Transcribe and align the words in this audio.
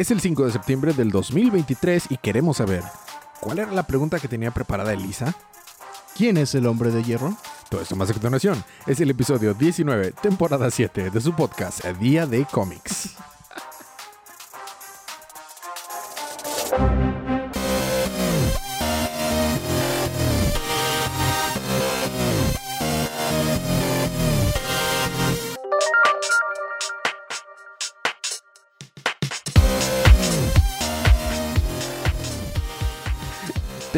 Es 0.00 0.10
el 0.10 0.18
5 0.18 0.46
de 0.46 0.52
septiembre 0.52 0.94
del 0.94 1.10
2023 1.10 2.06
y 2.08 2.16
queremos 2.16 2.56
saber, 2.56 2.82
¿cuál 3.38 3.58
era 3.58 3.70
la 3.70 3.82
pregunta 3.82 4.18
que 4.18 4.28
tenía 4.28 4.50
preparada 4.50 4.94
Elisa? 4.94 5.34
¿Quién 6.16 6.38
es 6.38 6.54
el 6.54 6.66
hombre 6.66 6.90
de 6.90 7.02
hierro? 7.02 7.36
Todo 7.68 7.82
esto 7.82 7.96
más 7.96 8.08
a 8.08 8.14
continuación. 8.14 8.64
Es 8.86 8.98
el 9.00 9.10
episodio 9.10 9.52
19, 9.52 10.12
temporada 10.22 10.70
7 10.70 11.10
de 11.10 11.20
su 11.20 11.36
podcast 11.36 11.84
Día 11.98 12.24
de 12.24 12.46
Cómics. 12.46 13.14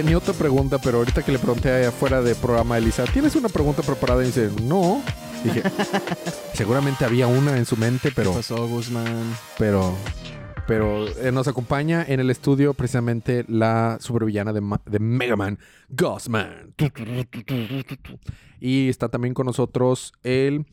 Tenía 0.02 0.19
otra 0.19 0.34
pregunta, 0.34 0.79
pero 0.80 0.98
ahorita 0.98 1.23
que 1.23 1.30
le 1.30 1.38
pregunté 1.38 1.70
allá 1.70 1.91
afuera 1.91 2.20
de 2.23 2.34
programa 2.34 2.74
a 2.74 2.79
Elisa, 2.79 3.05
¿tienes 3.05 3.37
una 3.37 3.48
pregunta 3.48 3.83
preparada? 3.83 4.20
Y 4.25 4.27
dice, 4.27 4.51
no. 4.65 5.01
Dije, 5.45 5.62
seguramente 6.55 7.05
había 7.05 7.28
una 7.28 7.56
en 7.56 7.65
su 7.66 7.77
mente, 7.77 8.11
pero... 8.12 8.30
¿Qué 8.33 8.38
pasó, 8.38 8.66
Guzmán? 8.66 9.33
Pero, 9.59 9.95
pero 10.66 11.06
eh, 11.19 11.30
nos 11.30 11.47
acompaña 11.47 12.05
en 12.09 12.19
el 12.19 12.30
estudio 12.30 12.75
precisamente 12.75 13.45
la 13.47 13.98
supervillana 14.01 14.52
de, 14.52 14.61
Ma- 14.61 14.80
de 14.87 14.98
Mega 14.98 15.37
Man, 15.37 15.61
Gosman. 15.91 16.75
Y 18.59 18.89
está 18.89 19.09
también 19.09 19.34
con 19.34 19.47
nosotros 19.47 20.14
el 20.25 20.66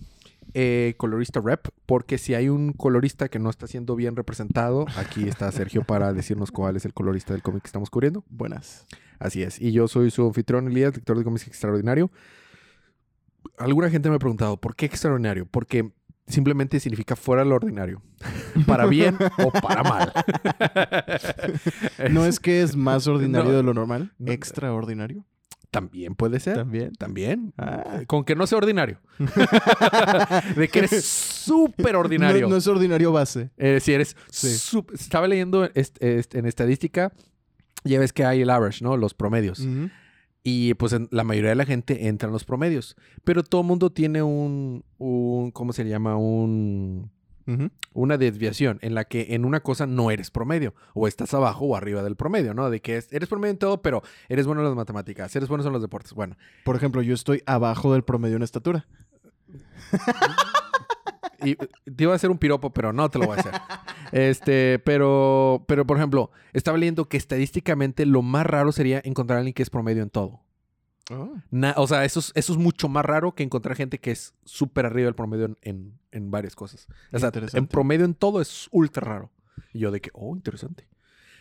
eh, 0.54 0.96
colorista 0.98 1.40
rep, 1.42 1.68
porque 1.86 2.18
si 2.18 2.34
hay 2.34 2.50
un 2.50 2.74
colorista 2.74 3.30
que 3.30 3.40
no 3.40 3.50
está 3.50 3.68
siendo 3.68 3.96
bien 3.96 4.16
representado, 4.16 4.86
aquí 4.98 5.28
está 5.28 5.52
Sergio 5.52 5.84
para 5.84 6.12
decirnos 6.14 6.52
cuál 6.52 6.76
es 6.76 6.86
el 6.86 6.94
colorista 6.94 7.34
del 7.34 7.42
cómic 7.42 7.64
que 7.64 7.68
estamos 7.68 7.90
cubriendo. 7.90 8.24
Buenas. 8.30 8.86
Así 9.20 9.44
es. 9.44 9.60
Y 9.62 9.72
yo 9.72 9.88
soy 9.88 10.12
su 10.12 10.26
anfitrión 10.26 10.68
Elías, 10.68 10.96
lector 10.96 11.18
de 11.18 11.24
cómics 11.24 11.48
extraordinario. 11.48 12.12
Alguna 13.58 13.90
gente 13.90 14.10
me 14.10 14.16
ha 14.16 14.20
preguntado, 14.20 14.58
¿por 14.58 14.76
qué 14.76 14.86
extraordinario? 14.86 15.46
Porque 15.46 15.92
simplemente 16.28 16.80
significa 16.80 17.16
fuera 17.16 17.44
de 17.44 17.50
lo 17.50 17.56
ordinario. 17.56 18.02
Para 18.68 18.86
bien 18.86 19.18
o 19.44 19.52
para 19.52 19.84
mal. 19.84 20.14
¿No 22.12 22.26
es 22.26 22.40
que 22.40 22.62
es 22.62 22.76
más 22.76 23.08
ordinario 23.08 23.52
No. 23.52 23.58
de 23.58 23.64
lo 23.64 23.74
normal? 23.74 24.14
No. 24.20 24.32
¿Extraordinario? 24.32 25.26
También 25.72 26.16
puede 26.16 26.40
ser. 26.40 26.56
También. 26.56 26.94
También. 26.96 27.54
Ah. 27.58 28.02
Con 28.08 28.24
que 28.24 28.36
no 28.36 28.48
sea 28.48 28.58
ordinario. 28.58 29.00
de 30.56 30.68
que 30.68 30.80
eres 30.80 31.06
súper 31.06 31.96
ordinario. 31.96 32.42
No, 32.44 32.50
no 32.50 32.56
es 32.58 32.68
ordinario 32.68 33.12
base. 33.12 33.52
Eh, 33.58 33.80
si 33.80 33.94
eres 33.94 34.16
Sí. 34.32 34.80
Estaba 34.94 35.28
leyendo 35.28 35.66
est- 35.76 36.02
est- 36.04 36.34
en 36.36 36.46
estadística, 36.46 37.12
ya 37.84 38.00
ves 38.00 38.14
que 38.14 38.26
hay 38.26 38.42
el 38.42 38.50
average, 38.50 38.84
¿no? 38.84 38.98
Los 38.98 39.14
promedios. 39.14 39.66
Y 40.44 40.74
pues 40.76 40.94
en- 40.94 41.08
la 41.12 41.24
mayoría 41.24 41.50
de 41.52 41.56
la 41.56 41.66
gente 41.66 42.08
entra 42.08 42.28
en 42.28 42.34
los 42.34 42.46
promedios. 42.46 42.96
Pero 43.24 43.44
todo 43.44 43.62
mundo 43.64 43.92
tiene 43.92 44.24
un, 44.24 44.84
un 44.98 45.52
¿cómo 45.52 45.74
se 45.74 45.84
llama? 45.86 46.16
Un, 46.18 47.12
Una 47.94 48.18
desviación 48.18 48.80
en 48.82 48.94
la 48.96 49.06
que 49.06 49.28
en 49.36 49.46
una 49.46 49.60
cosa 49.62 49.86
no 49.88 50.12
eres 50.12 50.32
promedio. 50.32 50.74
O 50.94 51.08
estás 51.08 51.34
abajo 51.34 51.66
o 51.66 51.76
arriba 51.76 52.04
del 52.04 52.16
promedio, 52.16 52.54
¿no? 52.54 52.70
De 52.70 52.82
que 52.82 52.98
es- 52.98 53.12
eres 53.12 53.28
promedio 53.30 53.52
en 53.52 53.58
todo, 53.58 53.82
pero 53.82 54.02
eres 54.28 54.46
bueno 54.46 54.62
en 54.62 54.68
las 54.68 54.76
matemáticas, 54.76 55.36
eres 55.36 55.50
bueno 55.50 55.66
en 55.66 55.74
los 55.74 55.82
deportes. 55.82 56.14
Bueno, 56.14 56.36
Por 56.64 56.76
ejemplo, 56.76 57.02
yo 57.02 57.14
estoy 57.14 57.42
abajo 57.46 57.94
del 57.94 58.04
promedio 58.04 58.36
en 58.36 58.44
estatura. 58.44 58.86
y 61.44 61.56
te 61.56 62.04
iba 62.04 62.14
a 62.14 62.16
hacer 62.16 62.30
un 62.30 62.38
piropo, 62.38 62.72
pero 62.72 62.92
no 62.94 63.10
te 63.10 63.18
lo 63.20 63.26
voy 63.28 63.38
a 63.38 63.40
hacer. 63.40 63.54
Este, 64.12 64.80
pero, 64.80 65.64
pero 65.68 65.86
por 65.86 65.98
ejemplo, 65.98 66.32
estaba 66.54 66.78
leyendo 66.78 67.06
que 67.06 67.18
estadísticamente 67.18 68.06
lo 68.06 68.22
más 68.22 68.46
raro 68.46 68.72
sería 68.72 69.02
encontrar 69.04 69.38
a 69.38 69.40
alguien 69.40 69.54
que 69.54 69.64
es 69.64 69.70
promedio 69.70 70.04
en 70.04 70.10
todo. 70.10 70.42
Na- 71.52 71.74
o 71.78 71.88
sea, 71.88 72.06
eso 72.06 72.20
es, 72.20 72.32
eso 72.36 72.54
es 72.54 72.60
mucho 72.60 72.88
más 72.90 73.06
raro 73.06 73.34
que 73.34 73.44
encontrar 73.44 73.76
gente 73.76 74.00
que 74.00 74.12
es 74.12 74.34
súper 74.46 74.86
arriba 74.86 75.06
del 75.06 75.16
promedio 75.16 75.46
en, 75.46 75.58
en- 75.62 76.00
en 76.12 76.32
varias 76.32 76.56
cosas. 76.56 76.88
O 77.12 77.20
sea, 77.20 77.32
en 77.58 77.68
promedio 77.68 78.06
en 78.06 78.14
todo 78.16 78.42
es 78.42 78.68
ultra 78.72 79.06
raro. 79.06 79.30
Y 79.74 79.80
yo 79.80 79.92
de 79.92 80.02
que, 80.02 80.10
oh, 80.14 80.36
interesante. 80.36 80.88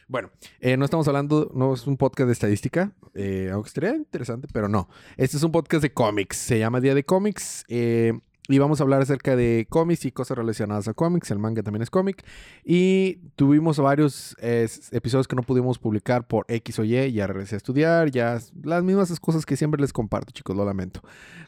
Bueno, 0.08 0.30
eh, 0.60 0.76
no 0.78 0.84
estamos 0.86 1.06
hablando, 1.06 1.50
no 1.54 1.74
es 1.74 1.86
un 1.86 1.98
podcast 1.98 2.26
de 2.28 2.32
estadística, 2.32 2.92
eh, 3.14 3.50
aunque 3.52 3.68
estaría 3.68 3.94
interesante, 3.94 4.48
pero 4.52 4.66
no. 4.68 4.88
Este 5.18 5.36
es 5.36 5.42
un 5.42 5.52
podcast 5.52 5.82
de 5.82 5.92
cómics, 5.92 6.36
se 6.38 6.58
llama 6.58 6.80
Día 6.80 6.94
de 6.94 7.04
Cómics. 7.04 7.64
eh, 7.68 8.18
y 8.48 8.58
vamos 8.58 8.80
a 8.80 8.82
hablar 8.82 9.02
acerca 9.02 9.36
de 9.36 9.66
cómics 9.68 10.06
y 10.06 10.10
cosas 10.10 10.38
relacionadas 10.38 10.88
a 10.88 10.94
cómics. 10.94 11.30
El 11.30 11.38
manga 11.38 11.62
también 11.62 11.82
es 11.82 11.90
cómic. 11.90 12.24
Y 12.64 13.16
tuvimos 13.36 13.78
varios 13.78 14.34
eh, 14.40 14.66
episodios 14.90 15.28
que 15.28 15.36
no 15.36 15.42
pudimos 15.42 15.78
publicar 15.78 16.26
por 16.26 16.46
X 16.48 16.78
o 16.78 16.84
Y. 16.84 17.12
Ya 17.12 17.26
regresé 17.26 17.56
a 17.56 17.58
estudiar. 17.58 18.10
Ya 18.10 18.38
las 18.62 18.82
mismas 18.82 19.20
cosas 19.20 19.44
que 19.44 19.54
siempre 19.54 19.80
les 19.82 19.92
comparto, 19.92 20.32
chicos. 20.32 20.56
Lo 20.56 20.64
lamento. 20.64 21.02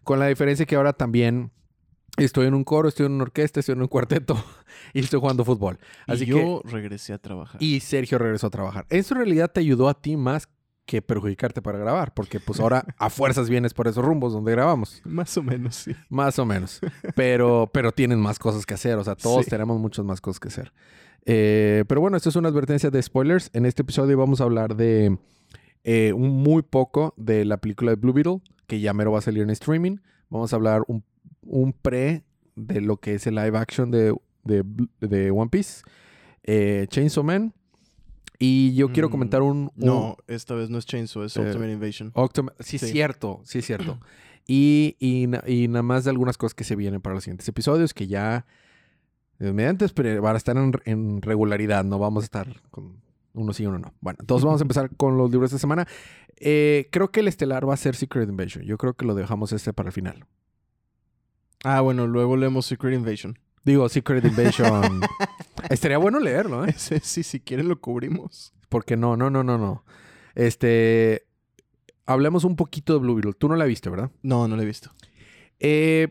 Con 0.04 0.18
la 0.18 0.26
diferencia 0.26 0.66
que 0.66 0.76
ahora 0.76 0.92
también 0.92 1.50
estoy 2.18 2.46
en 2.46 2.54
un 2.54 2.64
coro, 2.64 2.86
estoy 2.86 3.06
en 3.06 3.12
una 3.12 3.22
orquesta, 3.22 3.60
estoy 3.60 3.72
en 3.72 3.80
un 3.80 3.88
cuarteto 3.88 4.36
y 4.92 5.00
estoy 5.00 5.20
jugando 5.20 5.42
fútbol. 5.42 5.78
Así 6.06 6.24
y 6.24 6.26
que. 6.26 6.32
yo 6.32 6.60
regresé 6.64 7.14
a 7.14 7.18
trabajar. 7.18 7.62
Y 7.62 7.80
Sergio 7.80 8.18
regresó 8.18 8.48
a 8.48 8.50
trabajar. 8.50 8.84
Eso 8.90 9.14
en 9.14 9.20
realidad 9.20 9.50
te 9.50 9.60
ayudó 9.60 9.88
a 9.88 9.94
ti 9.94 10.18
más 10.18 10.50
que 10.86 11.02
perjudicarte 11.02 11.62
para 11.62 11.78
grabar. 11.78 12.12
Porque 12.14 12.40
pues 12.40 12.58
ahora 12.60 12.84
a 12.98 13.10
fuerzas 13.10 13.48
vienes 13.48 13.74
por 13.74 13.86
esos 13.88 14.04
rumbos 14.04 14.32
donde 14.32 14.52
grabamos. 14.52 15.00
Más 15.04 15.36
o 15.36 15.42
menos, 15.42 15.76
sí. 15.76 15.92
Más 16.08 16.38
o 16.38 16.44
menos. 16.46 16.80
Pero, 17.14 17.70
pero 17.72 17.92
tienen 17.92 18.18
más 18.20 18.38
cosas 18.38 18.66
que 18.66 18.74
hacer. 18.74 18.98
O 18.98 19.04
sea, 19.04 19.14
todos 19.14 19.44
Sí. 19.44 19.50
tenemos 19.50 19.78
muchas 19.80 20.04
más 20.04 20.20
cosas 20.20 20.40
que 20.40 20.48
hacer. 20.48 20.72
Eh, 21.26 21.84
pero 21.86 22.00
bueno, 22.00 22.16
esto 22.16 22.28
es 22.30 22.36
una 22.36 22.48
advertencia 22.48 22.90
de 22.90 23.02
spoilers. 23.02 23.50
En 23.52 23.66
este 23.66 23.82
episodio 23.82 24.16
vamos 24.18 24.40
a 24.40 24.44
hablar 24.44 24.74
de 24.74 25.16
eh, 25.84 26.12
un 26.12 26.42
muy 26.42 26.62
poco 26.62 27.14
de 27.16 27.44
la 27.44 27.58
película 27.58 27.90
de 27.92 27.96
Blue 27.96 28.12
Beetle, 28.12 28.40
que 28.66 28.80
ya 28.80 28.92
mero 28.92 29.12
va 29.12 29.18
a 29.18 29.22
salir 29.22 29.42
en 29.42 29.50
streaming. 29.50 29.98
Vamos 30.28 30.52
a 30.52 30.56
hablar 30.56 30.82
un, 30.88 31.04
un 31.42 31.72
pre 31.72 32.24
de 32.56 32.80
lo 32.80 32.96
que 32.98 33.14
es 33.14 33.26
el 33.26 33.34
live 33.36 33.56
action 33.56 33.90
de, 33.90 34.14
de 34.44 35.30
One 35.30 35.50
Piece. 35.50 35.82
Eh, 36.42 36.86
Chainsaw 36.88 37.22
Man. 37.22 37.52
Y 38.42 38.74
yo 38.74 38.90
quiero 38.90 39.08
Mm, 39.08 39.12
comentar 39.12 39.42
un... 39.42 39.56
un- 39.58 39.70
No, 39.76 40.16
esta 40.26 40.54
vez 40.54 40.70
no 40.70 40.78
es 40.78 40.86
Chainsaw, 40.86 41.24
es 41.24 41.36
Eh, 41.36 41.40
Ultimate 41.42 41.70
Invasion. 41.72 42.12
Sí, 42.60 42.78
Sí. 42.78 42.86
cierto, 42.88 43.40
sí, 43.44 43.62
cierto. 43.62 44.00
Y, 44.46 44.96
y, 44.98 45.28
na- 45.28 45.44
y 45.46 45.68
nada 45.68 45.82
más 45.84 46.02
de 46.04 46.10
algunas 46.10 46.36
cosas 46.36 46.54
que 46.54 46.64
se 46.64 46.74
vienen 46.74 47.00
para 47.00 47.14
los 47.14 47.22
siguientes 47.22 47.46
episodios 47.46 47.94
que 47.94 48.08
ya 48.08 48.46
mediante 49.38 49.86
pero 49.90 50.20
van 50.22 50.34
a 50.34 50.38
estar 50.38 50.56
en, 50.56 50.72
en 50.86 51.22
regularidad, 51.22 51.84
no 51.84 51.98
vamos 52.00 52.24
a 52.24 52.26
estar 52.26 52.60
con 52.70 52.96
uno 53.34 53.52
sí 53.52 53.62
y 53.62 53.66
uno 53.66 53.78
no. 53.78 53.94
Bueno, 54.00 54.16
entonces 54.20 54.44
vamos 54.44 54.60
a 54.60 54.64
empezar 54.64 54.90
con 54.96 55.16
los 55.18 55.30
libros 55.30 55.50
de 55.50 55.56
esta 55.56 55.60
semana. 55.62 55.86
Eh, 56.36 56.88
creo 56.90 57.12
que 57.12 57.20
el 57.20 57.28
estelar 57.28 57.68
va 57.68 57.74
a 57.74 57.76
ser 57.76 57.94
Secret 57.94 58.28
Invasion. 58.28 58.64
Yo 58.64 58.76
creo 58.76 58.94
que 58.94 59.04
lo 59.04 59.14
dejamos 59.14 59.52
este 59.52 59.72
para 59.72 59.90
el 59.90 59.92
final. 59.92 60.24
Ah, 61.62 61.80
bueno, 61.82 62.06
luego 62.08 62.36
leemos 62.36 62.66
Secret 62.66 62.94
Invasion. 62.94 63.38
Digo, 63.64 63.88
Secret 63.88 64.24
Invasion. 64.24 65.00
Estaría 65.70 65.98
bueno 65.98 66.18
leerlo, 66.18 66.64
¿eh? 66.64 66.70
Ese 66.70 67.00
sí, 67.00 67.22
si 67.22 67.40
quieren 67.40 67.68
lo 67.68 67.80
cubrimos. 67.80 68.52
Porque 68.68 68.96
no, 68.96 69.16
no, 69.16 69.30
no, 69.30 69.42
no, 69.42 69.58
no. 69.58 69.84
Este. 70.34 71.26
Hablemos 72.06 72.44
un 72.44 72.56
poquito 72.56 72.94
de 72.94 73.00
Blue 73.00 73.14
Beetle. 73.14 73.34
Tú 73.34 73.48
no 73.48 73.56
la 73.56 73.66
viste, 73.66 73.90
¿verdad? 73.90 74.10
No, 74.22 74.48
no 74.48 74.56
lo 74.56 74.62
he 74.62 74.66
visto. 74.66 74.90
Eh, 75.60 76.08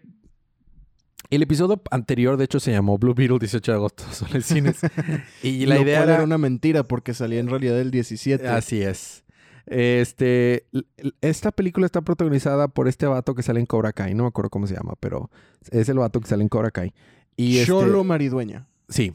el 1.29 1.43
episodio 1.43 1.81
anterior, 1.91 2.37
de 2.37 2.45
hecho, 2.45 2.59
se 2.59 2.71
llamó 2.71 2.97
Blue 2.97 3.13
Beetle 3.13 3.39
18 3.39 3.71
de 3.71 3.75
agosto 3.75 4.03
solo 4.11 4.35
en 4.35 4.41
cines. 4.41 4.79
y 5.43 5.65
la 5.65 5.75
Lo 5.75 5.81
idea 5.81 5.99
cual 5.99 6.09
era... 6.09 6.15
era 6.15 6.23
una 6.23 6.37
mentira 6.37 6.83
porque 6.83 7.13
salía 7.13 7.39
en 7.39 7.47
realidad 7.49 7.79
el 7.79 7.91
17. 7.91 8.47
Así 8.47 8.81
es. 8.81 9.23
Este, 9.65 10.65
esta 11.21 11.51
película 11.51 11.85
está 11.85 12.01
protagonizada 12.01 12.69
por 12.69 12.87
este 12.87 13.05
vato 13.05 13.35
que 13.35 13.43
sale 13.43 13.59
en 13.59 13.67
Cobra 13.67 13.93
Kai. 13.93 14.15
No 14.15 14.23
me 14.23 14.29
acuerdo 14.29 14.49
cómo 14.49 14.65
se 14.65 14.73
llama, 14.73 14.93
pero 14.99 15.29
es 15.69 15.87
el 15.89 15.99
vato 15.99 16.19
que 16.19 16.27
sale 16.27 16.41
en 16.41 16.49
Cobra 16.49 16.71
Kai. 16.71 16.93
Y 17.39 17.59
este- 17.59 17.67
Cholo 17.67 18.03
Maridueña. 18.03 18.67
Sí. 18.89 19.13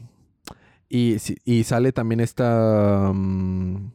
Y, 0.89 1.17
y 1.43 1.63
sale 1.63 1.91
también 1.91 2.21
esta... 2.21 3.11
mm, 3.13 3.91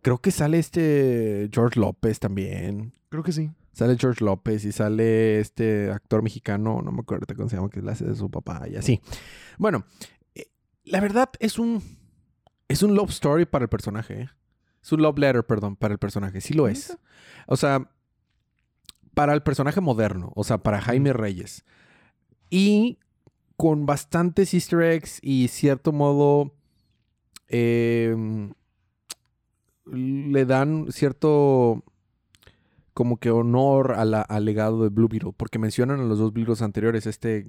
creo 0.00 0.18
que 0.18 0.30
sale 0.30 0.58
este 0.58 1.50
George 1.52 1.78
López 1.78 2.20
también. 2.20 2.94
Creo 3.10 3.22
que 3.22 3.32
sí. 3.32 3.50
Sale 3.72 3.98
George 3.98 4.24
López 4.24 4.64
y 4.64 4.72
sale 4.72 5.40
este 5.40 5.90
actor 5.90 6.22
mexicano, 6.22 6.80
no 6.82 6.90
me 6.90 7.00
acuerdo 7.00 7.26
cómo 7.36 7.50
se 7.50 7.56
llama, 7.56 7.68
que 7.68 7.82
le 7.82 7.90
hace 7.90 8.04
de 8.06 8.16
su 8.16 8.30
papá 8.30 8.66
y 8.66 8.76
así. 8.76 9.00
Bueno, 9.58 9.84
eh, 10.34 10.46
la 10.84 11.00
verdad 11.00 11.28
es 11.38 11.58
un 11.58 11.82
es 12.68 12.82
un 12.82 12.94
love 12.94 13.10
story 13.10 13.44
para 13.44 13.64
el 13.64 13.68
personaje. 13.68 14.22
¿eh? 14.22 14.30
Es 14.82 14.90
un 14.92 15.02
love 15.02 15.18
letter, 15.18 15.44
perdón, 15.44 15.76
para 15.76 15.92
el 15.92 15.98
personaje. 15.98 16.40
Sí 16.40 16.54
lo 16.54 16.66
es. 16.66 16.96
O 17.46 17.56
sea, 17.56 17.90
para 19.12 19.34
el 19.34 19.42
personaje 19.42 19.80
moderno, 19.82 20.32
o 20.34 20.44
sea, 20.44 20.58
para 20.58 20.80
Jaime 20.80 21.12
Reyes. 21.12 21.64
Y 22.48 22.98
con 23.60 23.84
bastantes 23.84 24.54
easter 24.54 24.80
eggs 24.80 25.18
y 25.20 25.48
cierto 25.48 25.92
modo 25.92 26.54
eh, 27.48 28.16
le 29.84 30.44
dan 30.46 30.86
cierto 30.90 31.84
como 32.94 33.18
que 33.18 33.30
honor 33.30 33.92
a 33.92 34.04
la- 34.04 34.22
al 34.22 34.44
legado 34.44 34.82
de 34.82 34.88
Blue 34.88 35.08
Beetle, 35.08 35.32
porque 35.36 35.58
mencionan 35.58 36.00
a 36.00 36.04
los 36.04 36.18
dos 36.18 36.32
Beatles 36.32 36.62
anteriores, 36.62 37.06
este 37.06 37.48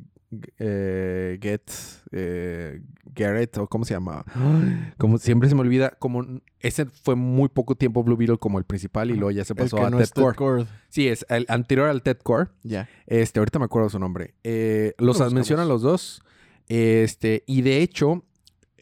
eh, 0.59 1.37
Get, 1.41 1.69
eh, 2.11 2.81
Garrett, 3.13 3.57
o 3.57 3.67
cómo 3.67 3.83
se 3.83 3.93
llama, 3.93 4.23
como 4.97 5.17
siempre 5.17 5.49
se 5.49 5.55
me 5.55 5.61
olvida, 5.61 5.91
como 5.99 6.25
ese 6.59 6.85
fue 6.85 7.15
muy 7.15 7.49
poco 7.49 7.75
tiempo 7.75 8.03
Blue 8.03 8.15
Beetle 8.15 8.37
como 8.37 8.57
el 8.57 8.63
principal 8.63 9.11
y 9.11 9.15
luego 9.15 9.31
ya 9.31 9.43
se 9.43 9.55
pasó 9.55 9.83
a 9.85 9.89
no 9.89 9.97
Ted 9.97 10.09
Core. 10.15 10.35
Cord. 10.35 10.67
Sí, 10.89 11.07
es 11.07 11.25
el 11.29 11.45
anterior 11.49 11.89
al 11.89 12.01
Ted 12.03 12.17
Core. 12.23 12.49
Ya. 12.63 12.87
Este, 13.07 13.39
ahorita 13.39 13.59
me 13.59 13.65
acuerdo 13.65 13.89
su 13.89 13.99
nombre. 13.99 14.35
Eh, 14.43 14.93
los 14.97 15.19
mencionan 15.33 15.67
los 15.67 15.81
dos. 15.81 16.21
Este, 16.67 17.43
y 17.47 17.63
de 17.63 17.81
hecho, 17.81 18.23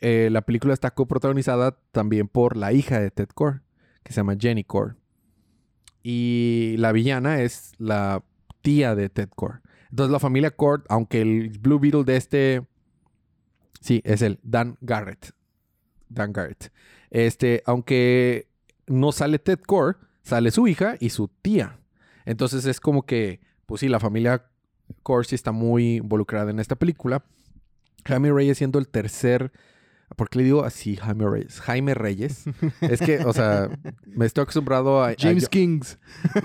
eh, 0.01 0.29
la 0.31 0.41
película 0.41 0.73
está 0.73 0.91
coprotagonizada 0.91 1.79
también 1.91 2.27
por 2.27 2.55
la 2.57 2.73
hija 2.73 2.99
de 2.99 3.09
Ted 3.09 3.29
Core, 3.33 3.61
que 4.03 4.13
se 4.13 4.17
llama 4.17 4.35
Jenny 4.39 4.63
Core. 4.63 4.93
Y 6.03 6.75
la 6.77 6.91
villana 6.91 7.41
es 7.41 7.73
la 7.77 8.23
tía 8.61 8.95
de 8.95 9.09
Ted 9.09 9.29
Core. 9.35 9.59
Entonces 9.89 10.11
la 10.11 10.19
familia 10.19 10.51
Core, 10.51 10.83
aunque 10.89 11.21
el 11.21 11.49
Blue 11.59 11.79
Beetle 11.79 12.03
de 12.03 12.17
este... 12.17 12.67
Sí, 13.81 14.01
es 14.03 14.21
el 14.21 14.39
Dan 14.43 14.77
Garrett. 14.81 15.31
Dan 16.09 16.33
Garrett. 16.33 16.71
Este, 17.09 17.63
aunque 17.65 18.49
no 18.87 19.11
sale 19.11 19.39
Ted 19.39 19.59
Core, 19.59 19.97
sale 20.21 20.51
su 20.51 20.67
hija 20.67 20.95
y 20.99 21.09
su 21.09 21.27
tía. 21.27 21.79
Entonces 22.25 22.65
es 22.65 22.79
como 22.79 23.05
que, 23.05 23.39
pues 23.65 23.81
sí, 23.81 23.87
la 23.87 23.99
familia 23.99 24.45
Core 25.03 25.25
sí 25.25 25.35
está 25.35 25.51
muy 25.51 25.97
involucrada 25.97 26.51
en 26.51 26.59
esta 26.59 26.75
película. 26.75 27.23
Jaime 28.05 28.31
Reyes 28.31 28.57
siendo 28.57 28.79
el 28.79 28.87
tercer... 28.87 29.51
¿Por 30.15 30.29
qué 30.29 30.39
le 30.39 30.45
digo 30.45 30.63
así 30.63 30.95
Jaime 30.95 31.29
Reyes? 31.29 31.59
Jaime 31.61 31.93
Reyes. 31.93 32.45
es 32.81 32.99
que, 32.99 33.19
o 33.25 33.31
sea, 33.33 33.69
me 34.07 34.25
estoy 34.25 34.41
acostumbrado 34.43 35.01
a... 35.03 35.09
a- 35.09 35.15
James 35.17 35.47
Kings. 35.49 35.97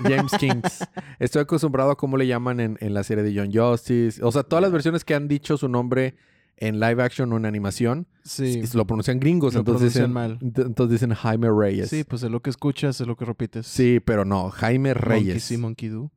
James 0.03 0.31
Kings. 0.39 0.83
Estoy 1.19 1.41
acostumbrado 1.41 1.91
a 1.91 1.97
cómo 1.97 2.17
le 2.17 2.27
llaman 2.27 2.59
en, 2.59 2.77
en 2.79 2.93
la 2.93 3.03
serie 3.03 3.23
de 3.23 3.33
John 3.37 3.51
Justice. 3.53 4.23
O 4.23 4.31
sea, 4.31 4.43
todas 4.43 4.61
las 4.61 4.71
versiones 4.71 5.03
que 5.03 5.15
han 5.15 5.27
dicho 5.27 5.57
su 5.57 5.67
nombre 5.67 6.15
en 6.57 6.79
live 6.79 7.03
action 7.03 7.33
o 7.33 7.37
en 7.37 7.45
animación 7.45 8.07
Sí. 8.23 8.61
lo 8.73 8.87
pronuncian 8.87 9.19
gringos. 9.19 9.53
Lo 9.55 9.59
entonces, 9.59 9.93
pronuncian 9.93 10.03
dicen, 10.05 10.13
mal. 10.13 10.39
ent- 10.39 10.65
entonces 10.67 10.91
dicen 11.01 11.13
Jaime 11.13 11.49
Reyes. 11.51 11.89
Sí, 11.89 12.03
pues 12.05 12.23
es 12.23 12.31
lo 12.31 12.41
que 12.41 12.49
escuchas, 12.49 13.01
es 13.01 13.07
lo 13.07 13.15
que 13.17 13.25
repites. 13.25 13.67
Sí, 13.67 13.99
pero 13.99 14.23
no, 14.25 14.49
Jaime 14.51 14.93
Monkey 14.93 15.09
Reyes. 15.09 15.43
sí, 15.43 15.57
Monkey 15.57 15.89
do. 15.89 16.11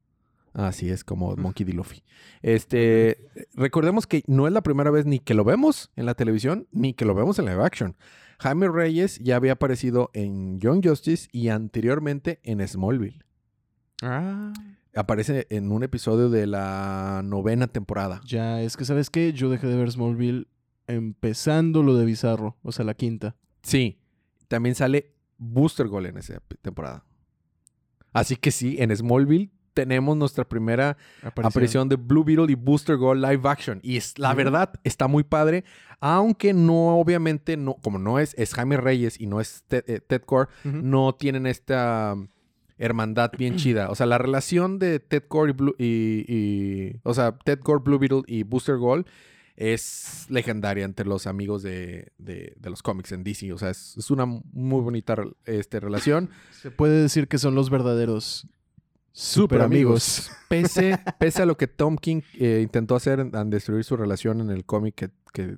Así 0.53 0.91
es, 0.91 1.05
como 1.05 1.37
Monkey 1.37 1.65
D. 1.65 1.73
Luffy. 1.73 2.03
Este, 2.43 3.31
recordemos 3.55 4.07
que 4.07 4.23
no 4.27 4.47
es 4.47 4.53
la 4.53 4.63
primera 4.63 4.91
vez 4.91 5.07
ni 5.07 5.19
que 5.19 5.35
lo 5.35 5.45
vemos 5.45 5.91
en 5.97 6.07
la 6.07 6.15
televisión, 6.15 6.67
ni 6.73 6.95
que 6.95 7.05
lo 7.05 7.15
vemos 7.15 7.39
en 7.39 7.47
live 7.47 7.63
action. 7.63 7.97
Jaime 8.41 8.69
Reyes 8.69 9.19
ya 9.19 9.37
había 9.37 9.53
aparecido 9.53 10.11
en 10.15 10.61
Young 10.61 10.87
Justice 10.87 11.29
y 11.33 11.49
anteriormente 11.49 12.41
en 12.45 12.67
Smallville. 12.67 13.25
Ah. 14.03 14.53
Aparece 14.95 15.47
en 15.51 15.73
un 15.73 15.83
episodio 15.83 16.31
de 16.31 16.47
la 16.47 17.23
novena 17.25 17.67
temporada. 17.67 18.21
Ya, 18.25 18.63
es 18.63 18.77
que, 18.77 18.85
¿sabes 18.85 19.11
qué? 19.11 19.33
Yo 19.33 19.51
dejé 19.51 19.67
de 19.67 19.77
ver 19.77 19.91
Smallville 19.91 20.47
empezando 20.87 21.83
lo 21.83 21.95
de 21.95 22.05
Bizarro, 22.05 22.57
o 22.63 22.73
sea, 22.73 22.85
la 22.85 22.95
quinta. 22.95 23.37
Sí, 23.63 24.01
también 24.49 24.75
sale 24.75 25.15
Booster 25.37 25.89
Gold 25.89 26.07
en 26.07 26.19
esa 26.19 26.41
temporada. 26.63 27.05
Así 28.13 28.37
que 28.37 28.51
sí, 28.51 28.77
en 28.79 28.97
Smallville 28.97 29.51
tenemos 29.79 30.17
nuestra 30.17 30.43
primera 30.49 30.97
aparición 31.51 31.89
de 31.89 31.95
Blue 31.95 32.25
Beetle 32.25 32.51
y 32.51 32.57
Booster 32.57 32.97
Gold 32.97 33.25
live 33.25 33.49
action. 33.49 33.79
Y 33.85 33.97
es, 33.97 34.19
la 34.19 34.35
verdad 34.35 34.73
está 34.83 35.07
muy 35.07 35.23
padre, 35.23 35.63
aunque 36.01 36.53
no, 36.53 36.99
obviamente, 36.99 37.57
no, 37.57 37.75
como 37.75 38.01
no 38.01 38.19
es, 38.19 38.35
es 38.37 38.55
Jaime 38.55 38.77
Reyes 38.77 39.21
y 39.21 39.27
no 39.27 39.41
es 39.41 39.63
Ted, 39.69 39.85
eh, 39.87 40.01
Ted 40.05 40.23
Core, 40.23 40.49
no 40.65 41.15
tienen 41.15 41.47
esta 41.47 42.15
um, 42.17 42.27
hermandad 42.77 43.31
bien 43.39 43.55
chida. 43.63 43.89
O 43.89 43.95
sea, 43.95 44.07
la 44.07 44.19
relación 44.19 44.81
de 44.81 44.99
Ted 44.99 45.23
Core 45.29 45.51
y, 45.53 45.55
Blue, 45.55 45.75
y, 45.79 46.25
y- 46.27 47.01
o 47.05 47.15
sea, 47.15 47.39
Ted 47.45 47.61
Core, 47.61 47.81
Blue 47.85 48.01
Beetle 48.01 48.23
y 48.27 48.43
Booster 48.43 48.79
Gold 48.79 49.07
es 49.57 50.27
legendaria 50.29 50.85
entre 50.85 51.05
los 51.07 51.27
amigos 51.27 51.63
de, 51.63 52.13
de- 52.19 52.55
de 52.59 52.71
los 52.71 52.83
cómics 52.83 53.13
en 53.13 53.23
DC. 53.25 53.53
O 53.53 53.59
sea, 53.59 53.71
es, 53.71 53.97
es 53.97 54.11
una 54.11 54.25
muy 54.27 54.81
bonita 54.83 55.17
este, 55.47 55.81
relación. 55.81 56.31
Se 56.63 56.71
puede 56.71 57.01
decir 57.03 57.27
que 57.29 57.39
son 57.39 57.55
los 57.55 57.69
verdaderos 57.71 58.47
Super 59.21 59.63
amigos. 59.63 60.31
Pese, 60.49 60.97
pese 61.19 61.43
a 61.43 61.47
lo 61.47 61.57
que 61.57 61.67
Tom 61.67 61.97
King 61.97 62.21
eh, 62.39 62.61
intentó 62.63 62.95
hacer 62.95 63.19
en, 63.19 63.35
en 63.35 63.51
destruir 63.51 63.83
su 63.83 63.97
relación 63.97 64.41
en 64.41 64.51
el 64.51 64.65
cómic 64.65 64.95
que, 64.95 65.11
que 65.33 65.57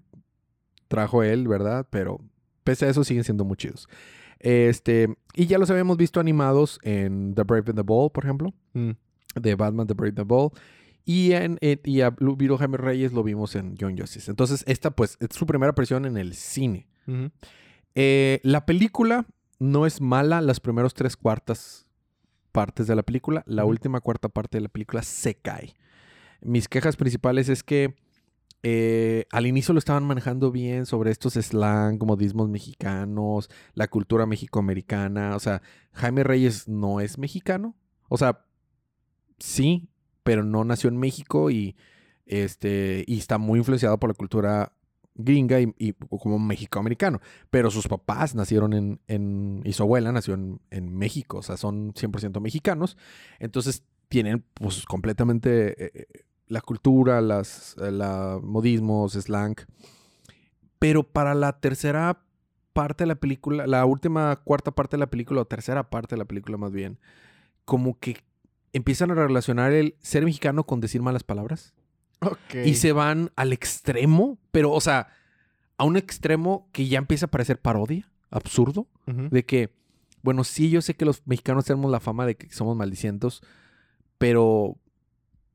trajo 0.88 1.22
él, 1.22 1.46
¿verdad? 1.46 1.86
Pero 1.90 2.18
pese 2.64 2.86
a 2.86 2.88
eso 2.88 3.04
siguen 3.04 3.22
siendo 3.24 3.44
muy 3.44 3.56
chidos. 3.58 3.86
Este, 4.38 5.14
y 5.34 5.44
ya 5.46 5.58
los 5.58 5.70
habíamos 5.70 5.98
visto 5.98 6.20
animados 6.20 6.78
en 6.82 7.34
The 7.34 7.42
Brave 7.42 7.64
and 7.66 7.76
the 7.76 7.82
Bold, 7.82 8.12
por 8.12 8.24
ejemplo, 8.24 8.54
Mm. 8.72 8.92
de 9.34 9.54
Batman 9.56 9.86
The 9.86 9.92
Brave 9.94 10.08
and 10.08 10.16
the 10.16 10.22
Bold. 10.24 10.52
Y, 11.04 11.32
en, 11.32 11.58
eh, 11.60 11.78
y 11.84 12.00
a 12.00 12.10
Beetle 12.10 12.56
Jaime 12.56 12.78
Reyes 12.78 13.12
lo 13.12 13.22
vimos 13.22 13.54
en 13.56 13.76
Young 13.76 13.98
Justice. 14.00 14.30
Entonces, 14.30 14.64
esta 14.66 14.90
pues 14.90 15.18
es 15.20 15.28
su 15.36 15.44
primera 15.44 15.72
aparición 15.72 16.06
en 16.06 16.16
el 16.16 16.34
cine. 16.34 16.86
Eh, 17.94 18.40
la 18.42 18.64
película 18.64 19.26
no 19.58 19.84
es 19.84 20.00
mala 20.00 20.40
las 20.40 20.60
primeras 20.60 20.94
tres 20.94 21.16
cuartas 21.16 21.86
partes 22.50 22.86
de 22.86 22.96
la 22.96 23.02
película. 23.02 23.42
La 23.46 23.64
última 23.64 24.00
cuarta 24.00 24.28
parte 24.28 24.58
de 24.58 24.62
la 24.62 24.68
película 24.68 25.02
se 25.02 25.34
cae. 25.34 25.74
Mis 26.40 26.68
quejas 26.68 26.96
principales 26.96 27.48
es 27.48 27.62
que 27.62 27.96
eh, 28.62 29.24
al 29.32 29.46
inicio 29.46 29.72
lo 29.72 29.78
estaban 29.78 30.04
manejando 30.04 30.50
bien 30.50 30.84
sobre 30.84 31.10
estos 31.10 31.34
slang, 31.34 31.98
modismos 32.04 32.48
mexicanos, 32.48 33.48
la 33.74 33.88
cultura 33.88 34.26
mexicoamericana. 34.26 35.36
O 35.36 35.40
sea, 35.40 35.62
Jaime 35.92 36.24
Reyes 36.24 36.68
no 36.68 37.00
es 37.00 37.18
mexicano. 37.18 37.74
O 38.08 38.18
sea, 38.18 38.44
sí, 39.38 39.88
pero 40.22 40.44
no 40.44 40.64
nació 40.64 40.88
en 40.90 40.98
México 40.98 41.50
y, 41.50 41.76
este, 42.26 43.04
y 43.06 43.18
está 43.18 43.38
muy 43.38 43.58
influenciado 43.58 43.98
por 43.98 44.10
la 44.10 44.14
cultura 44.14 44.72
gringa 45.24 45.60
y, 45.60 45.74
y 45.78 45.92
como 45.92 46.38
mexicoamericano. 46.38 47.20
Pero 47.50 47.70
sus 47.70 47.88
papás 47.88 48.34
nacieron 48.34 48.98
en, 49.06 49.62
y 49.64 49.72
su 49.72 49.82
abuela 49.82 50.12
nació 50.12 50.34
en, 50.34 50.60
en 50.70 50.96
México, 50.96 51.38
o 51.38 51.42
sea, 51.42 51.56
son 51.56 51.92
100% 51.94 52.40
mexicanos. 52.40 52.96
Entonces 53.38 53.82
tienen 54.08 54.44
pues 54.54 54.84
completamente 54.86 55.84
eh, 55.84 55.90
eh, 55.94 56.24
la 56.48 56.60
cultura, 56.60 57.20
las 57.20 57.76
la 57.78 58.38
modismos, 58.42 59.12
slang. 59.12 59.56
Pero 60.78 61.04
para 61.04 61.34
la 61.34 61.60
tercera 61.60 62.22
parte 62.72 63.04
de 63.04 63.08
la 63.08 63.14
película, 63.14 63.66
la 63.66 63.84
última 63.84 64.36
cuarta 64.36 64.70
parte 64.70 64.96
de 64.96 65.00
la 65.00 65.10
película, 65.10 65.42
o 65.42 65.44
tercera 65.46 65.90
parte 65.90 66.14
de 66.14 66.18
la 66.18 66.24
película 66.24 66.56
más 66.56 66.72
bien, 66.72 66.98
como 67.64 67.98
que 67.98 68.18
empiezan 68.72 69.10
a 69.10 69.14
relacionar 69.14 69.72
el 69.72 69.96
ser 70.00 70.24
mexicano 70.24 70.64
con 70.64 70.80
decir 70.80 71.02
malas 71.02 71.24
palabras. 71.24 71.74
Y 72.66 72.74
se 72.74 72.92
van 72.92 73.30
al 73.36 73.52
extremo, 73.52 74.38
pero, 74.50 74.70
o 74.72 74.80
sea, 74.80 75.08
a 75.78 75.84
un 75.84 75.96
extremo 75.96 76.68
que 76.72 76.86
ya 76.86 76.98
empieza 76.98 77.26
a 77.26 77.30
parecer 77.30 77.60
parodia, 77.60 78.10
absurdo, 78.30 78.86
de 79.30 79.44
que, 79.44 79.70
bueno, 80.22 80.44
sí, 80.44 80.70
yo 80.70 80.82
sé 80.82 80.94
que 80.94 81.04
los 81.04 81.22
mexicanos 81.26 81.64
tenemos 81.64 81.90
la 81.90 81.98
fama 82.00 82.26
de 82.26 82.36
que 82.36 82.50
somos 82.52 82.76
maldicientos, 82.76 83.42
pero, 84.18 84.76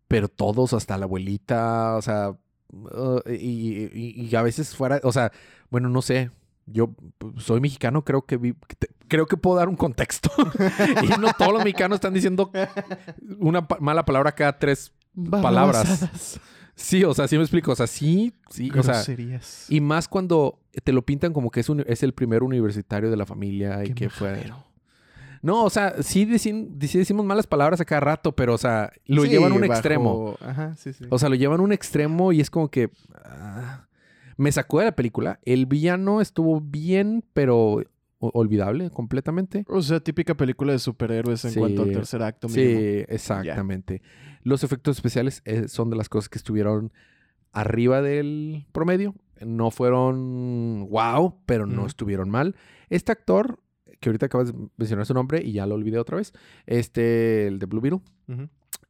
pero 0.07 0.27
todos, 0.27 0.73
hasta 0.73 0.97
la 0.97 1.05
abuelita, 1.05 1.95
o 1.97 2.01
sea, 2.01 2.31
uh, 2.71 3.19
y, 3.29 3.85
y- 3.93 4.27
y 4.29 4.35
a 4.35 4.41
veces 4.41 4.75
fuera, 4.75 4.99
o 5.03 5.11
sea, 5.11 5.31
bueno, 5.69 5.89
no 5.89 6.01
sé. 6.01 6.31
Yo 6.67 6.95
soy 7.37 7.61
mexicano, 7.61 8.03
creo 8.03 8.23
que 8.25 8.37
vi- 8.37 8.55
que 8.67 8.75
te- 8.75 8.89
creo 9.07 9.27
que 9.27 9.37
puedo 9.37 9.55
dar 9.57 9.69
un 9.69 9.75
contexto. 9.75 10.31
y 11.03 11.07
no 11.21 11.31
todos 11.37 11.53
los 11.53 11.63
mexicanos 11.63 11.97
están 11.97 12.15
diciendo 12.15 12.51
una 13.37 13.67
pa- 13.67 13.77
mala 13.79 14.03
palabra 14.03 14.31
cada 14.31 14.57
tres 14.57 14.91
palabras. 15.41 16.39
Sí, 16.75 17.03
o 17.03 17.13
sea, 17.13 17.27
sí 17.27 17.37
me 17.37 17.43
explico. 17.43 17.71
O 17.71 17.75
sea, 17.75 17.87
sí, 17.87 18.33
sí. 18.49 18.69
O 18.77 18.83
sea, 18.83 19.01
y 19.69 19.79
más 19.81 20.07
cuando 20.07 20.59
te 20.83 20.91
lo 20.91 21.05
pintan 21.05 21.31
como 21.33 21.49
que 21.49 21.61
es, 21.61 21.69
un- 21.69 21.83
es 21.87 22.03
el 22.03 22.13
primer 22.13 22.43
universitario 22.43 23.09
de 23.09 23.15
la 23.17 23.25
familia 23.25 23.83
y 23.83 23.87
Qué 23.89 23.93
que 23.93 24.09
fue. 24.09 24.43
No, 25.41 25.63
o 25.63 25.69
sea, 25.69 26.01
sí, 26.01 26.25
decimos 26.25 27.23
malas 27.25 27.45
palabras 27.47 27.79
a 27.79 27.85
cada 27.85 28.01
rato, 28.01 28.35
pero, 28.35 28.55
o 28.55 28.57
sea, 28.57 28.91
lo 29.05 29.21
Sí, 29.23 29.29
llevan 29.29 29.51
a 29.51 29.55
un 29.55 29.61
bajo- 29.61 29.73
extremo. 29.73 30.35
Ajá, 30.41 30.75
sí, 30.75 30.91
sí. 30.91 31.05
O 31.09 31.19
sea, 31.19 31.29
lo 31.29 31.35
llevan 31.35 31.59
a 31.59 31.63
un 31.63 31.71
extremo 31.71 32.31
y 32.33 32.41
es 32.41 32.49
como 32.49 32.69
que. 32.69 32.89
ah, 33.23 33.87
me 34.37 34.51
sacó 34.51 34.79
de 34.79 34.85
la 34.85 34.95
película. 34.95 35.39
El 35.45 35.65
villano 35.67 36.19
estuvo 36.19 36.59
bien, 36.59 37.23
pero 37.33 37.83
olvidable 38.19 38.89
completamente. 38.89 39.63
O 39.67 39.81
sea, 39.81 39.99
típica 39.99 40.35
película 40.35 40.73
de 40.73 40.79
superhéroes 40.79 41.45
en 41.45 41.51
Sí. 41.51 41.59
cuanto 41.59 41.83
al 41.83 41.91
tercer 41.91 42.23
acto 42.23 42.49
mínimo. 42.49 42.79
Sí, 42.79 43.05
exactamente. 43.07 44.01
Los 44.45 44.63
efectos 44.63 44.97
especiales 44.97 45.41
eh, 45.45 45.67
son 45.67 45.89
de 45.89 45.95
las 45.95 46.07
cosas 46.07 46.29
que 46.29 46.37
estuvieron 46.37 46.93
arriba 47.51 48.03
del 48.03 48.67
promedio. 48.71 49.15
No 49.41 49.71
fueron 49.71 50.87
wow, 50.87 51.39
pero 51.47 51.65
no 51.65 51.87
estuvieron 51.87 52.29
mal. 52.29 52.55
Este 52.91 53.11
actor, 53.11 53.59
que 53.99 54.09
ahorita 54.09 54.27
acabas 54.27 54.53
de 54.53 54.69
mencionar 54.77 55.07
su 55.07 55.15
nombre 55.15 55.41
y 55.43 55.53
ya 55.53 55.65
lo 55.65 55.73
olvidé 55.73 55.97
otra 55.97 56.17
vez, 56.17 56.31
este, 56.67 57.47
el 57.47 57.57
de 57.57 57.65
Blue 57.65 57.81
Beetle, 57.81 58.01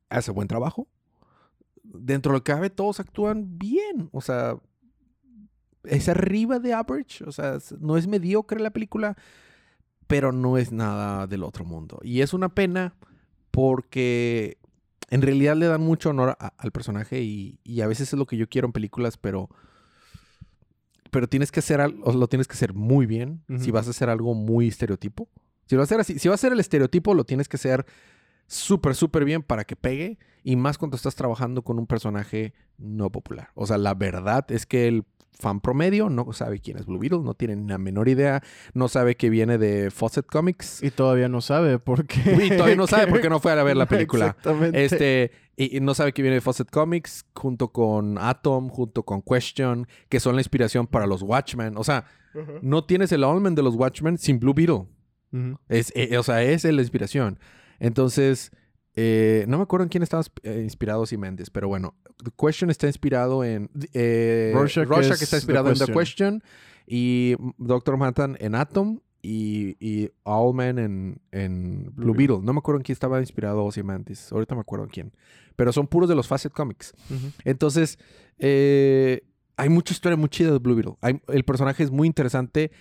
hace 0.09 0.31
buen 0.31 0.49
trabajo. 0.49 0.89
Dentro 1.83 2.33
de 2.33 2.39
lo 2.39 2.43
que 2.43 2.51
cabe, 2.51 2.69
todos 2.69 2.99
actúan 2.99 3.57
bien. 3.57 4.09
O 4.11 4.19
sea, 4.19 4.57
es 5.85 6.09
arriba 6.09 6.59
de 6.59 6.73
average. 6.73 7.23
O 7.23 7.31
sea, 7.31 7.59
no 7.79 7.95
es 7.95 8.07
mediocre 8.07 8.59
la 8.59 8.71
película, 8.71 9.15
pero 10.05 10.33
no 10.33 10.57
es 10.57 10.73
nada 10.73 11.27
del 11.27 11.43
otro 11.43 11.63
mundo. 11.63 11.97
Y 12.03 12.19
es 12.19 12.33
una 12.33 12.49
pena 12.49 12.93
porque 13.51 14.57
en 15.15 15.21
realidad 15.21 15.55
le 15.55 15.65
dan 15.67 15.81
mucho 15.81 16.09
honor 16.11 16.35
a- 16.39 16.53
al 16.57 16.71
personaje 16.71 17.21
y, 17.21 17.59
y 17.63 17.81
a 17.81 17.87
veces 17.87 18.11
es 18.13 18.19
lo 18.19 18.25
que 18.25 18.37
yo 18.37 18.47
quiero 18.47 18.67
en 18.67 18.73
películas, 18.73 19.17
pero 19.17 19.49
pero 21.11 21.27
tienes 21.27 21.51
que 21.51 21.59
hacer 21.61 21.79
al- 21.81 21.95
o 22.03 22.11
lo 22.13 22.27
tienes 22.27 22.47
que 22.47 22.53
hacer 22.53 22.73
muy 22.73 23.05
bien 23.05 23.43
si 23.59 23.71
vas 23.71 23.87
a 23.87 23.91
hacer 23.91 24.09
algo 24.09 24.33
muy 24.33 24.67
estereotipo. 24.67 25.29
Si 25.67 25.75
vas 25.75 25.83
a 25.83 25.85
hacer 25.85 25.99
así, 26.01 26.19
si 26.19 26.27
vas 26.27 26.33
a 26.33 26.41
hacer 26.41 26.53
el 26.53 26.59
estereotipo, 26.59 27.13
lo 27.13 27.23
tienes 27.23 27.47
que 27.47 27.55
hacer 27.57 27.85
súper, 28.47 28.95
súper 28.95 29.23
bien 29.25 29.41
para 29.41 29.63
que 29.63 29.75
pegue. 29.75 30.19
Y 30.43 30.55
más 30.57 30.77
cuando 30.77 30.97
estás 30.97 31.15
trabajando 31.15 31.63
con 31.63 31.79
un 31.79 31.87
personaje 31.87 32.53
no 32.77 33.09
popular. 33.11 33.49
O 33.55 33.65
sea, 33.65 33.77
la 33.77 33.93
verdad 33.93 34.45
es 34.51 34.65
que 34.65 34.87
el 34.87 35.05
fan 35.37 35.59
promedio 35.59 36.09
no 36.09 36.31
sabe 36.33 36.59
quién 36.59 36.77
es 36.77 36.85
Blue 36.85 36.99
Beetle, 36.99 37.19
no 37.19 37.33
tiene 37.33 37.55
la 37.67 37.77
menor 37.77 38.09
idea, 38.09 38.41
no 38.73 38.87
sabe 38.87 39.15
que 39.15 39.29
viene 39.29 39.57
de 39.57 39.91
Fawcett 39.91 40.25
Comics. 40.25 40.81
Y 40.83 40.91
todavía 40.91 41.27
no 41.27 41.41
sabe 41.41 41.79
por 41.79 42.05
qué. 42.05 42.37
Y 42.45 42.49
todavía 42.49 42.75
no 42.75 42.87
sabe 42.87 43.07
porque 43.09 43.29
no 43.29 43.39
fue 43.39 43.51
a 43.51 43.63
ver 43.63 43.77
la 43.77 43.85
película. 43.85 44.27
Exactamente. 44.27 44.83
Este, 44.83 45.31
y, 45.57 45.77
y 45.77 45.79
no 45.79 45.93
sabe 45.93 46.13
que 46.13 46.21
viene 46.21 46.35
de 46.35 46.41
Fawcett 46.41 46.69
Comics, 46.69 47.25
junto 47.33 47.69
con 47.69 48.17
Atom, 48.17 48.69
junto 48.69 49.03
con 49.03 49.21
Question, 49.21 49.87
que 50.09 50.19
son 50.19 50.35
la 50.35 50.41
inspiración 50.41 50.87
para 50.87 51.07
los 51.07 51.21
Watchmen. 51.21 51.77
O 51.77 51.83
sea, 51.83 52.05
no 52.61 52.83
tienes 52.83 53.11
el 53.11 53.23
element 53.23 53.55
de 53.55 53.63
los 53.63 53.75
Watchmen 53.75 54.17
sin 54.17 54.39
Blue 54.39 54.53
Beetle. 54.53 54.87
Es, 55.67 55.91
eh, 55.95 56.17
o 56.17 56.23
sea, 56.23 56.43
esa 56.43 56.69
es 56.69 56.73
la 56.73 56.81
inspiración. 56.81 57.39
Entonces, 57.79 58.51
eh, 58.95 59.45
no 59.47 59.57
me 59.57 59.63
acuerdo 59.63 59.83
en 59.83 59.89
quién 59.89 60.03
estaba 60.03 60.23
eh, 60.43 60.61
inspirado 60.63 61.05
si 61.05 61.17
Mendes, 61.17 61.49
pero 61.49 61.67
bueno, 61.67 61.95
The 62.23 62.31
Question 62.37 62.69
está 62.69 62.87
inspirado 62.87 63.43
en. 63.43 63.69
Eh, 63.93 64.51
Rorschach 64.53 64.87
Rorschach 64.87 65.15
es 65.15 65.21
está 65.23 65.37
The 65.37 65.41
inspirado 65.41 65.69
en 65.71 65.77
The 65.77 65.91
Question. 65.93 66.43
Y 66.87 67.35
Doctor 67.57 67.97
Manhattan 67.97 68.37
en 68.39 68.53
Atom 68.53 68.99
y, 69.23 69.75
y 69.79 70.11
Owlman 70.23 70.77
en, 70.77 71.21
en 71.31 71.91
Blue, 71.95 72.13
Blue 72.13 72.13
Beetle. 72.13 72.39
No 72.43 72.53
me 72.53 72.59
acuerdo 72.59 72.77
en 72.79 72.83
quién 72.83 72.93
estaba 72.93 73.19
inspirado 73.19 73.63
Ozymandias. 73.65 74.31
Ahorita 74.31 74.53
me 74.53 74.61
acuerdo 74.61 74.85
en 74.85 74.91
quién. 74.91 75.11
Pero 75.55 75.73
son 75.73 75.87
puros 75.87 76.07
de 76.07 76.13
los 76.15 76.27
Facet 76.27 76.51
Comics. 76.53 76.93
Entonces, 77.43 77.97
eh, 78.37 79.21
hay 79.57 79.69
mucha 79.69 79.93
historia 79.93 80.15
muy 80.15 80.29
chida 80.29 80.51
de 80.51 80.59
Blue 80.59 80.75
Beetle. 80.75 80.95
Hay- 81.01 81.21
el 81.29 81.43
personaje 81.43 81.81
es 81.83 81.89
muy 81.91 82.07
interesante 82.07 82.71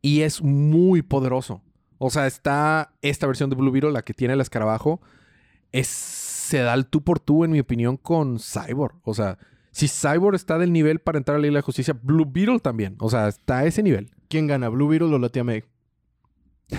y 0.00 0.22
es 0.22 0.42
muy 0.42 1.02
poderoso. 1.02 1.62
O 1.98 2.10
sea, 2.10 2.26
está 2.26 2.94
esta 3.00 3.28
versión 3.28 3.48
de 3.48 3.54
Blue 3.54 3.70
Beetle, 3.70 3.92
la 3.92 4.02
que 4.02 4.12
tiene 4.12 4.34
el 4.34 4.40
escarabajo, 4.40 5.00
es, 5.72 5.88
se 5.88 6.58
da 6.58 6.74
el 6.74 6.86
tú 6.86 7.02
por 7.02 7.18
tú, 7.20 7.44
en 7.44 7.50
mi 7.50 7.60
opinión, 7.60 7.96
con 7.96 8.38
Cyborg. 8.38 8.96
O 9.04 9.14
sea, 9.14 9.38
si 9.70 9.88
Cyborg 9.88 10.34
está 10.36 10.58
del 10.58 10.72
nivel 10.72 10.98
para 11.00 11.18
entrar 11.18 11.36
a 11.36 11.38
la 11.38 11.42
Liga 11.42 11.52
de 11.52 11.58
la 11.58 11.62
Justicia, 11.62 11.96
Blue 12.02 12.26
Beetle 12.30 12.60
también. 12.60 12.96
O 13.00 13.08
sea, 13.10 13.28
está 13.28 13.58
a 13.58 13.64
ese 13.64 13.82
nivel. 13.82 14.10
¿Quién 14.28 14.46
gana, 14.46 14.68
Blue 14.68 14.88
Beetle 14.88 15.14
o 15.14 15.18
la 15.18 15.28
tía 15.30 15.44
May? 15.44 15.64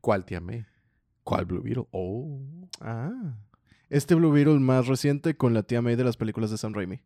¿Cuál 0.00 0.24
tía 0.24 0.40
May? 0.40 0.64
¿Cuál 1.24 1.44
Blue 1.44 1.62
Beetle? 1.62 1.86
Oh. 1.90 2.40
Ah. 2.80 3.34
Este 3.88 4.14
Blue 4.14 4.32
Beetle 4.32 4.58
más 4.58 4.86
reciente 4.86 5.36
con 5.36 5.54
la 5.54 5.62
tía 5.62 5.82
May 5.82 5.96
de 5.96 6.04
las 6.04 6.16
películas 6.16 6.50
de 6.50 6.58
Sam 6.58 6.74
Raimi. 6.74 7.00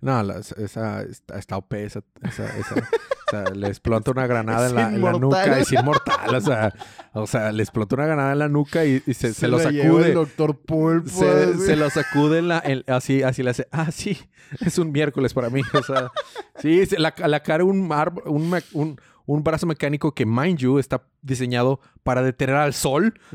No, 0.00 0.22
la- 0.22 0.38
esa 0.38 1.02
está, 1.02 1.56
OP, 1.56 1.74
esa, 1.84 2.02
esa- 2.22 2.58
esa- 2.58 2.74
o 2.74 2.80
sea, 3.42 3.54
le 3.54 3.68
explota 3.68 4.10
una 4.10 4.26
granada 4.26 4.68
en 4.68 4.74
la, 4.74 4.82
en 4.82 4.90
la 4.92 4.96
inmortal. 4.96 5.20
nuca, 5.20 5.58
es 5.58 5.72
inmortal, 5.72 6.34
o 6.34 6.40
sea, 6.40 6.74
o 7.12 7.26
sea, 7.26 7.52
le 7.52 7.62
explota 7.62 7.94
una 7.96 8.06
granada 8.06 8.32
en 8.32 8.38
la 8.38 8.48
nuca 8.48 8.84
y, 8.84 9.02
y 9.06 9.14
se, 9.14 9.34
se 9.34 9.48
lo 9.48 9.58
sacude. 9.58 10.08
el 10.08 10.14
doctor 10.14 10.56
Pulpo. 10.58 11.08
Se, 11.08 11.58
se 11.58 11.76
lo 11.76 11.88
sacude 11.90 12.38
en 12.38 12.48
la, 12.48 12.62
en- 12.64 12.84
así, 12.88 13.22
así 13.22 13.42
le 13.42 13.50
hace, 13.50 13.66
ah, 13.72 13.90
sí, 13.90 14.18
es 14.60 14.78
un 14.78 14.92
miércoles 14.92 15.34
para 15.34 15.50
mí, 15.50 15.62
o 15.72 15.82
sea, 15.82 16.10
sí, 16.58 16.84
se 16.86 16.98
la, 16.98 17.14
la 17.18 17.40
cara 17.42 17.64
un, 17.64 17.86
mar- 17.86 18.12
un, 18.26 18.54
un, 18.72 19.00
un 19.26 19.42
brazo 19.42 19.66
mecánico 19.66 20.12
que, 20.14 20.26
mind 20.26 20.58
you, 20.58 20.78
está 20.78 21.06
diseñado 21.22 21.80
para 22.02 22.22
detener 22.22 22.56
al 22.56 22.74
sol, 22.74 23.14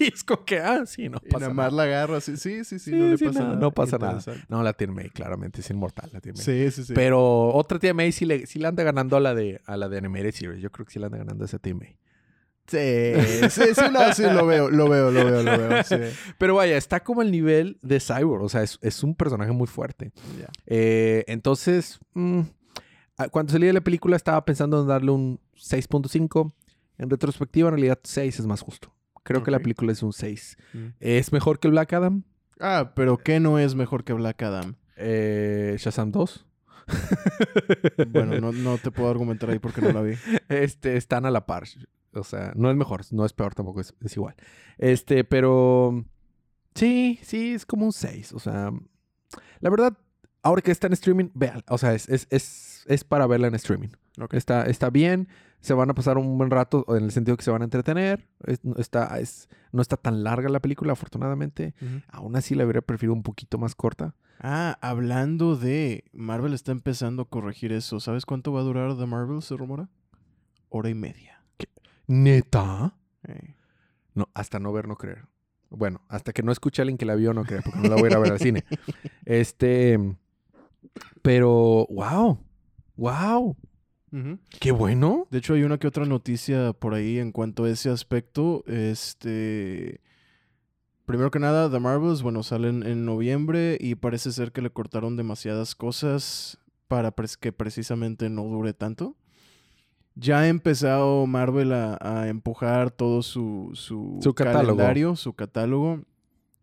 y 0.00 0.04
es 0.12 0.24
como 0.24 0.44
que, 0.44 0.58
ah, 0.58 0.86
sí, 0.86 1.08
no 1.08 1.18
y 1.22 1.28
pasa 1.28 1.48
nada 1.48 1.54
nada. 1.54 1.54
más 1.54 1.72
la 1.72 1.82
agarra. 1.84 2.20
Sí, 2.20 2.36
sí, 2.36 2.64
sí, 2.64 2.78
Sí, 2.78 2.92
no 2.92 3.08
le 3.08 3.18
sí, 3.18 3.26
pasa 3.26 3.40
no, 3.40 3.46
nada. 3.48 3.60
no 3.60 3.70
pasa 3.72 3.98
nada. 3.98 4.20
No, 4.48 4.62
la 4.62 4.72
tiene 4.72 4.92
May, 4.94 5.10
claramente, 5.10 5.60
es 5.60 5.70
inmortal 5.70 6.10
la 6.12 6.20
tiene 6.20 6.36
May. 6.38 6.44
Sí, 6.44 6.70
sí, 6.70 6.84
sí. 6.84 6.92
Pero 6.94 7.48
otra 7.54 7.78
tía 7.78 7.92
May 7.94 8.12
sí 8.12 8.24
le, 8.24 8.46
sí 8.46 8.58
le 8.58 8.68
anda 8.68 8.82
ganando 8.82 9.16
a 9.16 9.20
la 9.20 9.34
de 9.34 9.60
a 9.66 9.76
la 9.76 9.88
de 9.88 9.98
Animated 9.98 10.32
Series. 10.32 10.60
Yo 10.62 10.70
creo 10.70 10.86
que 10.86 10.92
sí 10.92 10.98
le 10.98 11.06
anda 11.06 11.18
ganando 11.18 11.44
a 11.44 11.46
esa 11.46 11.58
tía 11.58 11.74
May. 11.74 11.96
Sí, 12.66 12.78
sí, 13.50 13.62
sí, 13.74 13.80
no, 13.92 14.14
sí, 14.14 14.22
lo 14.22 14.46
veo, 14.46 14.70
lo 14.70 14.88
veo, 14.88 15.10
lo 15.10 15.24
veo, 15.26 15.42
lo 15.42 15.58
veo. 15.58 15.82
Sí. 15.82 15.96
Pero 16.38 16.54
vaya, 16.54 16.76
está 16.76 17.02
como 17.02 17.20
el 17.20 17.30
nivel 17.30 17.76
de 17.82 18.00
Cyborg. 18.00 18.42
O 18.44 18.48
sea, 18.48 18.62
es, 18.62 18.78
es 18.82 19.02
un 19.02 19.14
personaje 19.14 19.50
muy 19.52 19.66
fuerte. 19.66 20.12
Ya. 20.40 20.46
Eh, 20.66 21.24
entonces, 21.26 21.98
mm, 22.14 22.40
cuando 23.30 23.52
salí 23.52 23.66
de 23.66 23.72
la 23.72 23.80
película 23.80 24.16
estaba 24.16 24.44
pensando 24.44 24.80
en 24.80 24.88
darle 24.88 25.10
un 25.10 25.40
6.5. 25.56 26.52
En 26.98 27.10
retrospectiva, 27.10 27.68
en 27.68 27.74
realidad 27.74 27.98
6 28.02 28.40
es 28.40 28.46
más 28.46 28.60
justo. 28.60 28.92
Creo 29.22 29.42
que 29.42 29.50
la 29.50 29.60
película 29.60 29.92
es 29.92 30.02
un 30.02 30.12
6. 30.12 30.56
Mm. 30.72 30.86
¿Es 31.00 31.32
mejor 31.32 31.58
que 31.58 31.68
Black 31.68 31.92
Adam? 31.92 32.24
Ah, 32.60 32.92
pero 32.94 33.18
¿qué 33.18 33.40
no 33.40 33.58
es 33.58 33.74
mejor 33.74 34.04
que 34.04 34.12
Black 34.12 34.42
Adam? 34.42 34.76
Eh, 34.96 35.76
Shazam 35.78 36.12
2. 36.12 36.46
Bueno, 38.08 38.40
no, 38.40 38.52
no 38.52 38.78
te 38.78 38.90
puedo 38.90 39.08
argumentar 39.08 39.50
ahí 39.50 39.58
porque 39.58 39.80
no 39.80 39.92
la 39.92 40.02
vi. 40.02 40.14
Este, 40.48 40.96
están 40.96 41.26
a 41.26 41.30
la 41.30 41.46
par. 41.46 41.64
O 42.14 42.24
sea, 42.24 42.52
no 42.56 42.70
es 42.70 42.76
mejor, 42.76 43.02
no 43.10 43.24
es 43.24 43.32
peor 43.32 43.54
tampoco, 43.54 43.80
es, 43.80 43.94
es 44.04 44.16
igual. 44.16 44.34
Este, 44.78 45.24
pero 45.24 46.04
sí, 46.74 47.18
sí, 47.22 47.54
es 47.54 47.64
como 47.64 47.86
un 47.86 47.92
6. 47.92 48.32
O 48.32 48.38
sea, 48.38 48.70
la 49.60 49.70
verdad, 49.70 49.96
ahora 50.42 50.62
que 50.62 50.70
está 50.70 50.86
en 50.86 50.92
streaming, 50.94 51.28
vean. 51.34 51.62
O 51.68 51.78
sea, 51.78 51.94
es, 51.94 52.08
es, 52.08 52.26
es, 52.30 52.84
es 52.86 53.04
para 53.04 53.26
verla 53.26 53.48
en 53.48 53.54
streaming. 53.54 53.88
Ok. 54.20 54.34
Está, 54.34 54.64
está 54.66 54.90
bien, 54.90 55.28
se 55.60 55.72
van 55.74 55.88
a 55.90 55.94
pasar 55.94 56.18
un 56.18 56.36
buen 56.36 56.50
rato 56.50 56.84
en 56.96 57.04
el 57.04 57.10
sentido 57.12 57.36
que 57.36 57.44
se 57.44 57.50
van 57.50 57.62
a 57.62 57.64
entretener. 57.64 58.28
Es- 58.46 58.60
está, 58.76 59.18
es, 59.20 59.48
no 59.72 59.80
está 59.82 59.96
tan 59.96 60.22
larga 60.24 60.48
la 60.48 60.60
película, 60.60 60.92
afortunadamente. 60.92 61.74
Aún 62.08 62.36
así 62.36 62.54
la 62.54 62.64
habría 62.64 62.82
preferido 62.82 63.14
un 63.14 63.22
poquito 63.22 63.58
más 63.58 63.74
corta. 63.74 64.14
Ah, 64.44 64.76
hablando 64.80 65.56
de 65.56 66.04
Marvel 66.12 66.52
está 66.52 66.72
empezando 66.72 67.22
a 67.22 67.28
corregir 67.28 67.72
eso. 67.72 68.00
¿Sabes 68.00 68.26
cuánto 68.26 68.52
va 68.52 68.60
a 68.60 68.64
durar 68.64 68.96
The 68.98 69.06
Marvel, 69.06 69.40
se 69.40 69.56
rumora? 69.56 69.88
Hora 70.68 70.88
y 70.88 70.94
media. 70.94 71.42
¿Neta? 72.06 72.94
Eh, 73.28 73.54
No, 74.14 74.28
hasta 74.34 74.58
no 74.58 74.72
ver, 74.72 74.88
no 74.88 74.96
creer. 74.96 75.26
Bueno, 75.70 76.02
hasta 76.08 76.32
que 76.32 76.42
no 76.42 76.52
escuche 76.52 76.82
a 76.82 76.84
alguien 76.84 76.98
que 76.98 77.06
la 77.06 77.14
vio, 77.14 77.32
no 77.32 77.44
creer, 77.44 77.62
porque 77.62 77.78
no 77.80 77.88
la 77.88 77.94
voy 77.94 78.04
a 78.04 78.06
ir 78.08 78.14
a 78.16 78.18
ver 78.18 78.32
al 78.32 78.38
cine. 78.40 78.64
Este. 79.24 80.16
Pero, 81.22 81.86
wow. 81.90 82.38
Wow. 82.96 83.56
Qué 84.60 84.72
bueno. 84.72 85.26
De 85.30 85.38
hecho, 85.38 85.54
hay 85.54 85.62
una 85.62 85.78
que 85.78 85.86
otra 85.86 86.04
noticia 86.04 86.72
por 86.74 86.92
ahí 86.94 87.18
en 87.18 87.32
cuanto 87.32 87.64
a 87.64 87.70
ese 87.70 87.88
aspecto. 87.90 88.62
Este. 88.66 90.00
Primero 91.06 91.30
que 91.30 91.38
nada, 91.38 91.70
The 91.70 91.80
Marvels, 91.80 92.22
bueno, 92.22 92.42
salen 92.42 92.82
en 92.84 93.04
noviembre 93.04 93.76
y 93.80 93.94
parece 93.96 94.30
ser 94.30 94.52
que 94.52 94.62
le 94.62 94.70
cortaron 94.70 95.16
demasiadas 95.16 95.74
cosas 95.74 96.58
para 96.88 97.12
que 97.40 97.52
precisamente 97.52 98.28
no 98.28 98.44
dure 98.44 98.72
tanto. 98.72 99.16
Ya 100.14 100.40
ha 100.40 100.48
empezado 100.48 101.26
Marvel 101.26 101.72
a, 101.72 101.98
a 102.00 102.28
empujar 102.28 102.90
todo 102.90 103.22
su, 103.22 103.70
su, 103.72 104.18
Su 104.22 104.34
catálogo. 104.34 104.76
calendario, 104.76 105.16
su 105.16 105.32
catálogo. 105.32 106.02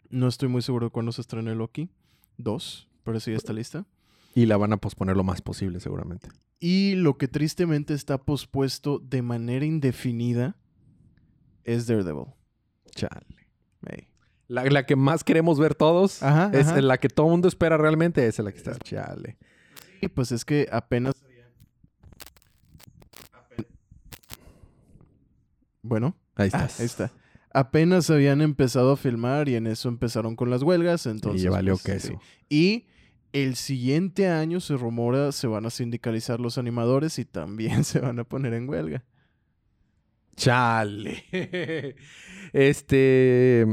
No 0.10 0.28
estoy 0.28 0.50
muy 0.50 0.62
seguro 0.62 0.88
de 0.88 0.92
cuándo 0.92 1.12
se 1.12 1.22
estrena 1.22 1.54
Loki. 1.56 1.90
Dos, 2.38 2.88
pero 3.04 3.20
sí 3.20 3.32
está 3.32 3.54
lista. 3.54 3.86
Y 4.36 4.46
la 4.46 4.58
van 4.58 4.74
a 4.74 4.78
posponer 4.78 5.18
lo 5.18 5.24
más 5.24 5.42
posible, 5.42 5.80
seguramente. 5.80 6.30
Y 6.60 6.96
lo 6.96 7.18
que 7.18 7.28
tristemente 7.28 7.94
está 7.94 8.18
pospuesto 8.18 9.00
de 9.00 9.22
manera 9.22 9.66
indefinida 9.66 10.58
es 11.64 11.88
Daredevil. 11.88 12.28
Chale. 12.92 13.26
La, 14.48 14.66
la 14.66 14.86
que 14.88 14.96
más 14.96 15.24
queremos 15.24 15.60
ver 15.60 15.76
todos. 15.76 16.24
Ajá, 16.24 16.50
es 16.54 16.68
ajá. 16.68 16.82
la 16.82 16.98
que 16.98 17.08
todo 17.08 17.28
el 17.28 17.32
mundo 17.34 17.48
espera 17.48 17.78
realmente. 17.78 18.26
Es 18.26 18.40
la 18.40 18.52
que 18.52 18.58
está. 18.58 18.76
Chale. 18.80 19.38
Y 20.02 20.08
pues 20.08 20.32
es 20.32 20.44
que 20.44 20.68
apenas... 20.72 21.14
Bueno, 25.82 26.16
Ahí 26.40 26.50
ah, 26.54 26.66
estás. 26.66 26.80
ahí 26.80 26.86
está. 26.86 27.12
Apenas 27.54 28.10
habían 28.10 28.42
empezado 28.42 28.92
a 28.92 28.98
filmar 28.98 29.50
y 29.50 29.56
en 29.56 29.68
eso 29.68 29.90
empezaron 29.90 30.36
con 30.36 30.50
las 30.50 30.62
huelgas, 30.64 31.06
entonces... 31.06 31.44
y 31.44 31.48
valió 31.50 31.74
pues, 31.74 31.84
queso. 31.84 32.08
sí. 32.08 32.16
Y 32.50 32.86
el 33.34 33.56
siguiente 33.56 34.28
año 34.28 34.60
se 34.60 34.76
rumora 34.76 35.32
se 35.32 35.48
van 35.48 35.66
a 35.66 35.70
sindicalizar 35.70 36.40
los 36.40 36.58
animadores 36.58 37.20
y 37.20 37.26
también 37.26 37.84
se 37.84 38.00
van 38.00 38.20
a 38.20 38.24
poner 38.24 38.54
en 38.54 38.70
huelga. 38.70 39.04
Chale. 40.36 41.26
este. 42.54 43.66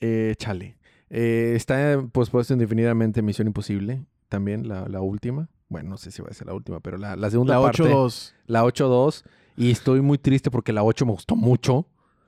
eh, 0.00 0.34
chale. 0.38 0.78
Eh, 1.10 1.52
está 1.56 2.02
pospuesto 2.12 2.52
indefinidamente 2.54 3.22
Misión 3.22 3.48
Imposible. 3.48 4.04
También 4.28 4.68
la, 4.68 4.88
la 4.88 5.00
última. 5.00 5.48
Bueno, 5.68 5.90
no 5.90 5.96
sé 5.98 6.10
si 6.10 6.22
va 6.22 6.28
a 6.28 6.34
ser 6.34 6.46
la 6.46 6.54
última, 6.54 6.80
pero 6.80 6.96
la, 6.96 7.16
la 7.16 7.30
segunda 7.30 7.56
La 7.56 7.62
parte. 7.62 7.82
8-2. 7.82 8.32
La 8.46 8.64
8-2. 8.64 9.24
Y 9.56 9.70
estoy 9.70 10.00
muy 10.00 10.18
triste 10.18 10.50
porque 10.50 10.72
la 10.72 10.82
8 10.82 11.04
me 11.04 11.12
gustó 11.12 11.36
mucho. 11.36 11.86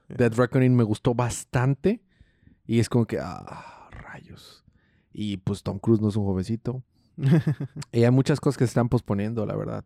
Dead 0.09 0.33
Reckoning 0.35 0.75
me 0.75 0.83
gustó 0.83 1.15
bastante. 1.15 2.03
Y 2.67 2.79
es 2.81 2.89
como 2.89 3.07
que, 3.07 3.19
ah. 3.21 3.80
Y 5.23 5.37
pues 5.37 5.63
Tom 5.63 5.79
Cruise 5.79 6.01
no 6.01 6.09
es 6.09 6.17
un 6.17 6.25
jovencito. 6.25 6.83
Y 7.93 8.05
hay 8.05 8.11
muchas 8.11 8.41
cosas 8.41 8.57
que 8.57 8.65
se 8.65 8.71
están 8.71 8.89
posponiendo, 8.89 9.45
la 9.45 9.55
verdad. 9.55 9.85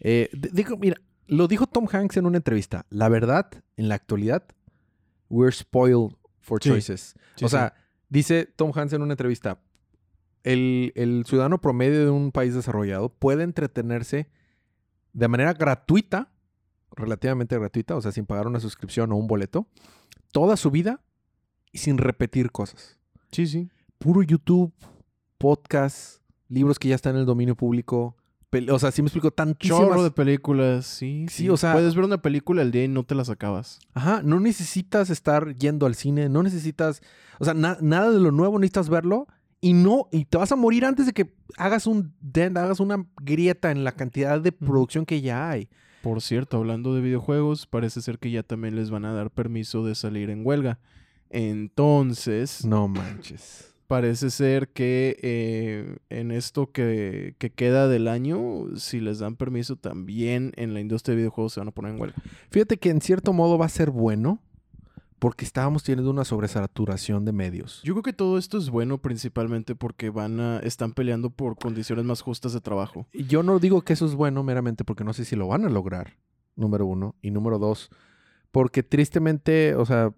Eh, 0.00 0.28
digo, 0.32 0.76
mira, 0.76 0.96
lo 1.28 1.46
dijo 1.46 1.68
Tom 1.68 1.86
Hanks 1.88 2.16
en 2.16 2.26
una 2.26 2.38
entrevista. 2.38 2.84
La 2.90 3.08
verdad, 3.08 3.48
en 3.76 3.88
la 3.88 3.94
actualidad, 3.94 4.42
we're 5.30 5.54
spoiled 5.54 6.16
for 6.40 6.58
choices. 6.58 7.14
Sí, 7.36 7.44
o 7.44 7.48
sea, 7.48 7.74
dice 8.08 8.46
Tom 8.56 8.72
Hanks 8.74 8.94
en 8.94 9.02
una 9.02 9.12
entrevista, 9.12 9.60
el, 10.42 10.92
el 10.96 11.24
ciudadano 11.28 11.60
promedio 11.60 12.00
de 12.00 12.10
un 12.10 12.32
país 12.32 12.52
desarrollado 12.52 13.08
puede 13.08 13.44
entretenerse 13.44 14.30
de 15.12 15.28
manera 15.28 15.52
gratuita, 15.52 16.32
relativamente 16.96 17.56
gratuita, 17.56 17.94
o 17.94 18.02
sea, 18.02 18.10
sin 18.10 18.26
pagar 18.26 18.48
una 18.48 18.58
suscripción 18.58 19.12
o 19.12 19.16
un 19.16 19.28
boleto, 19.28 19.68
toda 20.32 20.56
su 20.56 20.72
vida 20.72 21.04
y 21.70 21.78
sin 21.78 21.98
repetir 21.98 22.50
cosas. 22.50 22.98
sí, 23.30 23.46
sí. 23.46 23.70
Puro 24.02 24.22
YouTube, 24.22 24.72
podcast, 25.38 26.20
libros 26.48 26.78
que 26.78 26.88
ya 26.88 26.96
están 26.96 27.14
en 27.14 27.20
el 27.20 27.26
dominio 27.26 27.54
público. 27.54 28.16
O 28.70 28.78
sea, 28.78 28.90
si 28.90 29.00
me 29.00 29.06
explico, 29.06 29.30
tantísimas... 29.30 29.80
Chorro 29.80 30.02
de 30.02 30.10
películas, 30.10 30.84
sí. 30.86 31.26
Sí, 31.30 31.48
o 31.48 31.56
sea- 31.56 31.72
Puedes 31.72 31.94
ver 31.94 32.04
una 32.04 32.20
película 32.20 32.60
el 32.62 32.70
día 32.70 32.84
y 32.84 32.88
no 32.88 33.04
te 33.04 33.14
las 33.14 33.30
acabas. 33.30 33.78
Ajá, 33.94 34.20
no 34.24 34.40
necesitas 34.40 35.08
estar 35.08 35.56
yendo 35.56 35.86
al 35.86 35.94
cine, 35.94 36.28
no 36.28 36.42
necesitas, 36.42 37.00
o 37.38 37.44
sea, 37.44 37.54
na- 37.54 37.78
nada 37.80 38.10
de 38.10 38.18
lo 38.20 38.30
nuevo 38.32 38.58
necesitas 38.58 38.90
verlo 38.90 39.26
y 39.60 39.72
no, 39.72 40.08
y 40.10 40.24
te 40.26 40.36
vas 40.36 40.50
a 40.52 40.56
morir 40.56 40.84
antes 40.84 41.06
de 41.06 41.12
que 41.12 41.34
hagas 41.56 41.86
un 41.86 42.12
dent, 42.20 42.58
hagas 42.58 42.80
una 42.80 43.06
grieta 43.22 43.70
en 43.70 43.84
la 43.84 43.92
cantidad 43.92 44.40
de 44.40 44.50
producción 44.52 45.06
que 45.06 45.22
ya 45.22 45.48
hay. 45.48 45.68
Por 46.02 46.20
cierto, 46.20 46.56
hablando 46.58 46.94
de 46.94 47.00
videojuegos, 47.00 47.66
parece 47.68 48.02
ser 48.02 48.18
que 48.18 48.30
ya 48.32 48.42
también 48.42 48.74
les 48.74 48.90
van 48.90 49.04
a 49.04 49.14
dar 49.14 49.30
permiso 49.30 49.84
de 49.86 49.94
salir 49.94 50.28
en 50.28 50.44
huelga. 50.44 50.80
Entonces, 51.30 52.64
No 52.66 52.88
manches. 52.88 53.71
Parece 53.92 54.30
ser 54.30 54.70
que 54.70 55.18
eh, 55.20 55.98
en 56.08 56.30
esto 56.30 56.72
que, 56.72 57.34
que 57.36 57.50
queda 57.50 57.88
del 57.88 58.08
año, 58.08 58.74
si 58.74 59.00
les 59.00 59.18
dan 59.18 59.36
permiso, 59.36 59.76
también 59.76 60.52
en 60.56 60.72
la 60.72 60.80
industria 60.80 61.12
de 61.12 61.18
videojuegos 61.18 61.52
se 61.52 61.60
van 61.60 61.68
a 61.68 61.72
poner 61.72 61.92
en 61.92 62.00
huelga. 62.00 62.16
Fíjate 62.48 62.78
que 62.78 62.88
en 62.88 63.02
cierto 63.02 63.34
modo 63.34 63.58
va 63.58 63.66
a 63.66 63.68
ser 63.68 63.90
bueno 63.90 64.40
porque 65.18 65.44
estábamos 65.44 65.82
teniendo 65.82 66.10
una 66.10 66.24
sobresaturación 66.24 67.26
de 67.26 67.32
medios. 67.32 67.82
Yo 67.84 67.92
creo 67.92 68.02
que 68.02 68.14
todo 68.14 68.38
esto 68.38 68.56
es 68.56 68.70
bueno 68.70 68.96
principalmente 68.96 69.74
porque 69.74 70.08
van 70.08 70.40
a, 70.40 70.58
están 70.60 70.94
peleando 70.94 71.28
por 71.28 71.58
condiciones 71.58 72.06
más 72.06 72.22
justas 72.22 72.54
de 72.54 72.62
trabajo. 72.62 73.06
Yo 73.12 73.42
no 73.42 73.58
digo 73.58 73.82
que 73.82 73.92
eso 73.92 74.06
es 74.06 74.14
bueno 74.14 74.42
meramente 74.42 74.84
porque 74.84 75.04
no 75.04 75.12
sé 75.12 75.26
si 75.26 75.36
lo 75.36 75.48
van 75.48 75.66
a 75.66 75.68
lograr, 75.68 76.16
número 76.56 76.86
uno. 76.86 77.14
Y 77.20 77.30
número 77.30 77.58
dos, 77.58 77.90
porque 78.52 78.82
tristemente, 78.82 79.74
o 79.74 79.84
sea, 79.84 80.14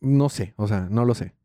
no 0.00 0.28
sé, 0.30 0.54
o 0.56 0.66
sea, 0.66 0.88
no 0.90 1.04
lo 1.04 1.14
sé. 1.14 1.36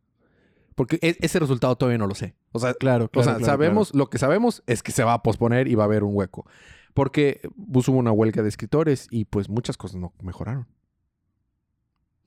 Porque 0.77 1.00
e- 1.01 1.17
ese 1.22 1.39
resultado 1.39 1.75
todavía 1.75 1.98
no 1.98 2.05
lo 2.07 2.13
sé. 2.15 2.36
O 2.53 2.60
sea, 2.60 2.74
Claro, 2.75 3.05
o 3.05 3.10
claro. 3.10 3.25
sea 3.25 3.34
claro, 3.38 3.46
sabemos, 3.51 3.93
lo 3.96 4.10
que 4.10 4.19
sabemos 4.19 4.62
es 4.67 4.84
que 4.84 4.91
se 4.93 5.03
va 5.03 5.13
a 5.13 5.24
posponer 5.24 5.67
y 5.67 5.74
va 5.75 5.84
a 5.84 5.88
haber 5.88 6.03
un 6.03 6.15
hueco. 6.15 6.46
Porque 6.93 7.41
pues, 7.72 7.88
hubo 7.88 7.98
una 7.98 8.12
huelga 8.12 8.43
de 8.43 8.50
escritores 8.50 9.07
y 9.12 9.25
pues 9.25 9.50
muchas 9.50 9.75
cosas 9.75 10.00
no 10.00 10.13
mejoraron. 10.22 10.67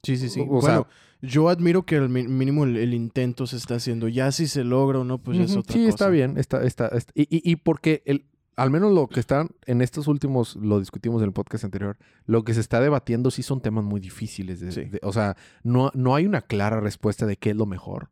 Sí, 0.03 0.17
sí, 0.17 0.29
sí. 0.29 0.41
O- 0.41 0.57
o 0.59 0.63
sea- 0.63 0.81
bueno, 0.81 0.87
yo 1.23 1.49
admiro 1.49 1.85
que 1.85 1.97
al 1.97 2.09
mínimo 2.09 2.65
el, 2.65 2.77
el 2.77 2.93
intento 2.95 3.47
se 3.47 3.57
está 3.57 3.77
haciendo. 3.77 4.09
Ya 4.09 4.33
si 4.33 4.47
se 4.49 4.65
logra 4.65 4.99
o 5.01 5.05
no, 5.05 5.19
pues 5.19 5.39
ya 5.39 5.45
es 5.45 5.51
Ujú, 5.53 5.61
otra 5.61 5.73
sí, 5.75 5.79
cosa. 5.85 5.89
está 5.91 6.09
bien. 6.09 6.37
Está, 6.39 6.63
está, 6.65 6.89
está- 6.89 7.13
y, 7.15 7.23
y- 7.23 7.49
y 7.53 7.57
porque 7.57 8.03
el, 8.07 8.27
al 8.57 8.71
menos 8.71 8.93
lo 8.93 9.07
que 9.09 9.21
están 9.21 9.51
en 9.67 9.81
estos 9.83 10.09
últimos, 10.09 10.57
lo 10.57 10.81
discutimos 10.81 11.23
en 11.23 11.29
el 11.29 11.33
podcast 11.33 11.65
anterior, 11.65 11.99
lo 12.27 12.43
que 12.45 12.55
se 12.55 12.61
está 12.61 12.81
debatiendo 12.81 13.31
sí 13.31 13.43
son 13.43 13.61
temas 13.61 13.85
muy 13.85 14.01
difíciles. 14.01 14.61
de- 14.61 14.73
Sí. 14.73 14.85
de- 14.87 15.01
o 15.03 15.13
sea, 15.13 15.37
no, 15.63 15.91
no 15.95 16.15
hay 16.15 16.27
una 16.27 16.41
clara 16.43 16.81
respuesta 16.81 17.27
de 17.27 17.37
qué 17.37 17.51
es 17.51 17.57
lo 17.57 17.67
mejor. 17.67 18.11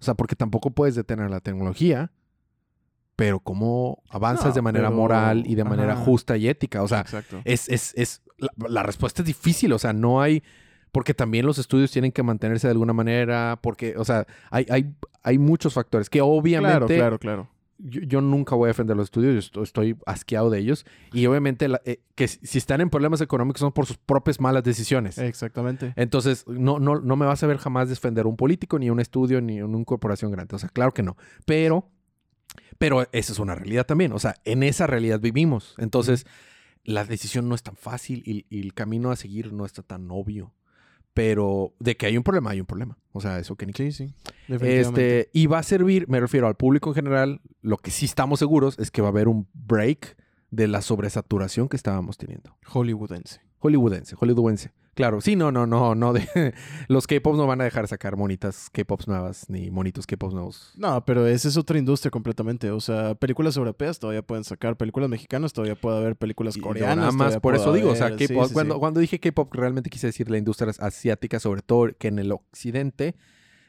O 0.00 0.04
sea, 0.04 0.14
porque 0.14 0.34
tampoco 0.36 0.70
puedes 0.70 0.94
detener 0.94 1.30
la 1.30 1.40
tecnología, 1.40 2.10
pero 3.16 3.40
cómo 3.40 4.02
avanzas 4.08 4.46
No, 4.48 4.52
de 4.54 4.62
manera 4.62 4.88
pero- 4.88 4.96
moral 4.96 5.44
y 5.46 5.54
de 5.54 5.64
manera 5.64 5.94
justa 5.96 6.36
y 6.36 6.48
ética. 6.48 6.82
O 6.82 6.88
sea, 6.88 7.00
Exacto. 7.00 7.40
es, 7.44 7.68
es, 7.68 7.92
es 7.96 8.22
la, 8.38 8.48
la 8.68 8.82
respuesta 8.82 9.20
es 9.22 9.26
difícil, 9.26 9.72
o 9.74 9.78
sea, 9.78 9.92
no 9.92 10.22
hay, 10.22 10.42
porque 10.90 11.12
también 11.12 11.44
los 11.44 11.58
estudios 11.58 11.90
tienen 11.90 12.12
que 12.12 12.22
mantenerse 12.22 12.66
de 12.66 12.72
alguna 12.72 12.94
manera, 12.94 13.58
porque, 13.62 13.94
o 13.98 14.04
sea, 14.04 14.26
hay, 14.50 14.66
hay, 14.70 14.94
hay 15.22 15.38
muchos 15.38 15.74
factores 15.74 16.08
que 16.08 16.22
obviamente 16.22 16.70
Claro, 16.70 16.86
claro, 16.86 17.18
claro. 17.18 17.48
Yo, 17.82 18.02
yo 18.02 18.20
nunca 18.20 18.54
voy 18.54 18.66
a 18.66 18.68
defender 18.68 18.96
los 18.96 19.04
estudios, 19.04 19.32
yo 19.34 19.38
estoy, 19.38 19.62
estoy 19.64 19.96
asqueado 20.06 20.50
de 20.50 20.58
ellos, 20.58 20.84
y 21.12 21.26
obviamente 21.26 21.68
la- 21.68 21.80
eh, 21.84 22.00
que 22.14 22.28
si 22.28 22.58
están 22.58 22.80
en 22.80 22.90
problemas 22.90 23.20
económicos 23.20 23.60
son 23.60 23.72
por 23.72 23.86
sus 23.86 23.96
propias 23.96 24.40
malas 24.40 24.62
decisiones. 24.64 25.18
Exactamente. 25.18 25.92
Entonces, 25.96 26.44
no, 26.46 26.78
no, 26.78 27.00
no 27.00 27.16
me 27.16 27.26
vas 27.26 27.42
a 27.42 27.46
ver 27.46 27.58
jamás 27.58 27.88
defender 27.88 28.26
un 28.26 28.36
político, 28.36 28.78
ni 28.78 28.90
un 28.90 29.00
estudio, 29.00 29.40
ni 29.40 29.62
una 29.62 29.84
corporación 29.84 30.30
grande. 30.30 30.54
O 30.56 30.58
sea, 30.58 30.68
claro 30.68 30.92
que 30.92 31.02
no. 31.02 31.16
Pero, 31.46 31.88
pero 32.78 33.06
esa 33.12 33.32
es 33.32 33.38
una 33.38 33.54
realidad 33.54 33.86
también. 33.86 34.12
O 34.12 34.18
sea, 34.18 34.36
en 34.44 34.62
esa 34.62 34.86
realidad 34.86 35.20
vivimos. 35.20 35.74
Entonces, 35.78 36.26
la 36.84 37.04
decisión 37.04 37.48
no 37.48 37.54
es 37.54 37.62
tan 37.62 37.76
fácil 37.76 38.22
y, 38.26 38.46
y 38.48 38.60
el 38.60 38.74
camino 38.74 39.10
a 39.10 39.16
seguir 39.16 39.52
no 39.52 39.64
está 39.64 39.82
tan 39.82 40.10
obvio. 40.10 40.52
Pero 41.14 41.74
de 41.80 41.96
que 41.96 42.06
hay 42.06 42.16
un 42.16 42.22
problema, 42.22 42.50
hay 42.50 42.60
un 42.60 42.66
problema. 42.66 42.96
O 43.12 43.20
sea, 43.20 43.38
eso 43.38 43.56
que 43.56 43.66
ni 43.66 43.72
Sí, 43.72 43.92
sí. 43.92 44.14
Definitivamente. 44.46 45.20
este, 45.20 45.30
y 45.32 45.46
va 45.46 45.58
a 45.58 45.62
servir, 45.62 46.08
me 46.08 46.20
refiero 46.20 46.46
al 46.46 46.56
público 46.56 46.90
en 46.90 46.94
general, 46.94 47.40
lo 47.62 47.78
que 47.78 47.90
sí 47.90 48.06
estamos 48.06 48.38
seguros 48.38 48.78
es 48.78 48.90
que 48.90 49.02
va 49.02 49.08
a 49.08 49.10
haber 49.10 49.28
un 49.28 49.48
break 49.52 50.16
de 50.50 50.68
la 50.68 50.82
sobresaturación 50.82 51.68
que 51.68 51.76
estábamos 51.76 52.16
teniendo. 52.16 52.56
Hollywoodense. 52.66 53.40
Hollywoodense, 53.60 54.16
hollywoodense. 54.16 54.72
Claro, 54.94 55.20
sí, 55.20 55.36
no, 55.36 55.52
no, 55.52 55.66
no, 55.66 55.94
no. 55.94 56.12
De, 56.12 56.22
los 56.88 57.06
K-Pops 57.06 57.38
no 57.38 57.46
van 57.46 57.60
a 57.60 57.64
dejar 57.64 57.86
sacar 57.88 58.16
monitas 58.16 58.68
K-Pops 58.70 59.06
nuevas 59.06 59.48
ni 59.48 59.70
monitos 59.70 60.06
K-Pops 60.06 60.34
nuevos. 60.34 60.72
No, 60.76 61.04
pero 61.04 61.26
esa 61.26 61.48
es 61.48 61.56
otra 61.56 61.78
industria 61.78 62.10
completamente. 62.10 62.70
O 62.70 62.80
sea, 62.80 63.14
películas 63.14 63.56
europeas 63.56 63.98
todavía 63.98 64.22
pueden 64.22 64.44
sacar, 64.44 64.76
películas 64.76 65.08
mexicanas 65.08 65.52
todavía 65.52 65.74
puede 65.74 65.98
haber, 65.98 66.16
películas 66.16 66.56
coreanas. 66.56 66.96
doramas, 66.96 67.16
todavía 67.16 67.40
por 67.40 67.54
eso 67.54 67.72
digo, 67.72 67.90
o 67.90 67.96
sea, 67.96 68.16
Sí, 68.18 68.26
sí, 68.26 68.34
cuando, 68.34 68.74
sí. 68.74 68.80
cuando 68.80 69.00
dije 69.00 69.20
K-pop 69.20 69.54
realmente 69.54 69.88
quise 69.90 70.08
decir 70.08 70.30
la 70.30 70.38
industria 70.38 70.72
asiática, 70.78 71.38
sobre 71.38 71.62
todo 71.62 71.90
que 71.96 72.08
en 72.08 72.18
el 72.18 72.32
occidente 72.32 73.14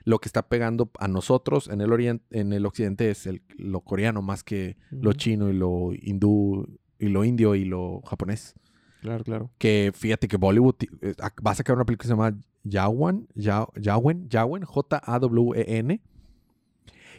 lo 0.03 0.19
que 0.19 0.27
está 0.27 0.49
pegando 0.49 0.89
a 0.99 1.07
nosotros 1.07 1.67
en 1.67 1.81
el 1.81 1.93
oriente, 1.93 2.25
en 2.31 2.53
el 2.53 2.65
occidente 2.65 3.09
es 3.11 3.27
el, 3.27 3.43
lo 3.57 3.81
coreano 3.81 4.21
más 4.21 4.43
que 4.43 4.77
lo 4.89 5.13
chino 5.13 5.49
y 5.49 5.53
lo 5.53 5.91
hindú 5.93 6.79
y 6.97 7.09
lo 7.09 7.23
indio 7.23 7.55
y 7.55 7.65
lo 7.65 8.01
japonés. 8.01 8.55
Claro, 9.01 9.23
claro. 9.23 9.49
Que 9.57 9.91
fíjate 9.93 10.27
que 10.27 10.37
Bollywood 10.37 10.75
eh, 11.01 11.13
va 11.45 11.51
a 11.51 11.55
sacar 11.55 11.75
una 11.75 11.85
película 11.85 12.03
que 12.03 12.07
se 12.07 12.13
llama 12.13 12.37
Yawan, 12.63 13.27
Ya- 13.35 13.67
Yawen, 13.75 14.29
Yawen, 14.29 14.63
J-A-W-E-N. 14.63 16.01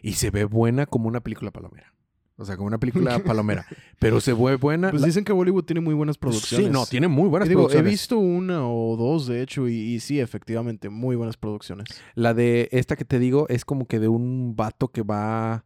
Y 0.03 0.13
se 0.15 0.31
ve 0.31 0.45
buena 0.45 0.87
como 0.87 1.09
una 1.09 1.21
película 1.21 1.51
palomera. 1.51 1.93
O 2.37 2.45
sea, 2.45 2.57
como 2.57 2.67
una 2.69 2.79
película 2.79 3.19
palomera. 3.25 3.67
Pero 3.99 4.21
se 4.21 4.33
ve 4.33 4.57
buena. 4.57 4.91
Pues 4.91 5.05
dicen 5.05 5.25
que 5.25 5.33
Bollywood 5.33 5.65
tiene 5.65 5.81
muy 5.81 5.95
buenas 5.95 6.19
producciones. 6.19 6.67
Sí, 6.67 6.73
no, 6.73 6.87
tiene 6.87 7.07
muy 7.09 7.29
buenas 7.29 7.49
digo, 7.49 7.63
he 7.63 7.65
producciones. 7.65 7.91
visto 7.93 8.19
una 8.19 8.67
o 8.67 8.97
dos, 8.97 9.27
de 9.27 9.43
hecho, 9.43 9.69
y, 9.69 9.75
y 9.75 10.01
sí, 10.01 10.19
efectivamente, 10.21 10.89
muy 10.89 11.15
buenas 11.17 11.37
producciones. 11.37 11.87
La 12.15 12.33
de 12.35 12.69
esta 12.73 12.97
que 12.97 13.05
te 13.05 13.19
digo 13.19 13.47
es 13.49 13.65
como 13.65 13.87
que 13.87 13.99
de 14.01 14.09
un 14.09 14.55
vato 14.57 14.89
que 14.89 15.03
va 15.03 15.65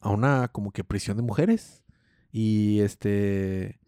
a 0.00 0.10
una 0.10 0.48
como 0.48 0.72
que 0.72 0.84
prisión 0.84 1.16
de 1.16 1.22
mujeres. 1.22 1.84
Y 2.32 2.80
este. 2.80 3.79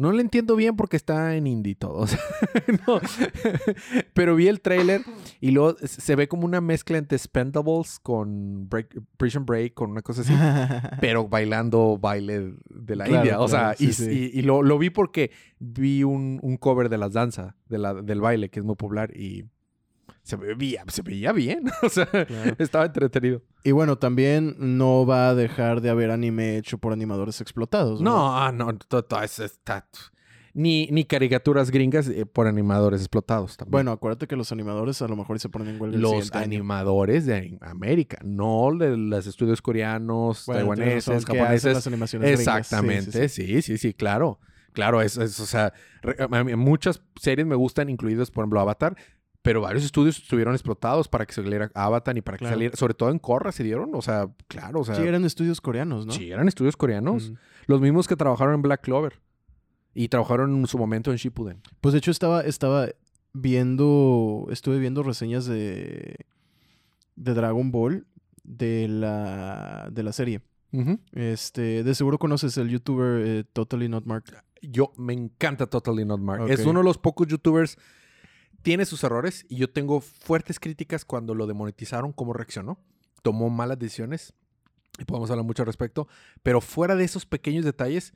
No 0.00 0.12
le 0.12 0.22
entiendo 0.22 0.56
bien 0.56 0.76
porque 0.76 0.96
está 0.96 1.36
en 1.36 1.46
indie 1.46 1.74
todo. 1.74 1.98
o 1.98 2.06
sea, 2.06 2.18
no. 2.86 3.00
Pero 4.14 4.34
vi 4.34 4.48
el 4.48 4.60
tráiler 4.62 5.02
y 5.40 5.50
luego 5.50 5.76
se 5.84 6.16
ve 6.16 6.26
como 6.26 6.44
una 6.46 6.60
mezcla 6.62 6.96
entre 6.96 7.18
Spendables 7.18 7.98
con 8.00 8.68
Break- 8.70 9.02
Prison 9.18 9.44
Break, 9.44 9.74
con 9.74 9.90
una 9.90 10.00
cosa 10.02 10.22
así. 10.22 10.32
pero 11.00 11.28
bailando 11.28 11.98
baile 11.98 12.54
de 12.70 12.96
la 12.96 13.04
Claro, 13.04 13.20
India. 13.24 13.40
O 13.40 13.48
sea, 13.48 13.74
sí, 13.74 13.88
y, 13.88 13.92
sí. 13.92 14.30
y- 14.34 14.38
y 14.38 14.42
lo, 14.42 14.62
lo 14.62 14.78
vi 14.78 14.88
porque 14.90 15.30
vi 15.58 16.02
un, 16.02 16.38
un 16.42 16.56
cover 16.56 16.88
de 16.88 16.96
las 16.98 17.12
danzas, 17.12 17.54
de 17.68 17.78
la, 17.78 17.92
del 17.94 18.20
baile, 18.22 18.48
que 18.48 18.60
es 18.60 18.64
muy 18.64 18.76
popular, 18.76 19.14
y 19.14 19.44
se 20.22 20.36
veía, 20.36 20.84
se 20.88 21.02
veía 21.02 21.32
bien. 21.32 21.64
o 21.82 21.88
sea, 21.88 22.06
Claro. 22.06 22.54
estaba 22.58 22.84
entretenido. 22.86 23.42
Y 23.64 23.72
bueno, 23.72 23.98
también 23.98 24.54
no 24.58 25.04
va 25.06 25.28
a 25.30 25.34
dejar 25.34 25.80
de 25.80 25.90
haber 25.90 26.10
anime 26.10 26.56
hecho 26.56 26.78
por 26.78 26.92
animadores 26.92 27.40
explotados. 27.40 28.00
¿no? 28.00 28.10
No, 28.10 28.36
ah, 28.36 28.52
no, 28.52 28.70
está- 28.70 29.86
ni, 30.52 30.88
ni 30.90 31.04
caricaturas 31.04 31.70
gringas 31.70 32.08
eh, 32.08 32.26
por 32.26 32.48
animadores 32.48 33.00
explotados 33.02 33.56
también. 33.56 33.70
Bueno, 33.70 33.92
acuérdate 33.92 34.26
que 34.26 34.34
los 34.34 34.50
animadores 34.50 35.00
a 35.00 35.06
lo 35.06 35.14
mejor 35.14 35.38
se 35.38 35.48
ponen 35.48 35.68
en 35.76 35.80
huelga 35.80 35.94
el 35.96 36.02
los 36.02 36.10
siguiente 36.10 36.38
año. 36.38 36.44
animadores 36.46 37.24
de 37.26 37.56
América, 37.60 38.18
no 38.24 38.70
de 38.76 38.96
los 38.96 39.26
estudios 39.28 39.62
coreanos, 39.62 40.44
Bueno, 40.46 40.60
taiwaneses, 40.60 41.24
japoneses. 41.24 41.74
las 41.74 41.86
animaciones 41.86 42.26
gringas. 42.36 42.44
Sí, 42.44 42.58
Exactamente, 42.74 43.28
sí, 43.28 43.46
sí. 43.46 43.62
sí, 43.62 43.78
sí, 43.78 43.94
claro. 43.94 44.40
Claro, 44.72 45.00
es, 45.02 45.16
es, 45.18 45.38
o 45.40 45.46
sea, 45.46 45.72
re- 46.02 46.56
muchas 46.56 47.02
series 47.16 47.46
me 47.46 47.56
gustan, 47.56 47.88
incluidas, 47.88 48.30
por 48.30 48.42
ejemplo, 48.42 48.60
Avatar, 48.60 48.96
pero 49.42 49.60
varios 49.62 49.84
estudios 49.84 50.18
estuvieron 50.18 50.54
explotados 50.54 51.08
para 51.08 51.24
que 51.26 51.32
saliera 51.32 51.70
Avatar 51.74 52.16
y 52.16 52.20
para 52.20 52.36
que 52.36 52.42
Claro. 52.42 52.54
saliera, 52.56 52.76
sobre 52.76 52.94
todo 52.94 53.10
en 53.10 53.18
Korra 53.18 53.52
se 53.52 53.62
dieron, 53.64 53.94
o 53.94 54.02
sea, 54.02 54.28
claro, 54.48 54.80
o 54.80 54.84
sea, 54.84 54.94
Sí, 54.96 55.02
eran 55.02 55.24
estudios 55.24 55.60
coreanos, 55.60 56.04
¿no? 56.06 56.12
sí, 56.12 56.30
eran 56.30 56.46
estudios 56.48 56.76
coreanos, 56.76 57.30
Mm. 57.30 57.34
los 57.66 57.80
mismos 57.80 58.06
que 58.06 58.16
trabajaron 58.16 58.54
en 58.54 58.62
Black 58.62 58.82
Clover 58.82 59.20
y 59.94 60.08
trabajaron 60.08 60.54
en 60.56 60.66
su 60.66 60.76
momento 60.78 61.10
en 61.10 61.16
Shippuden. 61.16 61.62
Pues 61.80 61.92
de 61.92 61.98
hecho 61.98 62.10
estaba, 62.10 62.42
estaba 62.42 62.88
viendo, 63.32 64.46
estuve 64.50 64.78
viendo 64.78 65.02
reseñas 65.02 65.46
de, 65.46 66.16
de 67.16 67.34
Dragon 67.34 67.70
Ball 67.70 68.06
de 68.44 68.88
la, 68.88 69.88
de 69.90 70.02
la 70.02 70.12
serie. 70.12 70.40
Este, 71.12 71.82
de 71.82 71.94
seguro 71.96 72.18
conoces 72.18 72.56
el 72.56 72.68
youtuber 72.68 73.26
eh, 73.26 73.44
Totally 73.52 73.88
Not 73.88 74.04
Mark. 74.06 74.24
Yo 74.62 74.92
me 74.96 75.12
encanta 75.12 75.66
Totally 75.66 76.04
Not 76.04 76.20
Mark. 76.20 76.48
Es 76.48 76.64
uno 76.66 76.80
de 76.80 76.84
los 76.84 76.98
pocos 76.98 77.26
youtubers. 77.26 77.76
Tiene 78.62 78.84
sus 78.84 79.02
errores 79.04 79.46
y 79.48 79.56
yo 79.56 79.70
tengo 79.70 80.00
fuertes 80.00 80.60
críticas 80.60 81.04
cuando 81.04 81.34
lo 81.34 81.46
demonetizaron, 81.46 82.12
cómo 82.12 82.32
reaccionó. 82.32 82.78
Tomó 83.22 83.48
malas 83.50 83.78
decisiones 83.78 84.34
y 84.98 85.04
podemos 85.04 85.30
hablar 85.30 85.44
mucho 85.46 85.62
al 85.62 85.66
respecto. 85.66 86.08
Pero 86.42 86.60
fuera 86.60 86.94
de 86.96 87.04
esos 87.04 87.24
pequeños 87.26 87.64
detalles, 87.64 88.12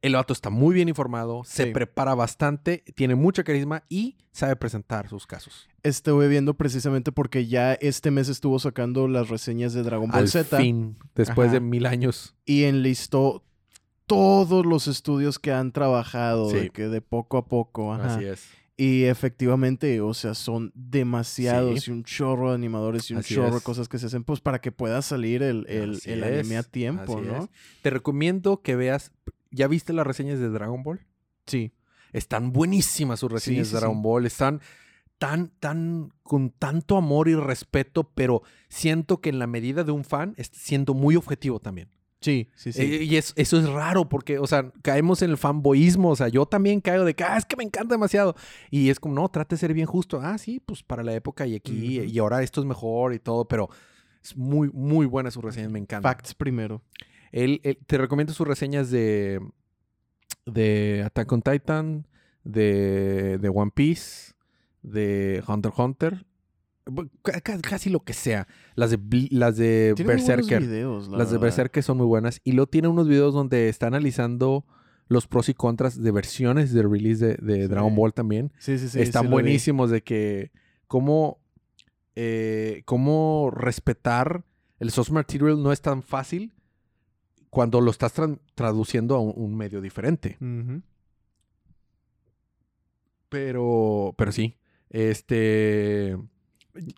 el 0.00 0.14
vato 0.14 0.32
está 0.32 0.48
muy 0.50 0.74
bien 0.74 0.88
informado, 0.88 1.42
se 1.44 1.66
prepara 1.66 2.14
bastante, 2.14 2.84
tiene 2.94 3.14
mucha 3.16 3.42
carisma 3.42 3.82
y 3.88 4.16
sabe 4.30 4.54
presentar 4.56 5.08
sus 5.08 5.26
casos. 5.26 5.68
Estuve 5.82 6.28
viendo 6.28 6.54
precisamente 6.54 7.10
porque 7.10 7.46
ya 7.46 7.74
este 7.74 8.10
mes 8.12 8.28
estuvo 8.28 8.58
sacando 8.60 9.08
las 9.08 9.28
reseñas 9.28 9.72
de 9.72 9.82
Dragon 9.82 10.08
Ball 10.10 10.20
Al 10.20 10.28
Z 10.28 10.56
fin, 10.58 10.96
después 11.16 11.48
Ajá. 11.48 11.54
de 11.54 11.60
mil 11.60 11.84
años. 11.86 12.36
y 12.44 12.64
enlistó 12.64 13.44
todos 14.06 14.64
los 14.64 14.86
estudios 14.88 15.38
que 15.38 15.52
han 15.52 15.72
trabajado, 15.72 16.48
Sí. 16.50 16.56
de 16.56 16.70
que 16.70 16.88
de 16.88 17.00
poco 17.00 17.36
a 17.36 17.46
poco. 17.46 17.92
ajá. 17.92 18.14
Así 18.14 18.24
es. 18.24 18.48
Y 18.80 19.04
efectivamente, 19.06 20.00
o 20.00 20.14
sea, 20.14 20.34
son 20.34 20.70
demasiados 20.72 21.82
Sí. 21.82 21.90
y 21.90 21.94
un 21.94 22.04
chorro 22.04 22.50
de 22.50 22.54
animadores 22.54 23.10
y 23.10 23.14
un 23.14 23.18
Así 23.18 23.34
chorro 23.34 23.56
de 23.56 23.60
cosas 23.60 23.88
que 23.88 23.98
se 23.98 24.06
hacen, 24.06 24.22
pues 24.22 24.40
para 24.40 24.60
que 24.60 24.70
pueda 24.70 25.02
salir 25.02 25.42
el, 25.42 25.66
el, 25.68 26.22
anime 26.22 26.56
a 26.58 26.62
tiempo, 26.62 27.18
así 27.18 27.26
¿no? 27.26 27.42
es. 27.42 27.50
Te 27.82 27.90
recomiendo 27.90 28.62
que 28.62 28.76
veas. 28.76 29.10
¿Ya 29.50 29.66
viste 29.66 29.92
las 29.92 30.06
reseñas 30.06 30.38
de 30.38 30.48
Dragon 30.48 30.84
Ball? 30.84 31.00
Sí. 31.46 31.72
Están 32.12 32.52
buenísimas 32.52 33.18
sus 33.18 33.32
reseñas 33.32 33.66
sí, 33.66 33.74
de 33.74 33.80
Dragon. 33.80 34.00
Ball. 34.00 34.26
Están 34.26 34.60
tan, 35.18 35.48
tan, 35.58 36.12
con 36.22 36.50
tanto 36.50 36.96
amor 36.96 37.28
y 37.28 37.34
respeto, 37.34 38.12
pero 38.14 38.42
siento 38.68 39.20
que 39.20 39.30
en 39.30 39.40
la 39.40 39.48
medida 39.48 39.82
de 39.82 39.90
un 39.90 40.04
fan, 40.04 40.34
está 40.36 40.56
siendo 40.56 40.94
muy 40.94 41.16
objetivo 41.16 41.58
también. 41.58 41.88
Sí, 42.20 42.48
sí, 42.56 42.72
sí. 42.72 42.82
Eh, 42.82 43.04
y 43.04 43.16
es- 43.16 43.32
eso 43.36 43.58
es 43.58 43.68
raro 43.68 44.08
porque, 44.08 44.38
o 44.40 44.46
sea, 44.46 44.72
caemos 44.82 45.22
en 45.22 45.30
el 45.30 45.36
fanboyismo. 45.36 46.10
O 46.10 46.16
sea, 46.16 46.28
yo 46.28 46.46
también 46.46 46.80
caigo 46.80 47.04
de 47.04 47.14
que, 47.14 47.22
ah, 47.24 47.36
es 47.36 47.44
que 47.44 47.54
me 47.56 47.62
encanta 47.64 47.94
demasiado. 47.94 48.34
Y 48.70 48.90
es 48.90 48.98
como, 48.98 49.14
no, 49.14 49.28
trate 49.28 49.54
de 49.54 49.60
ser 49.60 49.72
bien 49.72 49.86
justo. 49.86 50.20
Ah, 50.20 50.36
sí, 50.38 50.60
pues 50.60 50.82
para 50.82 51.02
la 51.04 51.14
época 51.14 51.46
y 51.46 51.54
aquí, 51.54 52.00
y 52.00 52.18
ahora 52.18 52.42
esto 52.42 52.60
es 52.60 52.66
mejor 52.66 53.14
y 53.14 53.20
todo, 53.20 53.46
pero 53.46 53.68
es 54.22 54.36
muy, 54.36 54.68
muy 54.72 55.06
buena 55.06 55.30
sus 55.30 55.44
reseñas, 55.44 55.70
me 55.70 55.78
encanta. 55.78 56.08
Facts 56.08 56.34
primero. 56.34 56.82
Él, 57.30 57.60
él- 57.62 57.78
te 57.86 57.98
recomiendo 57.98 58.32
sus 58.32 58.48
reseñas 58.48 58.90
de, 58.90 59.40
de 60.46 61.02
Attack 61.06 61.30
on 61.32 61.42
Titan, 61.42 62.06
de, 62.44 63.38
de 63.38 63.48
One 63.48 63.70
Piece, 63.74 64.32
de 64.82 65.42
Hunter 65.46 65.70
x 65.70 65.78
Hunter. 65.78 66.26
Casi 67.62 67.90
lo 67.90 68.00
que 68.00 68.12
sea. 68.12 68.46
Las 68.74 68.90
de, 68.90 68.98
las 69.30 69.56
de 69.56 69.92
Tiene 69.96 70.12
Berserker. 70.12 70.60
videos, 70.62 71.08
la 71.08 71.18
Las 71.18 71.30
de. 71.30 71.38
Berserker 71.38 71.82
son 71.82 71.98
muy 71.98 72.06
buenas. 72.06 72.40
Y 72.44 72.52
luego 72.52 72.68
tiene 72.68 72.88
unos 72.88 73.08
videos 73.08 73.34
donde 73.34 73.68
está 73.68 73.86
analizando 73.88 74.64
los 75.08 75.26
pros 75.26 75.48
y 75.48 75.54
contras 75.54 76.00
de 76.02 76.10
versiones 76.10 76.72
de 76.72 76.82
release 76.82 77.24
de, 77.24 77.34
de 77.36 77.62
Sí. 77.62 77.68
Dragon 77.68 77.94
Ball 77.94 78.12
también. 78.12 78.52
Sí, 78.58 78.78
sí, 78.78 78.88
sí. 78.88 79.00
Están 79.00 79.24
sí 79.26 79.28
buenísimos 79.30 79.90
de 79.90 80.02
que 80.02 80.50
cómo, 80.86 81.38
eh, 82.14 82.82
cómo 82.84 83.50
respetar 83.54 84.44
el 84.78 84.90
source 84.90 85.12
material 85.12 85.62
no 85.62 85.72
es 85.72 85.80
tan 85.80 86.02
fácil 86.02 86.52
cuando 87.50 87.80
lo 87.80 87.90
estás 87.90 88.12
traduciendo 88.54 89.14
a 89.16 89.20
un, 89.20 89.32
un 89.34 89.56
medio 89.56 89.80
diferente. 89.80 90.36
Pero, 93.28 94.14
pero 94.16 94.32
sí, 94.32 94.56
este, 94.90 96.16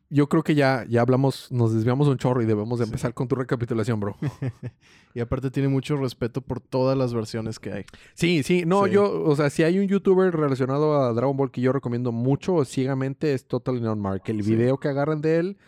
yo 0.08 0.28
creo 0.28 0.42
que 0.42 0.54
ya, 0.54 0.84
ya 0.88 1.00
hablamos, 1.02 1.50
nos 1.50 1.72
desviamos 1.74 2.08
un 2.08 2.16
chorro 2.18 2.42
y 2.42 2.46
debemos 2.46 2.78
de 2.78 2.84
Sí. 2.84 2.88
empezar 2.90 3.14
con 3.14 3.28
tu 3.28 3.34
recapitulación, 3.36 4.00
bro. 4.00 4.16
Y 5.12 5.18
aparte 5.18 5.50
tiene 5.50 5.68
mucho 5.68 5.96
respeto 5.96 6.40
por 6.40 6.60
todas 6.60 6.96
las 6.96 7.12
versiones 7.12 7.58
que 7.58 7.72
hay. 7.72 7.84
Sí, 8.14 8.44
sí, 8.44 8.62
no, 8.64 8.84
Sí. 8.86 8.92
yo, 8.92 9.24
o 9.24 9.34
sea, 9.34 9.50
si 9.50 9.64
hay 9.64 9.78
un 9.80 9.88
youtuber 9.88 10.32
relacionado 10.32 11.02
a 11.02 11.12
Dragon 11.12 11.36
Ball 11.36 11.50
que 11.50 11.60
yo 11.60 11.72
recomiendo 11.72 12.12
mucho 12.12 12.64
ciegamente 12.64 13.34
es 13.34 13.48
Totally 13.48 13.80
Non 13.80 13.98
Mark. 14.00 14.22
El 14.26 14.44
Sí. 14.44 14.54
video 14.54 14.78
que 14.78 14.86
agarran 14.86 15.20
de 15.20 15.38
él 15.38 15.58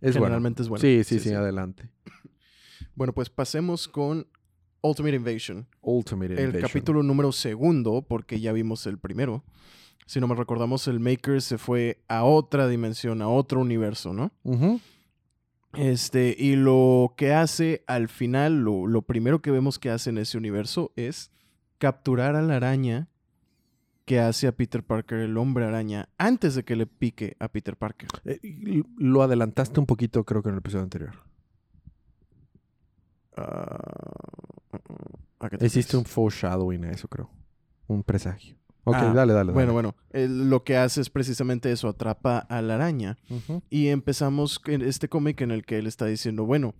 es 0.00 0.14
bueno. 0.14 0.24
Generalmente 0.26 0.62
es 0.62 0.68
bueno. 0.68 0.80
Sí, 0.80 1.04
sí, 1.04 1.20
sí, 1.20 1.32
adelante. 1.32 1.88
Bueno, 2.96 3.12
pues 3.12 3.30
pasemos 3.30 3.86
con 3.86 4.26
Ultimate 4.82 5.16
Invasion. 5.16 5.66
Ultimate 5.82 6.34
El 6.34 6.40
Invasion. 6.40 6.62
capítulo 6.62 7.02
número 7.02 7.32
segundo, 7.32 8.02
porque 8.06 8.40
ya 8.40 8.52
vimos 8.52 8.86
el 8.86 8.98
primero. 8.98 9.44
Si 10.06 10.20
no 10.20 10.26
me 10.26 10.34
recordamos, 10.34 10.88
el 10.88 10.98
Maker 10.98 11.40
se 11.40 11.56
fue 11.58 12.02
a 12.08 12.24
otra 12.24 12.66
dimensión, 12.66 13.22
a 13.22 13.28
otro 13.28 13.60
universo, 13.60 14.12
¿no? 14.12 14.32
Este, 15.74 16.34
y 16.36 16.56
lo 16.56 17.14
que 17.16 17.32
hace 17.32 17.84
al 17.86 18.08
final, 18.08 18.62
lo, 18.62 18.88
lo 18.88 19.02
primero 19.02 19.40
que 19.40 19.52
vemos 19.52 19.78
que 19.78 19.90
hace 19.90 20.10
en 20.10 20.18
ese 20.18 20.36
universo 20.36 20.92
es 20.96 21.30
capturar 21.78 22.34
a 22.34 22.42
la 22.42 22.56
araña 22.56 23.08
que 24.04 24.18
hace 24.18 24.48
a 24.48 24.52
Peter 24.52 24.82
Parker, 24.82 25.20
el 25.20 25.36
hombre 25.36 25.64
araña, 25.64 26.08
antes 26.18 26.56
de 26.56 26.64
que 26.64 26.74
le 26.74 26.86
pique 26.86 27.36
a 27.38 27.46
Peter 27.46 27.76
Parker. 27.76 28.08
Eh, 28.24 28.82
lo 28.98 29.22
adelantaste 29.22 29.78
un 29.78 29.86
poquito, 29.86 30.24
creo 30.24 30.42
que 30.42 30.48
en 30.48 30.56
el 30.56 30.58
episodio 30.58 30.82
anterior. 30.82 31.29
Ah, 33.40 34.84
¿a 35.40 35.48
qué 35.50 35.58
te 35.58 35.66
Hiciste 35.66 35.96
un 35.96 36.04
foreshadowing 36.04 36.84
a 36.84 36.90
eso, 36.92 37.08
creo. 37.08 37.30
Un 37.86 38.02
presagio. 38.02 38.56
Ok, 38.84 38.96
Ah, 38.98 39.12
dale, 39.14 39.32
dale. 39.32 39.52
Bueno, 39.52 39.74
dale. 39.74 39.92
bueno, 40.12 40.44
lo 40.46 40.64
que 40.64 40.76
hace 40.76 41.00
es 41.00 41.10
precisamente 41.10 41.70
eso, 41.70 41.88
atrapa 41.88 42.38
a 42.38 42.62
la 42.62 42.76
araña. 42.76 43.18
Y 43.68 43.88
empezamos 43.88 44.60
en 44.66 44.82
este 44.82 45.08
cómic 45.08 45.40
en 45.42 45.50
el 45.50 45.64
que 45.64 45.78
él 45.78 45.86
está 45.86 46.06
diciendo, 46.06 46.44
bueno, 46.46 46.74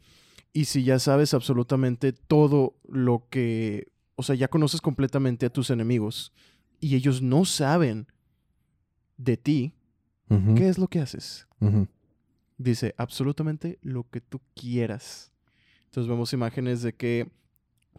y 0.52 0.64
si 0.64 0.82
ya 0.82 0.98
sabes 0.98 1.34
absolutamente 1.34 2.12
todo 2.12 2.74
lo 2.88 3.26
que, 3.30 3.92
o 4.16 4.22
sea, 4.22 4.34
ya 4.34 4.48
conoces 4.48 4.80
completamente 4.80 5.46
a 5.46 5.50
tus 5.50 5.70
enemigos 5.70 6.32
y 6.80 6.96
ellos 6.96 7.22
no 7.22 7.44
saben 7.44 8.06
de 9.16 9.36
ti. 9.36 9.74
¿qué 10.56 10.68
es 10.68 10.78
lo 10.78 10.86
que 10.86 11.00
haces? 11.00 11.48
Dice, 12.56 12.94
absolutamente 12.98 13.78
lo 13.82 14.08
que 14.08 14.20
tú 14.20 14.40
quieras. 14.54 15.32
Entonces 15.90 16.08
vemos 16.08 16.32
imágenes 16.32 16.82
de 16.82 16.92
que 16.92 17.28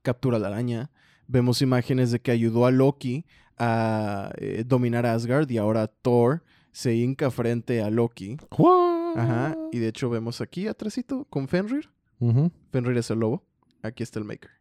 captura 0.02 0.40
la 0.40 0.48
araña, 0.48 0.90
vemos 1.28 1.62
imágenes 1.62 2.12
de 2.12 2.22
que 2.22 2.32
ayudó 2.32 2.66
a 2.66 2.72
Loki 2.72 3.26
a 3.58 4.32
eh, 4.38 4.64
dominar 4.66 5.06
Asgard 5.06 5.50
y 5.52 5.58
ahora 5.58 5.88
Thor 5.88 6.42
se 6.72 6.96
hinca 6.96 7.30
frente 7.32 7.82
a 7.82 7.90
Loki. 7.90 8.38
Ajá, 9.18 9.58
y 9.74 9.80
de 9.80 9.90
hecho 9.90 10.10
vemos 10.10 10.40
aquí 10.40 10.68
atrásito 10.68 11.26
con 11.26 11.50
Fenrir. 11.50 11.90
Fenrir 12.72 12.98
es 12.98 13.12
el 13.12 13.20
lobo. 13.20 13.44
Aquí 13.82 14.04
está 14.04 14.20
el 14.20 14.26
Maker. 14.26 14.52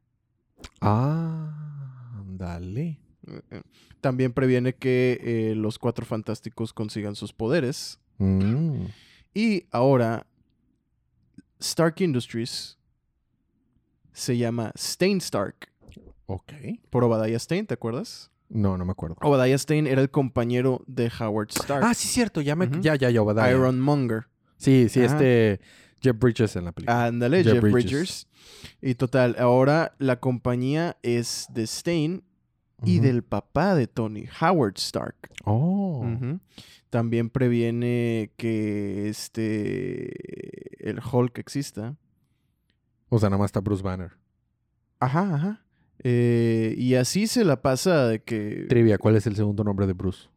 Ah, 0.81 2.25
dale. 2.27 2.99
También 4.01 4.33
previene 4.33 4.75
que 4.75 5.21
eh, 5.23 5.55
los 5.55 5.79
cuatro 5.79 6.05
fantásticos 6.05 6.73
consigan 6.73 7.15
sus 7.15 7.33
poderes. 7.33 8.01
Mm. 8.19 8.87
Y 9.35 9.67
ahora, 9.71 10.27
Stark 11.61 12.01
Industries 12.01 12.80
se 14.13 14.37
llama 14.37 14.73
Stain 14.77 15.19
Stark. 15.19 15.69
Ok. 16.27 16.53
Por 16.91 17.05
Obadiah 17.05 17.39
Stane, 17.39 17.65
¿te 17.65 17.75
acuerdas? 17.75 18.31
No, 18.49 18.77
no 18.77 18.85
me 18.85 18.93
acuerdo. 18.93 19.17
Obadiah 19.23 19.59
Stane 19.59 19.91
era 19.91 20.01
el 20.03 20.11
compañero 20.11 20.83
de 20.87 21.11
Howard 21.21 21.49
Stark. 21.51 21.85
Ah, 21.85 21.95
sí, 21.95 22.09
cierto. 22.09 22.41
Ya, 22.41 22.57
me, 22.57 22.67
Ujú. 22.67 22.81
ya, 22.81 22.95
ya, 22.97 23.11
ya, 23.11 23.23
Obadiah. 23.23 23.51
Ironmonger. 23.53 24.27
Sí, 24.57 24.89
sí, 24.89 25.03
Ajá. 25.03 25.15
este 25.15 25.61
Jeff 26.03 26.17
Bridges 26.19 26.57
en 26.57 26.65
la 26.65 26.73
película. 26.73 27.07
Ándale, 27.07 27.43
Jeff 27.45 27.55
Jeff, 27.55 27.63
Bridges. 27.63 28.27
Y 28.83 28.95
total, 28.95 29.37
ahora 29.39 29.95
la 29.99 30.21
compañía 30.21 30.97
es 31.03 31.47
de 31.51 31.63
Stain 31.65 32.25
y 32.85 33.01
del 33.01 33.23
papá 33.23 33.75
de 33.75 33.87
Tony, 33.87 34.25
Howard 34.41 34.75
Stark. 34.77 35.17
Oh. 35.45 36.07
También 36.89 37.31
previene 37.31 38.33
que 38.37 39.09
este 39.09 40.89
el 40.89 41.01
Hulk 41.01 41.39
exista. 41.39 41.97
O 43.11 43.19
sea, 43.19 43.29
nada 43.29 43.39
más 43.39 43.49
está 43.49 43.61
Bruce 43.61 43.83
Banner. 43.83 44.13
Ajá, 44.99 45.35
ajá. 45.35 45.65
Eh, 46.03 46.75
y 46.79 46.95
así 46.95 47.27
se 47.27 47.45
la 47.45 47.61
pasa 47.61 48.09
de 48.09 48.23
que 48.23 48.65
Trivia, 48.69 48.97
¿cuál 48.97 49.17
es 49.17 49.27
el 49.27 49.37
segundo 49.37 49.63
nombre 49.65 49.87
de 49.87 49.93
Bruce? 49.93 50.29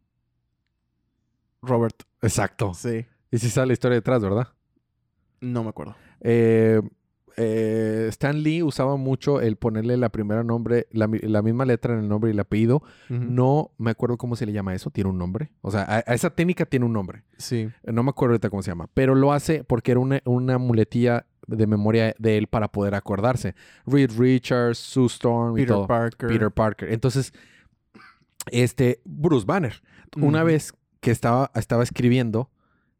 Robert. 1.61 2.03
Exacto. 2.21 2.73
Sí. 2.73 3.05
Y 3.31 3.37
si 3.37 3.49
sale 3.49 3.67
la 3.67 3.73
historia 3.73 3.95
detrás, 3.95 4.21
¿verdad? 4.21 4.49
No 5.39 5.63
me 5.63 5.69
acuerdo. 5.69 5.95
Eh, 6.19 6.81
eh, 7.37 8.05
Stan 8.09 8.41
Lee 8.41 8.63
usaba 8.63 8.95
mucho 8.97 9.41
el 9.41 9.55
ponerle 9.55 9.97
la 9.97 10.09
primera 10.09 10.43
nombre, 10.43 10.87
la, 10.91 11.07
mi- 11.07 11.19
la 11.19 11.41
misma 11.41 11.65
letra 11.65 11.93
en 11.93 11.99
el 12.01 12.07
nombre 12.07 12.29
y 12.29 12.33
el 12.33 12.39
apellido. 12.39 12.83
No 13.09 13.71
me 13.77 13.91
acuerdo 13.91 14.17
cómo 14.17 14.35
se 14.35 14.45
le 14.45 14.53
llama 14.53 14.73
eso. 14.75 14.89
Tiene 14.91 15.09
un 15.09 15.17
nombre. 15.17 15.51
O 15.61 15.71
sea, 15.71 15.81
a, 15.83 15.97
a 16.05 16.13
esa 16.13 16.29
técnica 16.29 16.65
tiene 16.65 16.85
un 16.85 16.93
nombre. 16.93 17.23
Sí. 17.37 17.69
No 17.85 18.03
me 18.03 18.09
acuerdo 18.09 18.33
ahorita 18.33 18.49
cómo 18.49 18.61
se 18.61 18.71
llama. 18.71 18.87
Pero 18.93 19.15
lo 19.15 19.33
hace 19.33 19.63
porque 19.63 19.91
era 19.91 19.99
una, 19.99 20.21
una 20.25 20.57
muletilla 20.57 21.25
de 21.47 21.67
memoria 21.67 22.15
de 22.19 22.37
él 22.37 22.47
para 22.47 22.69
poder 22.69 22.95
acordarse. 22.95 23.55
Reed 23.85 24.11
Richards, 24.17 24.77
Sue 24.77 25.07
Storm 25.07 25.57
y 25.57 25.61
Peter 25.61 25.75
todo. 25.75 25.87
Parker. 25.87 26.29
Peter 26.29 26.51
Parker. 26.51 26.91
Entonces, 26.93 27.33
este, 28.51 29.01
Bruce 29.05 29.45
Banner. 29.45 29.81
Una 30.17 30.43
vez 30.43 30.73
que 30.99 31.11
estaba, 31.11 31.51
estaba 31.55 31.83
escribiendo, 31.83 32.49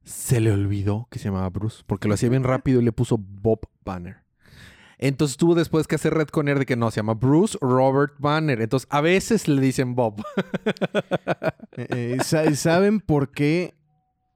se 0.04 0.42
le 0.42 0.52
olvidó 0.52 1.08
que 1.12 1.20
se 1.20 1.26
llamaba 1.26 1.50
Bruce, 1.50 1.84
porque 1.86 2.08
lo 2.08 2.16
hacía 2.16 2.28
bien 2.30 2.44
rápido 2.44 2.82
y 2.82 2.84
le 2.84 2.92
puso 2.92 3.18
Bob 3.18 3.62
Banner. 3.86 4.23
Entonces 5.06 5.36
tuvo 5.36 5.54
después 5.54 5.86
que 5.86 5.96
hacer 5.96 6.14
retconner 6.14 6.60
de 6.60 6.66
que 6.66 6.78
no, 6.78 6.90
se 6.90 6.98
llama 7.02 7.14
Bruce 7.14 7.58
Robert 7.60 8.14
Banner. 8.20 8.62
Entonces 8.62 8.88
a 8.90 9.02
veces 9.02 9.50
le 9.50 9.62
dicen 9.62 9.96
Bob. 9.96 10.24
Eh, 11.76 12.18
eh, 12.20 12.56
¿Saben 12.56 13.00
por 13.00 13.32
qué 13.32 13.74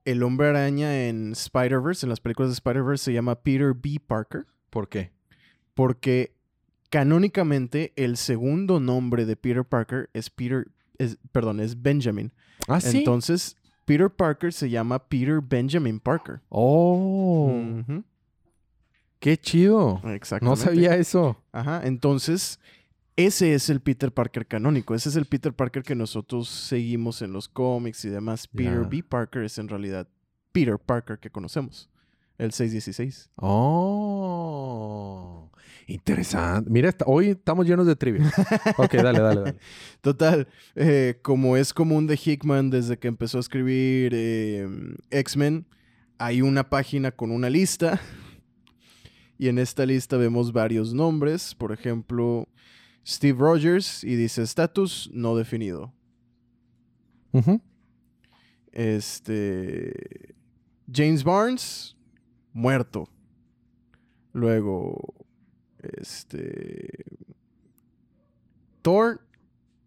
el 0.05 0.23
hombre 0.23 0.47
araña 0.47 1.07
en 1.07 1.33
Spider-Verse, 1.33 2.07
en 2.07 2.09
las 2.09 2.19
películas 2.19 2.49
de 2.49 2.53
Spider-Verse, 2.53 3.05
se 3.05 3.13
llama 3.13 3.35
Peter 3.35 3.75
B. 3.75 4.01
Parker? 4.05 4.47
¿Por 4.71 4.89
qué? 4.89 5.11
Porque 5.75 6.35
canónicamente 6.89 7.93
el 7.95 8.17
segundo 8.17 8.79
nombre 8.79 9.27
de 9.27 9.35
Peter 9.35 9.63
Parker 9.63 10.09
es 10.13 10.31
Peter, 10.31 10.65
es, 10.97 11.19
perdón, 11.31 11.59
es 11.59 11.79
Benjamin. 11.79 12.33
Ah, 12.67 12.81
sí. 12.81 12.97
Entonces, 12.97 13.55
Peter 13.85 14.09
Parker 14.09 14.51
se 14.51 14.71
llama 14.71 14.97
Peter 15.07 15.39
Benjamin 15.39 15.99
Parker. 15.99 16.41
oh, 16.49 17.51
Ujú, 17.51 18.03
qué 19.19 19.37
chido. 19.37 20.01
Exactamente. 20.05 20.45
No 20.45 20.55
sabía 20.55 20.95
eso. 20.95 21.37
Ajá, 21.51 21.81
entonces 21.83 22.59
ese 23.17 23.53
es 23.55 23.69
el 23.71 23.81
Peter 23.81 24.11
Parker 24.11 24.45
canónico, 24.45 24.93
ese 24.93 25.09
es 25.09 25.15
el 25.15 25.25
Peter 25.25 25.51
Parker 25.51 25.81
que 25.81 25.95
nosotros 25.95 26.47
seguimos 26.47 27.23
en 27.23 27.33
los 27.33 27.49
cómics 27.49 28.05
y 28.05 28.09
demás. 28.09 28.47
Peter. 28.47 28.85
B. 28.87 29.01
Parker 29.01 29.41
es 29.41 29.57
en 29.57 29.67
realidad 29.67 30.07
Peter 30.51 30.77
Parker 30.77 31.17
que 31.17 31.31
conocemos, 31.31 31.89
el 32.37 32.51
616. 32.51 33.31
Oh, 33.37 34.69
interesante. 35.87 36.69
Mira, 36.69 36.93
hoy 37.07 37.29
estamos 37.29 37.65
llenos 37.65 37.87
de 37.87 37.95
trivia. 37.95 38.31
ok, 38.77 38.93
dale, 38.93 39.19
dale, 39.19 39.41
dale. 39.41 39.55
Total, 40.01 40.47
eh, 40.75 41.17
como 41.23 41.57
es 41.57 41.73
común 41.73 42.05
de 42.05 42.19
Hickman 42.23 42.69
desde 42.69 42.99
que 42.99 43.07
empezó 43.07 43.39
a 43.39 43.41
escribir 43.41 44.11
eh, 44.13 44.69
X-Men, 45.09 45.65
hay 46.19 46.43
una 46.43 46.69
página 46.69 47.09
con 47.11 47.31
una 47.31 47.49
lista. 47.49 47.99
Y 49.37 49.49
en 49.49 49.59
esta 49.59 49.85
lista 49.85 50.17
vemos 50.17 50.51
varios 50.51 50.93
nombres. 50.93 51.53
Por 51.53 51.71
ejemplo, 51.71 52.47
Steve 53.05 53.37
Rogers 53.39 54.03
y 54.03 54.15
dice 54.15 54.41
estatus 54.41 55.09
no 55.13 55.35
definido. 55.35 55.93
Este. 58.71 60.35
James 60.91 61.23
Barnes, 61.23 61.95
muerto. 62.53 63.07
Luego. 64.33 65.13
Este. 65.79 67.05
Thor, 68.81 69.21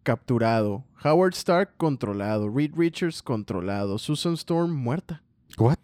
capturado. 0.03 0.85
Howard 1.03 1.33
Stark, 1.33 1.75
controlado. 1.77 2.49
Reed 2.49 2.73
Richards, 2.75 3.21
controlado. 3.21 3.97
Susan 3.97 4.33
Storm, 4.33 4.71
muerta. 4.71 5.21
What? 5.57 5.79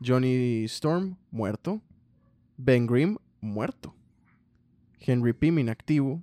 Johnny 0.00 0.64
Storm, 0.64 1.16
muerto. 1.30 1.80
Ben 2.64 2.86
Grimm, 2.86 3.16
muerto. 3.40 3.94
Henry 5.00 5.32
Pym, 5.32 5.58
inactivo. 5.58 6.22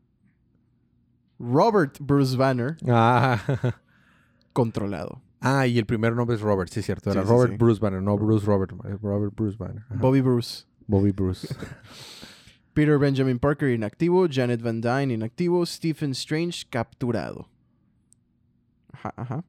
Robert 1.39 1.97
Bruce 1.99 2.35
Banner, 2.35 2.77
Ah. 2.87 3.39
controlado. 4.53 5.21
ah, 5.41 5.65
y 5.67 5.77
el 5.77 5.85
primer 5.85 6.13
nombre 6.15 6.35
es 6.35 6.41
Robert, 6.41 6.69
sí, 6.69 6.81
cierto. 6.81 7.11
Era 7.11 7.21
Sí, 7.21 7.27
sí, 7.27 7.33
Robert 7.33 7.51
sí. 7.53 7.57
Bruce 7.57 7.79
Banner, 7.79 8.01
no 8.01 8.17
Bruce 8.17 8.45
Robert. 8.45 8.71
eh, 8.85 8.97
Robert 9.01 9.33
Bruce 9.35 9.57
Banner. 9.57 9.83
Ajá. 9.89 9.95
Bobby 9.99 10.21
Bruce. 10.21 10.65
Bobby 10.87 11.11
Bruce. 11.11 11.47
Peter 12.73 12.97
Benjamin 12.97 13.39
Parker 13.39 13.69
inactivo, 13.69 14.27
Janet 14.29 14.61
Van 14.61 14.79
Dyne 14.81 15.13
inactivo, 15.13 15.65
Stephen 15.65 16.11
Strange 16.11 16.65
capturado. 16.69 17.47
Ajá, 18.93 19.13
ajá. 19.17 19.43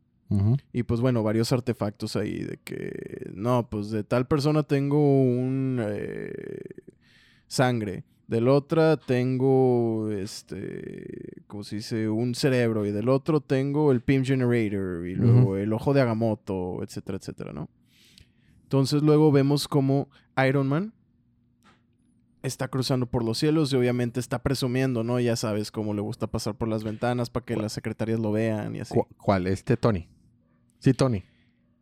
Y 0.73 0.85
pues 0.85 1.01
bueno, 1.01 1.23
varios 1.23 1.51
artefactos 1.53 2.15
ahí 2.17 2.39
de 2.45 2.57
que, 2.59 3.31
no, 3.35 3.69
pues 3.69 3.91
de 3.91 4.05
tal 4.05 4.27
persona 4.27 4.63
tengo 4.63 5.23
un 5.23 5.81
eh, 5.83 6.61
sangre, 7.49 8.05
del 8.29 8.47
otra 8.47 8.97
tengo, 8.97 10.09
este, 10.13 11.43
¿cómo 11.49 11.65
se 11.65 11.77
dice? 11.77 12.09
Un 12.09 12.37
cerebro 12.37 12.87
y 12.87 12.93
del 12.93 13.09
otro 13.09 13.41
tengo 13.41 13.91
el 13.91 14.03
PIM 14.03 14.25
Generator 14.25 15.05
y 15.07 15.17
luego 15.17 15.57
el 15.57 15.73
ojo 15.73 15.93
de 15.95 16.01
Agamotto, 16.03 16.81
etcétera, 16.85 17.19
etcétera, 17.19 17.53
¿no? 17.53 17.69
Entonces 18.63 19.03
luego 19.03 19.33
vemos 19.33 19.67
como 19.67 20.09
Iron 20.47 20.69
Man 20.69 20.93
está 22.43 22.69
cruzando 22.69 23.07
por 23.07 23.25
los 23.25 23.37
cielos 23.39 23.73
y 23.73 23.77
obviamente 23.77 24.21
está 24.21 24.39
presumiendo, 24.43 25.03
¿no? 25.05 25.19
Ya 25.21 25.35
sabes 25.37 25.71
cómo 25.71 25.93
le 25.93 26.01
gusta 26.01 26.27
pasar 26.29 26.55
por 26.55 26.69
las 26.69 26.85
ventanas 26.85 27.29
para 27.31 27.45
que 27.45 27.57
las 27.57 27.73
secretarias 27.73 28.19
lo 28.21 28.33
vean 28.33 28.77
y 28.77 28.81
así. 28.81 28.95
¿Cu- 28.95 29.07
¿Cuál? 29.19 29.47
Este 29.49 29.77
Tony. 29.77 30.09
Sí, 30.81 30.93
Tony. 30.93 31.23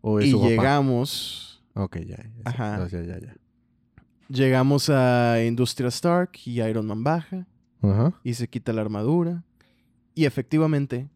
¿O 0.00 0.20
es 0.20 0.26
Y 0.26 0.30
su 0.32 0.38
papá? 0.38 0.48
llegamos, 0.50 1.64
Ok, 1.74 1.96
ya. 2.00 2.16
ya, 2.16 2.24
Ajá. 2.44 2.86
Ya, 2.88 3.02
ya, 3.02 3.18
ya. 3.18 3.34
llegamos 4.28 4.90
a 4.90 5.42
Industria 5.44 5.88
Stark 5.88 6.32
y 6.44 6.60
Iron 6.60 6.86
Man 6.86 7.02
baja 7.02 7.46
Ajá. 7.82 8.12
y 8.22 8.34
se 8.34 8.48
quita 8.48 8.72
la 8.72 8.82
armadura 8.82 9.42
y 10.14 10.24
efectivamente 10.24 11.08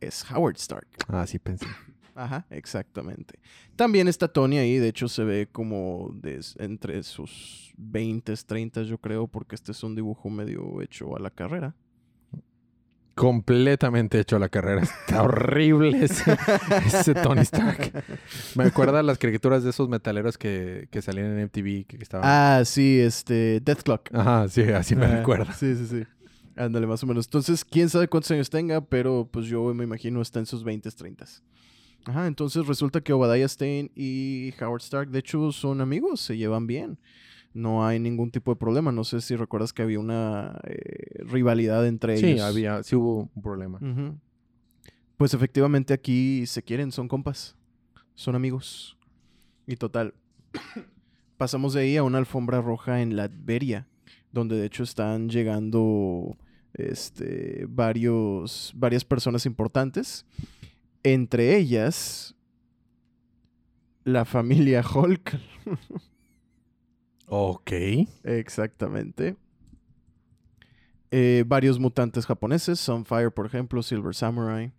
es 0.00 0.24
Howard 0.30 0.56
Stark. 0.56 0.86
Ah, 1.08 1.26
sí 1.26 1.38
pensé. 1.38 1.66
Ajá, 2.14 2.46
exactamente. 2.50 3.38
También 3.76 4.08
está 4.08 4.26
Tony 4.28 4.58
ahí, 4.58 4.76
de 4.78 4.88
hecho 4.88 5.08
se 5.08 5.22
ve 5.24 5.48
como 5.50 6.10
des- 6.14 6.56
entre 6.58 7.02
sus 7.04 7.72
20, 7.76 8.34
30 8.44 8.82
yo 8.82 8.98
creo, 8.98 9.28
porque 9.28 9.54
este 9.54 9.70
es 9.72 9.82
un 9.84 9.94
dibujo 9.94 10.28
medio 10.28 10.80
hecho 10.82 11.16
a 11.16 11.20
la 11.20 11.30
carrera. 11.30 11.74
Completamente 13.18 14.20
hecho 14.20 14.38
la 14.38 14.48
carrera. 14.48 14.82
Está 14.82 15.22
horrible 15.24 16.04
ese, 16.04 16.36
ese 16.86 17.14
Tony 17.14 17.40
Stark. 17.40 18.04
Me 18.54 18.64
acuerda 18.64 19.02
las 19.02 19.18
caricaturas 19.18 19.64
de 19.64 19.70
esos 19.70 19.88
metaleros 19.88 20.38
que, 20.38 20.88
que 20.90 21.02
salían 21.02 21.36
en 21.38 21.44
MTV 21.46 21.84
que, 21.86 21.96
que 21.98 22.02
estaban. 22.02 22.24
Ah, 22.28 22.62
sí, 22.64 23.00
este, 23.00 23.60
Death 23.60 23.82
Clock. 23.82 24.14
Ajá, 24.14 24.48
sí, 24.48 24.62
así 24.62 24.94
me 24.94 25.06
Ah, 25.06 25.16
recuerda. 25.16 25.52
Sí, 25.52 25.74
sí, 25.74 25.86
sí. 25.86 26.02
Ándale, 26.56 26.86
más 26.86 27.02
o 27.02 27.06
menos. 27.06 27.26
Entonces, 27.26 27.64
quién 27.64 27.88
sabe 27.88 28.08
cuántos 28.08 28.30
años 28.30 28.50
tenga, 28.50 28.80
pero 28.80 29.28
pues 29.30 29.46
yo 29.46 29.74
me 29.74 29.84
imagino 29.84 30.22
está 30.22 30.38
en 30.38 30.46
sus 30.46 30.62
20, 30.64 30.90
30. 30.90 31.24
Ajá, 32.06 32.26
entonces 32.26 32.66
resulta 32.66 33.00
que 33.00 33.12
Obadiah 33.12 33.48
Stane 33.48 33.90
y 33.94 34.54
Howard 34.60 34.80
Stark, 34.82 35.10
de 35.10 35.18
hecho, 35.18 35.52
son 35.52 35.80
amigos, 35.80 36.20
se 36.20 36.36
llevan 36.36 36.66
bien. 36.66 36.98
No 37.54 37.84
hay 37.86 37.98
ningún 37.98 38.30
tipo 38.30 38.52
de 38.52 38.56
problema. 38.58 38.92
No 38.92 39.04
sé 39.04 39.20
si 39.20 39.34
recuerdas 39.36 39.72
que 39.72 39.82
había 39.82 39.98
una 39.98 40.60
eh, 40.64 41.22
rivalidad 41.24 41.86
entre 41.86 42.16
Sí, 42.18 42.26
ellos. 42.26 42.42
había, 42.42 42.82
sí 42.82 42.94
hubo 42.96 43.30
un 43.34 43.42
problema. 43.42 43.80
Pues 45.16 45.34
efectivamente 45.34 45.92
aquí 45.94 46.46
se 46.46 46.62
quieren, 46.62 46.92
son 46.92 47.08
compas, 47.08 47.56
son 48.14 48.34
amigos. 48.36 48.96
Y 49.66 49.76
total, 49.76 50.14
pasamos 51.36 51.72
de 51.74 51.80
ahí 51.82 51.96
a 51.96 52.02
una 52.04 52.18
alfombra 52.18 52.60
roja 52.60 53.00
en 53.02 53.16
Latveria, 53.16 53.88
donde 54.32 54.56
de 54.56 54.66
hecho 54.66 54.82
están 54.84 55.28
llegando 55.28 56.36
este, 56.74 57.66
varios, 57.68 58.72
varias 58.76 59.04
personas 59.04 59.44
importantes. 59.46 60.24
Entre 61.02 61.56
ellas, 61.56 62.36
la 64.04 64.24
familia 64.24 64.84
Hulk. 64.94 65.38
Ok. 67.28 67.72
Exactamente. 68.24 69.36
Eh, 71.10 71.44
varios 71.46 71.78
mutantes 71.78 72.26
japoneses, 72.26 72.80
Sunfire, 72.80 73.30
por 73.30 73.46
ejemplo, 73.46 73.82
Silver 73.82 74.14
Samurai. 74.14 74.72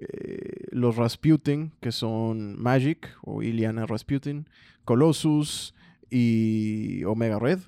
Eh, 0.00 0.66
los 0.70 0.96
Rasputin, 0.96 1.72
que 1.80 1.90
son 1.90 2.60
Magic 2.60 3.08
o 3.22 3.42
Iliana 3.42 3.86
Rasputin. 3.86 4.48
Colossus 4.84 5.74
y 6.10 7.04
Omega 7.04 7.38
Red. 7.38 7.60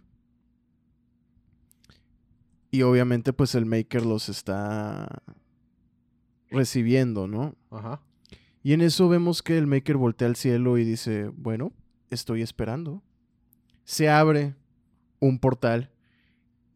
Y 2.71 2.83
obviamente, 2.83 3.33
pues 3.33 3.55
el 3.55 3.67
Maker 3.67 4.07
los 4.07 4.29
está 4.29 5.23
recibiendo, 6.51 7.27
¿no? 7.27 7.57
Ajá. 7.71 8.01
Y 8.63 8.75
en 8.75 8.81
eso 8.83 9.09
vemos 9.09 9.43
que 9.43 9.59
el 9.59 9.67
Maker 9.67 9.97
voltea 9.97 10.29
al 10.29 10.37
cielo 10.37 10.79
y 10.79 10.85
dice, 10.85 11.29
bueno, 11.29 11.73
estoy 12.11 12.43
esperando. 12.43 13.03
Se 13.91 14.09
abre 14.09 14.55
un 15.19 15.41
portal 15.41 15.91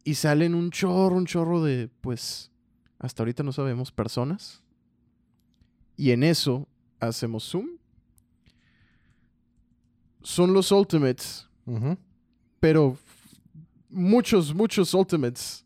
y 0.03 0.15
salen 0.15 0.53
un 0.53 0.69
chorro, 0.69 1.15
un 1.15 1.25
chorro 1.25 1.63
de, 1.63 1.89
pues, 2.01 2.51
hasta 2.99 3.23
ahorita 3.23 3.41
no 3.41 3.53
sabemos, 3.53 3.89
personas. 3.89 4.61
Y 5.95 6.11
en 6.11 6.23
eso 6.23 6.67
hacemos 6.99 7.45
zoom. 7.49 7.67
Son 10.23 10.51
los 10.51 10.69
Ultimates, 10.73 11.47
pero 12.59 12.97
muchos, 13.89 14.53
muchos 14.53 14.93
Ultimates. 14.93 15.61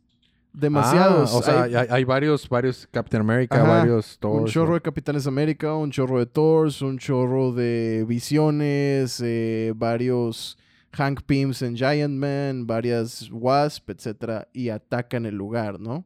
Demasiados. 0.54 1.32
Ah, 1.34 1.38
o 1.38 1.42
sea, 1.42 1.64
Hay- 1.64 1.74
hay, 1.76 1.88
hay 1.90 2.04
varios, 2.04 2.48
varios 2.48 2.88
Captain 2.92 3.22
America, 3.22 3.56
Ajá, 3.60 3.68
varios 3.80 4.14
Un 4.16 4.20
Thor. 4.20 4.50
chorro 4.50 4.74
de 4.76 4.82
Capitanes 4.82 5.26
América, 5.26 5.74
un 5.76 5.90
chorro 5.90 6.20
de 6.20 6.28
Thors, 6.28 6.84
un 6.84 7.00
chorro 7.00 7.54
de 7.54 8.06
Visiones, 8.08 9.20
eh, 9.26 9.74
varios 9.76 10.58
Hank 10.92 11.22
Pyms 11.24 11.62
en 11.62 11.76
Giant 11.76 12.14
Man, 12.16 12.66
varias 12.68 13.30
Wasp, 13.32 13.90
etcétera, 13.90 14.48
y 14.54 14.70
atacan 14.70 15.26
el 15.26 15.36
lugar, 15.36 15.80
¿no? 15.80 16.06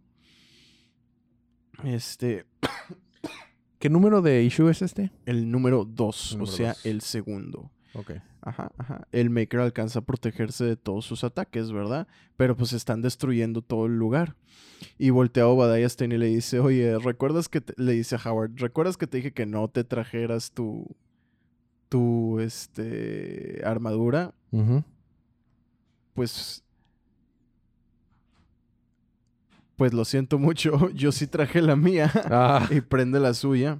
Este, 1.83 2.45
¿Qué 3.79 3.89
número 3.89 4.21
de 4.21 4.43
issue 4.43 4.69
es 4.69 4.81
este? 4.81 5.11
el 5.25 5.49
número 5.51 5.85
2, 5.85 6.33
El 6.35 6.41
o 6.41 6.45
sea, 6.45 6.69
dos. 6.73 6.85
el 6.85 7.01
segundo. 7.01 7.71
Ok. 7.93 8.11
Ajá, 8.41 8.71
ajá. 8.77 9.07
El 9.11 9.29
Maker 9.29 9.61
alcanza 9.61 9.99
a 9.99 10.01
protegerse 10.01 10.65
de 10.65 10.75
todos 10.75 11.05
sus 11.05 11.23
ataques, 11.23 11.71
¿verdad? 11.71 12.07
Pero 12.35 12.57
pues 12.57 12.73
están 12.73 13.01
destruyendo 13.01 13.61
todo 13.61 13.85
el 13.85 13.97
lugar. 13.97 14.35
Y 14.97 15.11
voltea 15.11 15.43
a 15.43 15.47
Obadiah 15.47 15.87
Stane 15.87 16.15
y 16.15 16.17
le 16.17 16.25
dice, 16.25 16.59
oye, 16.59 16.97
¿recuerdas 16.99 17.47
que 17.47 17.61
te-" 17.61 17.73
le 17.77 17.93
dice 17.93 18.15
a 18.17 18.19
Howard, 18.29 18.51
¿recuerdas 18.55 18.97
que 18.97 19.07
te 19.07 19.17
dije 19.17 19.31
que 19.31 19.45
no 19.45 19.69
te 19.69 19.85
trajeras 19.85 20.51
tu, 20.51 20.93
tu, 21.93 22.39
este, 22.39 23.61
armadura? 23.63 24.33
Pues, 26.15 26.63
pues 29.75 29.93
lo 29.93 30.05
siento 30.05 30.39
mucho, 30.39 30.89
yo 30.95 31.11
sí 31.11 31.27
traje 31.27 31.61
la 31.61 31.75
mía. 31.75 32.11
Ah. 32.31 32.67
y 32.71 32.81
prende 32.81 33.19
la 33.19 33.35
suya 33.35 33.79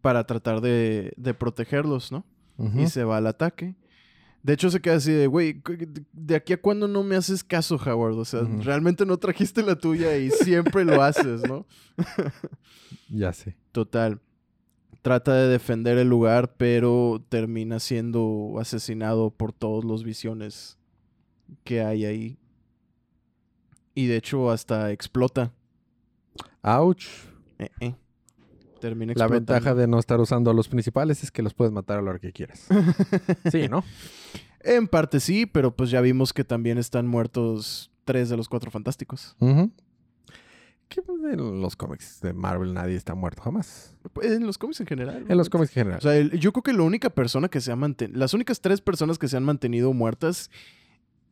para 0.00 0.24
tratar 0.24 0.62
de, 0.62 1.12
de 1.18 1.34
protegerlos, 1.34 2.10
¿no? 2.12 2.24
Y 2.76 2.86
se 2.88 3.04
va 3.04 3.18
al 3.18 3.26
ataque. 3.26 3.76
De 4.42 4.54
hecho, 4.54 4.70
se 4.70 4.80
queda 4.80 4.94
así 4.94 5.12
de, 5.12 5.26
güey, 5.26 5.52
de- 5.52 6.04
¿de 6.12 6.34
aquí 6.34 6.54
a 6.54 6.60
cuándo 6.60 6.88
no 6.88 7.02
me 7.04 7.14
haces 7.14 7.44
caso, 7.44 7.76
Howard? 7.76 8.14
O 8.18 8.24
sea, 8.24 8.40
realmente 8.62 9.04
no 9.04 9.16
trajiste 9.18 9.62
la 9.62 9.76
tuya 9.76 10.16
y 10.16 10.30
siempre 10.30 10.84
lo 10.84 11.02
haces, 11.02 11.42
¿no? 11.46 11.66
Ya 13.10 13.32
sé. 13.34 13.54
Total. 13.72 14.18
Trata 15.08 15.32
de 15.32 15.48
defender 15.48 15.96
el 15.96 16.06
lugar, 16.06 16.52
pero 16.58 17.24
termina 17.30 17.80
siendo 17.80 18.56
asesinado 18.60 19.30
por 19.30 19.54
todos 19.54 19.82
los 19.82 20.04
visiones 20.04 20.76
que 21.64 21.80
hay 21.80 22.04
ahí. 22.04 22.36
Y 23.94 24.04
de 24.04 24.18
hecho, 24.18 24.50
hasta 24.50 24.92
explota. 24.92 25.50
Ouch. 26.60 27.06
Eh, 27.58 27.70
eh. 27.80 27.94
Termina 28.82 29.14
La 29.16 29.28
ventaja 29.28 29.74
de 29.74 29.86
no 29.86 29.98
estar 29.98 30.20
usando 30.20 30.50
a 30.50 30.54
los 30.54 30.68
principales 30.68 31.24
es 31.24 31.30
que 31.30 31.40
los 31.40 31.54
puedes 31.54 31.72
matar 31.72 32.00
a 32.00 32.02
hora 32.02 32.18
que 32.18 32.30
quieras. 32.30 32.66
Sí, 33.50 33.66
¿no? 33.66 33.84
En 34.60 34.88
parte 34.88 35.20
sí, 35.20 35.46
pero 35.46 35.74
pues 35.74 35.90
ya 35.90 36.02
vimos 36.02 36.34
que 36.34 36.44
también 36.44 36.76
están 36.76 37.06
muertos 37.06 37.90
tres 38.04 38.28
de 38.28 38.36
los 38.36 38.50
cuatro 38.50 38.70
fantásticos. 38.70 39.38
Que 40.88 41.02
en 41.32 41.60
los 41.60 41.76
cómics 41.76 42.20
de 42.22 42.32
Marvel 42.32 42.72
nadie 42.72 42.96
está 42.96 43.14
muerto 43.14 43.42
jamás. 43.42 43.94
En 44.22 44.46
los 44.46 44.56
cómics 44.56 44.80
en 44.80 44.86
general. 44.86 45.26
En 45.28 45.36
los 45.36 45.50
cómics 45.50 45.70
en 45.76 45.82
general. 45.82 45.98
O 45.98 46.02
sea, 46.02 46.16
el- 46.16 46.38
yo 46.40 46.52
creo 46.52 46.62
que 46.62 46.72
la 46.72 46.82
única 46.82 47.10
persona 47.10 47.48
que 47.48 47.60
se 47.60 47.70
ha 47.70 47.76
mantenido. 47.76 48.18
Las 48.18 48.32
únicas 48.32 48.60
tres 48.60 48.80
personas 48.80 49.18
que 49.18 49.28
se 49.28 49.36
han 49.36 49.44
mantenido 49.44 49.92
muertas. 49.92 50.50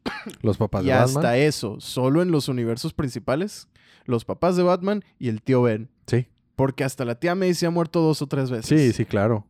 los 0.42 0.58
papás 0.58 0.82
y 0.84 0.88
de 0.88 0.92
Batman. 0.92 1.16
hasta 1.16 1.36
eso. 1.38 1.80
Solo 1.80 2.20
en 2.22 2.30
los 2.30 2.48
universos 2.48 2.92
principales. 2.92 3.68
Los 4.04 4.24
papás 4.24 4.56
de 4.56 4.62
Batman 4.62 5.02
y 5.18 5.28
el 5.28 5.40
tío 5.42 5.62
Ben. 5.62 5.88
Sí. 6.06 6.26
Porque 6.54 6.84
hasta 6.84 7.04
la 7.04 7.16
tía 7.18 7.34
May 7.34 7.54
se 7.54 7.66
ha 7.66 7.70
muerto 7.70 8.00
dos 8.02 8.20
o 8.22 8.26
tres 8.26 8.50
veces. 8.50 8.66
Sí, 8.66 8.92
sí, 8.92 9.04
claro. 9.04 9.46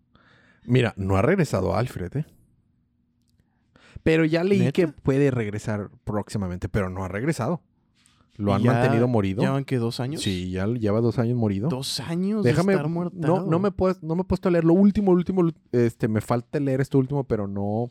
Mira, 0.65 0.95
no 0.97 1.17
ha 1.17 1.23
regresado 1.23 1.77
Alfred, 1.77 2.17
¿eh? 2.17 2.27
Pero 4.03 4.25
ya 4.25 4.45
leí 4.45 4.61
¿Neta? 4.61 4.73
que 4.73 4.89
puede 4.89 5.31
regresar 5.31 5.91
próximamente, 6.05 6.69
pero 6.69 6.91
no 6.91 7.05
ha 7.05 7.09
regresado. 7.09 7.61
Lo 8.37 8.53
¿Y 8.53 8.55
han 8.55 8.63
ya- 8.63 8.73
mantenido 8.73 9.09
morido. 9.09 9.43
¿Ya 9.43 9.51
van 9.51 9.65
que 9.65 9.79
dos 9.79 10.01
años? 10.01 10.23
Sí, 10.23 10.51
ya 10.51 10.67
lleva 10.67 11.01
dos 11.01 11.19
años 11.19 11.37
morido. 11.39 11.69
Dos 11.69 12.01
años 12.01 12.45
Déjame. 12.45 12.73
de 12.73 12.77
estar 12.79 12.91
muerto. 12.91 13.17
no, 13.19 13.45
no 13.47 13.59
me 13.59 13.71
puedo, 13.71 13.97
no 14.03 14.15
me 14.15 14.23
he 14.23 14.25
puesto 14.25 14.49
a 14.49 14.53
leer 14.53 14.65
lo 14.65 14.75
último, 14.75 15.13
lo 15.13 15.19
último. 15.19 15.43
Este, 15.73 16.09
me 16.09 16.21
falta 16.21 16.61
leer 16.61 16.81
esto 16.81 16.99
último, 16.99 17.25
pero 17.25 17.47
no. 17.49 17.91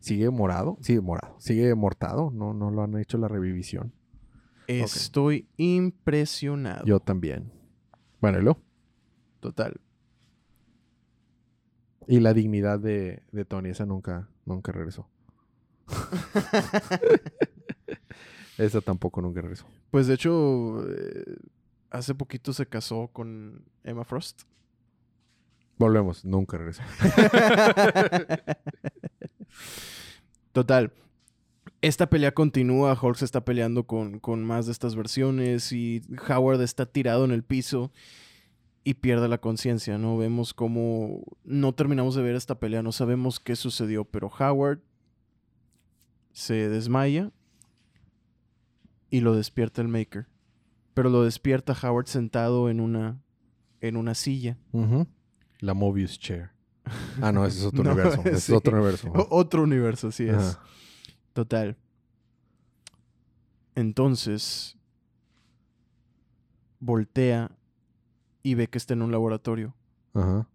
Sigue 0.00 0.30
morado. 0.30 0.78
Sigue 0.80 1.00
morado. 1.00 1.36
Sigue 1.38 1.74
mortado. 1.74 2.30
No, 2.32 2.54
no 2.54 2.70
lo 2.70 2.82
han 2.82 2.96
hecho 2.98 3.18
la 3.18 3.28
revivisión. 3.28 3.92
Estoy 4.66 5.46
impresionado. 5.58 6.84
Yo 6.86 6.98
también. 6.98 7.52
Bueno, 8.20 8.38
y 8.38 8.42
luego. 8.42 8.58
Total. 9.40 9.80
Y 12.08 12.18
la 12.20 12.34
dignidad 12.34 12.80
de, 12.80 13.22
de 13.30 13.44
Tony, 13.44 13.68
esa 13.70 13.86
nunca, 13.86 14.28
nunca 14.44 14.72
regresó. 14.72 15.08
esa 18.64 18.80
tampoco 18.80 19.20
nunca 19.20 19.40
regresó. 19.40 19.66
Pues 19.90 20.06
de 20.06 20.14
hecho, 20.14 20.84
eh, 20.88 21.36
hace 21.90 22.14
poquito 22.14 22.52
se 22.52 22.66
casó 22.66 23.08
con 23.12 23.64
Emma 23.84 24.04
Frost. 24.04 24.42
Volvemos, 25.78 26.24
nunca 26.24 26.58
regresó. 26.58 26.82
Total. 30.52 30.92
Esta 31.80 32.08
pelea 32.08 32.32
continúa, 32.32 32.96
Hulk 33.00 33.16
se 33.16 33.24
está 33.24 33.44
peleando 33.44 33.84
con, 33.84 34.20
con 34.20 34.44
más 34.44 34.66
de 34.66 34.72
estas 34.72 34.94
versiones 34.94 35.72
y 35.72 36.02
Howard 36.28 36.62
está 36.62 36.86
tirado 36.86 37.24
en 37.24 37.32
el 37.32 37.42
piso 37.42 37.90
y 38.84 38.94
pierde 38.94 39.28
la 39.28 39.38
conciencia, 39.38 39.98
¿no? 39.98 40.16
Vemos 40.16 40.54
cómo 40.54 41.22
no 41.44 41.74
terminamos 41.74 42.14
de 42.14 42.22
ver 42.22 42.36
esta 42.36 42.60
pelea, 42.60 42.82
no 42.82 42.92
sabemos 42.92 43.40
qué 43.40 43.56
sucedió, 43.56 44.04
pero 44.04 44.30
Howard 44.38 44.80
se 46.32 46.68
desmaya 46.68 47.32
y 49.12 49.20
lo 49.20 49.36
despierta 49.36 49.80
el 49.80 49.86
Maker. 49.88 50.26
Pero 50.94 51.08
lo 51.08 51.22
despierta 51.22 51.76
Howard 51.80 52.06
sentado 52.08 52.68
en 52.68 52.80
una, 52.80 53.22
en 53.80 53.96
una 53.96 54.14
silla. 54.14 54.58
La 55.60 55.74
Mobius 55.74 56.18
Chair. 56.18 56.50
Ah, 57.20 57.30
no, 57.30 57.46
ese 57.46 57.60
es 57.60 57.64
otro 57.66 57.84
No, 57.84 57.92
universo. 57.92 58.20
Ese 58.22 58.40
sí. 58.40 58.52
es 58.52 58.56
otro 58.58 58.72
universo. 58.76 59.12
O- 59.14 59.28
otro 59.38 59.62
universo, 59.62 60.08
así 60.08 60.24
es. 60.24 60.58
Total. 61.32 61.76
Entonces, 63.74 64.76
voltea 66.80 67.50
y 68.42 68.54
ve 68.54 68.68
que 68.68 68.78
está 68.78 68.94
en 68.94 69.02
un 69.02 69.12
laboratorio. 69.12 69.74
Ajá. 70.14 70.48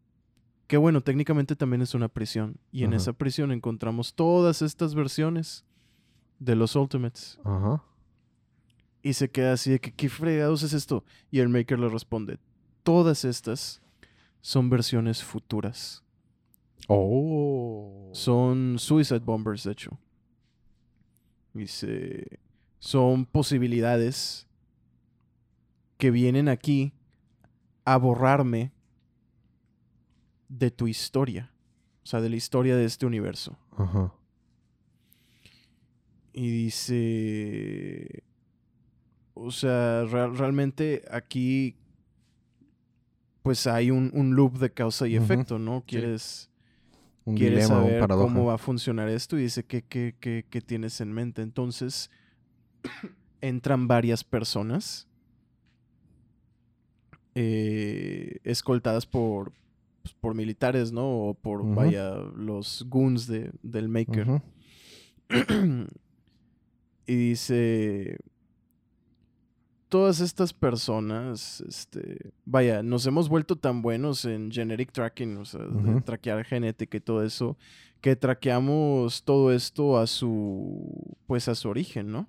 Que 0.68 0.78
bueno, 0.78 1.02
técnicamente 1.02 1.56
también 1.56 1.82
es 1.82 1.94
una 1.96 2.10
prisión. 2.10 2.58
Y 2.72 2.84
en 2.84 2.90
Ajá. 2.92 2.98
esa 2.98 3.14
prisión 3.14 3.52
encontramos 3.52 4.14
todas 4.14 4.62
estas 4.62 4.94
versiones 4.96 5.66
de 6.40 6.56
los 6.56 6.76
Ultimates. 6.76 7.40
Ajá. 7.44 7.82
Y 9.08 9.14
se 9.14 9.32
queda 9.32 9.54
así 9.54 9.72
de 9.72 9.80
que, 9.80 9.94
¿qué 9.94 10.10
fregados 10.10 10.64
es 10.64 10.74
esto? 10.74 11.06
Y 11.32 11.40
el 11.40 11.48
Maker 11.48 11.80
le 11.80 11.88
responde, 11.88 12.40
todas 12.84 13.24
estas 13.24 13.82
son 14.42 14.70
versiones 14.70 15.24
futuras. 15.24 16.04
Oh. 16.90 18.10
Son 18.12 18.78
Suicide 18.78 19.20
Bombers, 19.20 19.64
de 19.64 19.72
hecho. 19.72 19.98
Dice, 21.54 22.42
son 22.80 23.26
posibilidades 23.26 24.46
que 25.98 26.12
vienen 26.12 26.50
aquí 26.50 26.92
a 27.86 27.96
borrarme 27.96 28.74
de 30.50 30.70
tu 30.70 30.90
historia. 30.90 31.54
O 32.04 32.08
sea, 32.08 32.20
de 32.20 32.28
la 32.28 32.36
historia 32.36 32.76
de 32.76 32.84
este 32.84 33.06
universo. 33.06 33.58
Ajá. 33.78 34.14
Y 36.34 36.50
dice, 36.50 38.26
o 39.40 39.52
sea, 39.52 40.04
real- 40.06 40.38
realmente 40.38 41.04
aquí 41.12 41.76
pues 43.42 43.66
hay 43.68 43.92
un, 43.92 44.12
un 44.14 44.36
loop 44.36 44.58
de 44.58 44.72
causa 44.72 45.08
y 45.08 45.16
efecto, 45.16 45.58
¿no? 45.60 45.84
Quieres... 45.88 46.50
Un 47.24 47.36
quiere 47.36 47.58
dilema, 47.58 47.80
un 47.84 47.90
saber 47.90 48.08
cómo 48.08 48.46
va 48.46 48.54
a 48.54 48.58
funcionar 48.58 49.10
esto 49.10 49.38
y 49.38 49.42
dice 49.42 49.66
¿qué, 49.66 49.82
qué, 49.82 50.16
qué, 50.18 50.46
qué 50.50 50.62
tienes 50.62 51.02
en 51.02 51.12
mente. 51.12 51.42
Entonces 51.42 52.10
entran 53.42 53.86
varias 53.86 54.24
personas 54.24 55.10
eh, 57.36 58.40
escoltadas 58.44 59.06
por, 59.06 59.52
pues, 60.02 60.14
por 60.16 60.36
militares, 60.36 60.92
¿no? 60.92 61.06
O 61.06 61.34
por, 61.34 61.64
vaya, 61.76 62.16
los 62.36 62.86
goons 62.88 63.28
de, 63.28 63.52
del 63.62 63.90
Maker. 63.90 64.42
Y 67.10 67.16
dice, 67.16 68.18
todas 69.90 70.20
estas 70.20 70.54
personas, 70.54 71.62
este, 71.62 72.32
vaya, 72.46 72.84
nos 72.84 73.06
hemos 73.06 73.30
vuelto 73.30 73.56
tan 73.56 73.82
buenos 73.82 74.26
en 74.26 74.52
generic 74.52 74.92
tracking, 74.92 75.38
o 75.38 75.46
sea, 75.46 75.62
de 75.62 76.02
traquear 76.02 76.44
genética 76.44 76.98
y 76.98 77.02
todo 77.02 77.24
eso, 77.24 77.58
que 78.02 78.16
traqueamos 78.16 79.24
todo 79.24 79.52
esto 79.52 79.98
a 79.98 80.08
su, 80.08 81.16
pues 81.26 81.48
a 81.48 81.56
su 81.56 81.70
origen, 81.70 82.12
¿no? 82.12 82.28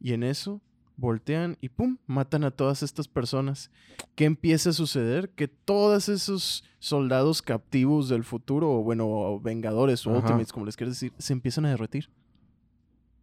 Y 0.00 0.12
en 0.12 0.22
eso 0.22 0.60
voltean 0.96 1.56
y 1.60 1.68
pum, 1.68 1.96
matan 2.06 2.44
a 2.44 2.50
todas 2.50 2.82
estas 2.82 3.06
personas. 3.08 3.70
¿Qué 4.16 4.24
empieza 4.24 4.70
a 4.70 4.72
suceder? 4.72 5.30
Que 5.30 5.46
todos 5.48 6.08
esos 6.08 6.64
soldados 6.80 7.40
captivos 7.40 8.08
del 8.08 8.24
futuro, 8.24 8.72
o 8.72 8.82
bueno, 8.82 9.06
o 9.08 9.40
vengadores 9.40 10.06
o 10.06 10.10
ultimates, 10.10 10.52
como 10.52 10.66
les 10.66 10.76
quieres 10.76 10.96
decir, 10.96 11.12
se 11.18 11.32
empiezan 11.32 11.66
a 11.66 11.70
derretir. 11.70 12.10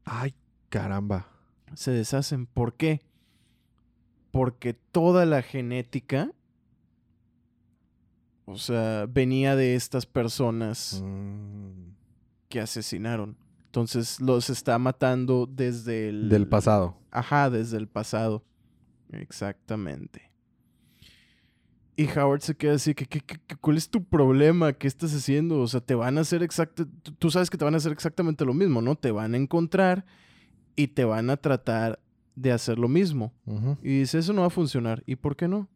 Ay, 0.05 0.33
caramba. 0.69 1.27
se 1.73 1.91
deshacen. 1.91 2.45
¿Por 2.45 2.75
qué? 2.75 3.01
Porque 4.35 4.73
toda 4.73 5.25
la 5.25 5.41
genética, 5.41 6.29
o 8.43 8.57
sea, 8.57 9.05
venía 9.09 9.55
de 9.55 9.75
estas 9.75 10.05
personas 10.05 11.01
Mm. 11.01 11.91
que 12.49 12.59
asesinaron. 12.59 13.37
Entonces 13.67 14.19
los 14.19 14.49
está 14.49 14.77
matando 14.77 15.47
desde 15.49 16.09
el... 16.09 16.27
Del 16.27 16.47
pasado. 16.49 16.97
Ajá, 17.11 17.49
desde 17.49 17.77
el 17.77 17.87
pasado. 17.87 18.43
Exactamente. 19.09 20.31
Y 21.95 22.05
Howard 22.09 22.41
se 22.41 22.55
queda 22.57 22.73
así, 22.73 22.93
que- 22.93 23.05
que- 23.05 23.55
¿cuál 23.61 23.77
es 23.77 23.89
tu 23.89 24.03
problema? 24.03 24.73
¿Qué 24.73 24.87
estás 24.87 25.13
haciendo? 25.15 25.61
O 25.61 25.67
sea, 25.67 25.79
te 25.79 25.95
van 25.95 26.17
a 26.17 26.21
hacer 26.21 26.43
exacto, 26.43 26.85
tú- 27.03 27.13
tú 27.13 27.31
sabes 27.31 27.49
que 27.49 27.57
te 27.57 27.63
van 27.63 27.73
a 27.73 27.77
hacer 27.77 27.93
exactamente 27.93 28.43
lo 28.43 28.53
mismo, 28.53 28.81
¿no? 28.81 28.97
Te 28.97 29.11
van 29.11 29.33
a 29.33 29.37
encontrar 29.37 30.05
y 30.75 30.87
te 30.87 31.05
van 31.05 31.29
a 31.29 31.37
tratar 31.37 31.99
de 32.35 32.51
hacer 32.51 32.77
lo 32.77 32.87
mismo. 32.87 33.33
Y 33.81 33.99
dice, 33.99 34.19
eso 34.19 34.33
no 34.33 34.41
va 34.41 34.47
a 34.47 34.51
funcionar. 34.51 35.03
¿Y 35.05 35.15
por 35.15 35.35
qué 35.35 35.47
no? 35.47 35.69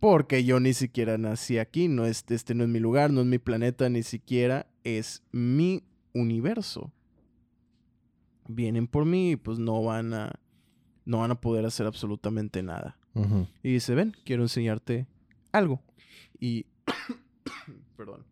Porque 0.00 0.44
yo 0.44 0.60
ni 0.60 0.74
siquiera 0.74 1.16
nací 1.16 1.58
aquí, 1.58 1.88
no 1.88 2.04
es, 2.04 2.24
este 2.28 2.54
no 2.54 2.64
es 2.64 2.70
mi 2.70 2.80
lugar, 2.80 3.10
no 3.10 3.20
es 3.22 3.26
mi 3.26 3.38
planeta, 3.38 3.88
ni 3.88 4.02
siquiera 4.02 4.66
es 4.84 5.22
mi 5.32 5.84
universo. 6.12 6.92
Vienen 8.48 8.86
por 8.86 9.04
mí 9.04 9.32
y 9.32 9.36
pues 9.36 9.58
no 9.58 9.82
van 9.82 10.12
a, 10.12 10.38
no 11.04 11.18
van 11.18 11.30
a 11.30 11.40
poder 11.40 11.64
hacer 11.64 11.86
absolutamente 11.86 12.62
nada. 12.62 12.98
Y 13.62 13.72
dice, 13.72 13.94
ven, 13.94 14.14
quiero 14.26 14.42
enseñarte 14.42 15.06
algo. 15.50 15.80
Y, 16.38 16.66
perdón, 17.96 18.26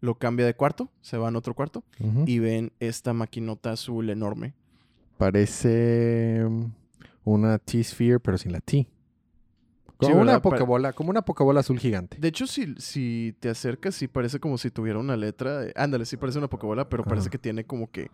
lo 0.00 0.16
cambia 0.16 0.46
de 0.46 0.54
cuarto, 0.54 0.90
se 1.00 1.16
va 1.16 1.28
a 1.28 1.36
otro 1.36 1.54
cuarto 1.54 1.82
y 2.26 2.38
ven 2.38 2.72
esta 2.78 3.12
maquinota 3.12 3.72
azul 3.72 4.10
enorme. 4.10 4.54
Parece 5.16 6.44
una 7.24 7.58
T-Sphere, 7.58 8.20
pero 8.20 8.38
sin 8.38 8.52
la 8.52 8.60
T. 8.60 8.88
Como 9.96 10.14
Sí, 10.14 10.20
una 10.20 10.42
pokebola, 10.42 10.92
como 10.92 11.10
una 11.10 11.22
pokebola 11.22 11.60
azul 11.60 11.78
gigante. 11.78 12.16
De 12.18 12.28
hecho, 12.28 12.46
si, 12.48 12.74
si 12.78 13.36
te 13.38 13.48
acercas, 13.48 13.94
sí 13.94 14.08
parece 14.08 14.40
como 14.40 14.58
si 14.58 14.70
tuviera 14.70 14.98
una 14.98 15.16
letra. 15.16 15.66
Ándale, 15.76 16.06
sí 16.06 16.16
parece 16.16 16.38
una 16.38 16.48
pokebola, 16.48 16.88
pero 16.88 17.04
parece 17.04 17.26
Ajá. 17.26 17.30
que 17.30 17.38
tiene 17.38 17.64
como 17.64 17.88
que 17.90 18.10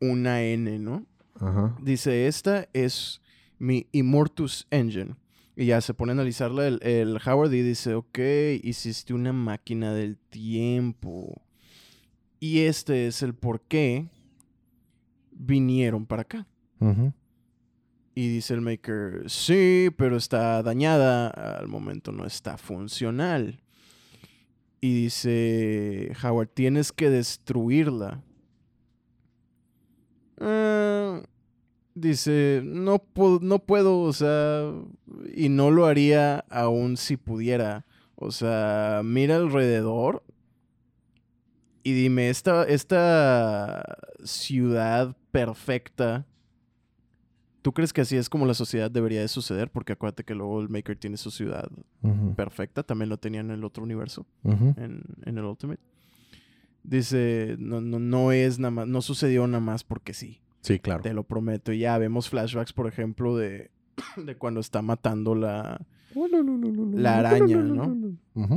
una 0.00 0.42
N, 0.42 0.78
¿no? 0.80 1.06
Ajá. 1.38 1.76
Dice, 1.80 2.26
esta 2.26 2.68
es 2.72 3.20
mi 3.58 3.86
Immortus 3.92 4.66
Engine. 4.70 5.14
Y 5.54 5.66
ya 5.66 5.80
se 5.80 5.94
pone 5.94 6.10
a 6.10 6.14
analizarla 6.14 6.66
el, 6.66 6.80
el 6.82 7.18
Howard 7.24 7.52
y 7.52 7.62
dice, 7.62 7.94
ok, 7.94 8.18
hiciste 8.62 9.14
una 9.14 9.32
máquina 9.32 9.94
del 9.94 10.18
tiempo. 10.18 11.40
Y 12.40 12.62
este 12.62 13.06
es 13.06 13.22
el 13.22 13.34
por 13.34 13.60
qué 13.62 14.10
vinieron 15.30 16.04
para 16.06 16.22
acá. 16.22 16.46
Ujú. 16.80 17.12
Y 18.16 18.28
dice 18.30 18.54
el 18.54 18.62
maker, 18.62 19.24
sí, 19.26 19.90
pero 19.96 20.16
está 20.16 20.62
dañada, 20.62 21.28
al 21.28 21.68
momento 21.68 22.12
no 22.12 22.24
está 22.24 22.56
funcional. 22.56 23.60
Y 24.80 24.94
dice 25.02 26.12
Howard, 26.24 26.48
tienes 26.48 26.92
que 26.92 27.10
destruirla. 27.10 28.22
Ah, 30.40 31.20
dice, 31.94 32.62
no, 32.64 33.02
no 33.42 33.58
puedo, 33.58 34.00
o 34.00 34.12
sea, 34.14 34.72
y 35.34 35.50
no 35.50 35.70
lo 35.70 35.84
haría 35.84 36.38
aún 36.48 36.96
si 36.96 37.18
pudiera. 37.18 37.84
O 38.14 38.30
sea, 38.30 39.02
mira 39.04 39.36
alrededor 39.36 40.24
y 41.86 41.92
dime, 41.92 42.30
esta, 42.30 42.64
esta 42.64 43.98
ciudad 44.24 45.16
perfecta, 45.30 46.26
¿tú 47.66 47.72
crees 47.72 47.92
que 47.92 48.00
así 48.02 48.16
es 48.16 48.28
como 48.28 48.46
la 48.46 48.54
sociedad 48.54 48.88
debería 48.92 49.20
de 49.20 49.26
suceder? 49.26 49.72
Porque 49.72 49.92
acuérdate 49.94 50.22
que 50.22 50.36
luego 50.36 50.60
el 50.60 50.68
Maker 50.68 50.96
tiene 50.96 51.16
su 51.16 51.32
ciudad 51.32 51.68
perfecta, 52.36 52.84
también 52.84 53.08
lo 53.08 53.16
tenía 53.16 53.40
en 53.40 53.50
el 53.50 53.64
otro 53.64 53.82
universo, 53.82 54.24
en, 54.44 55.02
en 55.24 55.36
el 55.36 55.44
Ultimate. 55.44 55.80
Dice, 56.84 57.56
no, 57.58 57.80
no, 57.80 57.98
no 57.98 58.30
es 58.30 58.60
nada 58.60 58.70
más, 58.70 58.86
no 58.86 59.02
sucedió 59.02 59.48
nada 59.48 59.58
más 59.58 59.82
porque 59.82 60.14
sí, 60.14 60.40
Sí, 60.60 60.78
claro. 60.78 61.02
te 61.02 61.12
lo 61.12 61.24
prometo. 61.24 61.72
Y 61.72 61.80
ya 61.80 61.98
vemos 61.98 62.28
flashbacks, 62.28 62.72
por 62.72 62.86
ejemplo, 62.86 63.36
de, 63.36 63.72
de 64.24 64.36
cuando 64.36 64.60
está 64.60 64.80
matando 64.80 65.34
la, 65.34 65.84
La 66.94 67.18
araña, 67.18 67.56
¿no? 67.56 68.16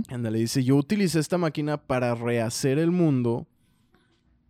Ándale, 0.10 0.38
dice, 0.38 0.64
yo 0.64 0.76
utilicé 0.76 1.18
esta 1.20 1.40
máquina 1.40 1.78
para 1.78 2.14
rehacer 2.14 2.78
el 2.78 2.92
mundo 2.92 3.48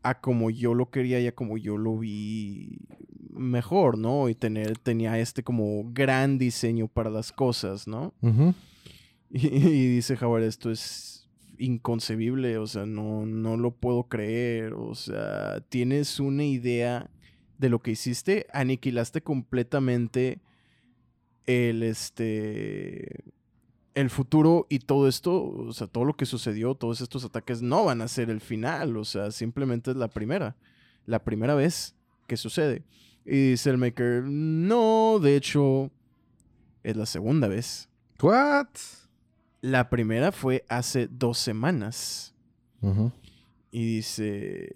a 0.04 0.20
como 0.20 0.50
yo 0.50 0.74
lo 0.74 0.90
quería 0.90 1.22
y 1.22 1.28
a 1.28 1.34
como 1.34 1.58
yo 1.58 1.78
lo 1.78 1.98
vi 1.98 2.78
mejor, 3.40 3.98
¿no? 3.98 4.30
Y 4.30 4.36
tener, 4.36 4.78
tenía 4.78 5.18
este 5.20 5.44
como 5.44 5.84
gran 5.92 6.38
diseño 6.38 6.88
para 6.88 7.10
las 7.10 7.32
cosas, 7.32 7.88
¿no? 7.88 8.14
Y 9.32 9.88
dice 9.88 10.18
Howard, 10.20 10.42
esto 10.42 10.72
es 10.72 11.30
inconcebible, 11.60 12.58
o 12.58 12.66
sea, 12.66 12.88
no, 12.88 13.28
no 13.28 13.58
lo 13.58 13.72
puedo 13.72 14.06
creer, 14.06 14.74
o 14.74 14.96
sea, 14.96 15.62
tienes 15.70 16.20
una 16.20 16.46
idea 16.46 17.12
de 17.60 17.70
lo 17.70 17.80
que 17.80 17.92
hiciste, 17.92 18.48
aniquilaste 18.54 19.22
completamente 19.22 20.40
el, 21.46 21.84
este, 21.84 23.24
el 23.94 24.10
futuro 24.10 24.66
y 24.70 24.80
todo 24.80 25.08
esto, 25.08 25.44
o 25.44 25.74
sea, 25.74 25.88
todo 25.88 26.06
lo 26.06 26.16
que 26.16 26.26
sucedió, 26.26 26.74
todos 26.76 27.02
estos 27.02 27.26
ataques 27.26 27.62
no 27.62 27.86
van 27.86 28.02
a 28.02 28.08
ser 28.08 28.30
el 28.30 28.40
final, 28.40 28.96
o 28.98 29.04
sea, 29.04 29.30
simplemente 29.32 29.92
es 29.92 29.98
la 29.98 30.08
primera, 30.08 30.56
la 31.06 31.20
primera 31.20 31.54
vez 31.54 31.96
que 32.28 32.38
sucede. 32.38 32.84
Y 33.26 33.52
dice 33.52 33.70
el 33.70 33.78
Maker, 33.78 34.24
no, 34.24 35.20
de 35.22 35.36
hecho, 35.36 35.92
es 36.84 36.96
la 36.96 37.06
segunda 37.06 37.48
vez. 37.48 37.90
What? 38.22 38.68
La 39.62 39.90
primera 39.90 40.32
fue 40.32 40.66
hace 40.70 41.08
dos 41.08 41.38
semanas. 41.38 42.34
Y 43.72 43.86
dice. 43.98 44.70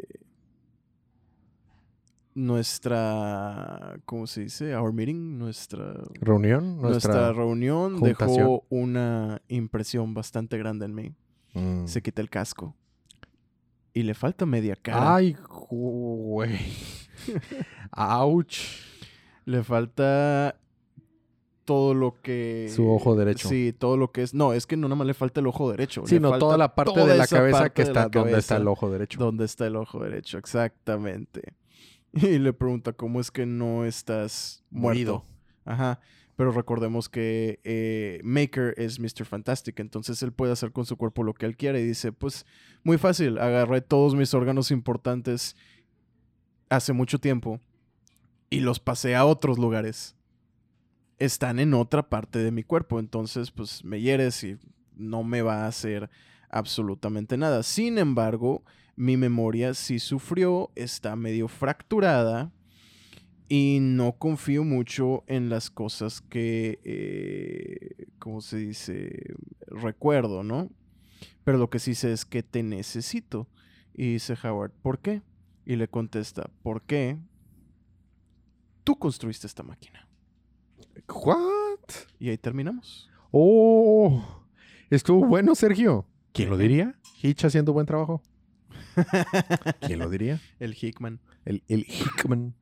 Nuestra. 2.35 3.99
¿Cómo 4.05 4.27
se 4.27 4.41
dice? 4.41 4.75
Our 4.75 4.91
meeting. 4.91 5.37
Nuestra. 5.37 5.93
Reunión, 6.19 6.81
Nuestra, 6.81 6.89
nuestra. 7.13 7.33
reunión 7.33 7.99
juntación. 7.99 8.37
dejó 8.37 8.65
una 8.69 9.41
impresión 9.47 10.13
bastante 10.13 10.57
grande 10.57 10.85
en 10.85 10.95
mí. 10.95 11.15
Mm. 11.53 11.85
Se 11.85 12.01
quita 12.01 12.21
el 12.21 12.29
casco. 12.29 12.75
Y 13.93 14.03
le 14.03 14.15
falta 14.15 14.45
media 14.47 14.75
cara. 14.75 15.15
Ay, 15.15 15.37
güey. 15.69 16.59
Ouch. 17.95 18.57
Le 19.45 19.63
falta 19.63 20.55
todo 21.65 21.93
lo 21.93 22.21
que. 22.21 22.69
Su 22.73 22.89
ojo 22.89 23.15
derecho. 23.15 23.47
Sí, 23.47 23.73
todo 23.77 23.97
lo 23.97 24.11
que 24.11 24.23
es. 24.23 24.33
No, 24.33 24.53
es 24.53 24.65
que 24.65 24.77
no 24.77 24.87
nada 24.87 24.97
más 24.97 25.07
le 25.07 25.13
falta 25.13 25.39
el 25.39 25.47
ojo 25.47 25.69
derecho. 25.71 26.03
Sino 26.05 26.37
toda 26.37 26.57
la 26.57 26.75
parte 26.75 26.93
toda 26.93 27.07
de 27.07 27.17
la 27.17 27.27
cabeza 27.27 27.69
que 27.69 27.81
está 27.83 28.09
donde 28.09 28.37
está 28.37 28.57
el 28.57 28.67
ojo 28.67 28.89
derecho. 28.89 29.19
¿Dónde 29.19 29.45
está 29.45 29.67
el 29.67 29.75
ojo 29.75 29.99
derecho? 30.03 30.37
Exactamente. 30.37 31.53
Y 32.15 32.37
le 32.37 32.53
pregunta, 32.53 32.93
¿cómo 32.93 33.19
es 33.19 33.31
que 33.31 33.47
no 33.47 33.85
estás 33.85 34.63
muerto? 34.69 34.87
Morido. 34.87 35.25
Ajá. 35.65 35.99
Pero 36.35 36.51
recordemos 36.51 37.09
que 37.09 37.59
eh, 37.63 38.21
Maker 38.23 38.75
es 38.77 38.99
Mr. 38.99 39.25
Fantastic, 39.25 39.79
entonces 39.79 40.21
él 40.21 40.31
puede 40.31 40.51
hacer 40.51 40.71
con 40.71 40.85
su 40.85 40.95
cuerpo 40.95 41.23
lo 41.23 41.33
que 41.33 41.47
él 41.47 41.57
quiera. 41.57 41.79
Y 41.79 41.83
dice, 41.83 42.11
pues, 42.11 42.45
muy 42.83 42.99
fácil, 42.99 43.39
agarré 43.39 43.81
todos 43.81 44.13
mis 44.13 44.31
órganos 44.35 44.69
importantes 44.69 45.55
hace 46.69 46.93
mucho 46.93 47.17
tiempo 47.17 47.59
y 48.53 48.59
los 48.59 48.79
pasé 48.79 49.15
a 49.15 49.25
otros 49.25 49.57
lugares. 49.57 50.15
Están 51.17 51.57
en 51.57 51.73
otra 51.73 52.07
parte 52.07 52.37
de 52.37 52.51
mi 52.51 52.61
cuerpo, 52.61 52.99
entonces, 52.99 53.49
pues, 53.49 53.83
me 53.83 53.99
hieres 53.99 54.43
y 54.43 54.59
no 54.95 55.23
me 55.23 55.41
va 55.41 55.63
a 55.63 55.67
hacer 55.67 56.11
absolutamente 56.51 57.35
nada. 57.35 57.63
Sin 57.63 57.97
embargo, 57.97 58.63
mi 58.95 59.17
memoria 59.17 59.73
sí 59.73 59.97
sufrió, 59.97 60.69
está 60.75 61.15
medio 61.15 61.47
fracturada 61.47 62.51
y 63.49 63.79
no 63.81 64.19
confío 64.19 64.63
mucho 64.63 65.23
en 65.25 65.49
las 65.49 65.71
cosas 65.71 66.21
que, 66.21 66.79
eh, 66.83 68.05
¿cómo 68.19 68.41
se 68.41 68.57
dice? 68.57 69.33
Recuerdo, 69.65 70.43
¿no? 70.43 70.69
Pero 71.43 71.57
lo 71.57 71.71
que 71.71 71.79
sí 71.79 71.95
sé 71.95 72.11
es 72.11 72.23
que 72.23 72.43
te 72.43 72.61
necesito. 72.61 73.47
Y 73.95 74.13
dice 74.13 74.37
Howard, 74.43 74.73
¿por 74.83 74.99
qué? 74.99 75.23
Y 75.65 75.75
le 75.75 75.87
contesta, 75.87 76.51
¿por 76.61 76.83
qué? 76.83 77.17
Tú 78.83 78.97
construiste 78.97 79.47
esta 79.47 79.63
máquina. 79.63 80.07
What? 81.07 81.79
Y 82.19 82.29
ahí 82.29 82.37
terminamos. 82.37 83.09
Oh, 83.31 84.23
estuvo 84.89 85.25
bueno, 85.25 85.55
Sergio. 85.55 86.05
¿Quién 86.33 86.49
lo 86.49 86.57
diría? 86.57 86.95
Hitch 87.21 87.45
haciendo 87.45 87.73
buen 87.73 87.85
trabajo. 87.85 88.21
¿Quién 89.81 89.99
lo 89.99 90.09
diría? 90.09 90.39
El 90.59 90.75
Hickman. 90.79 91.19
El, 91.45 91.63
el 91.67 91.85
Hickman. 91.87 92.53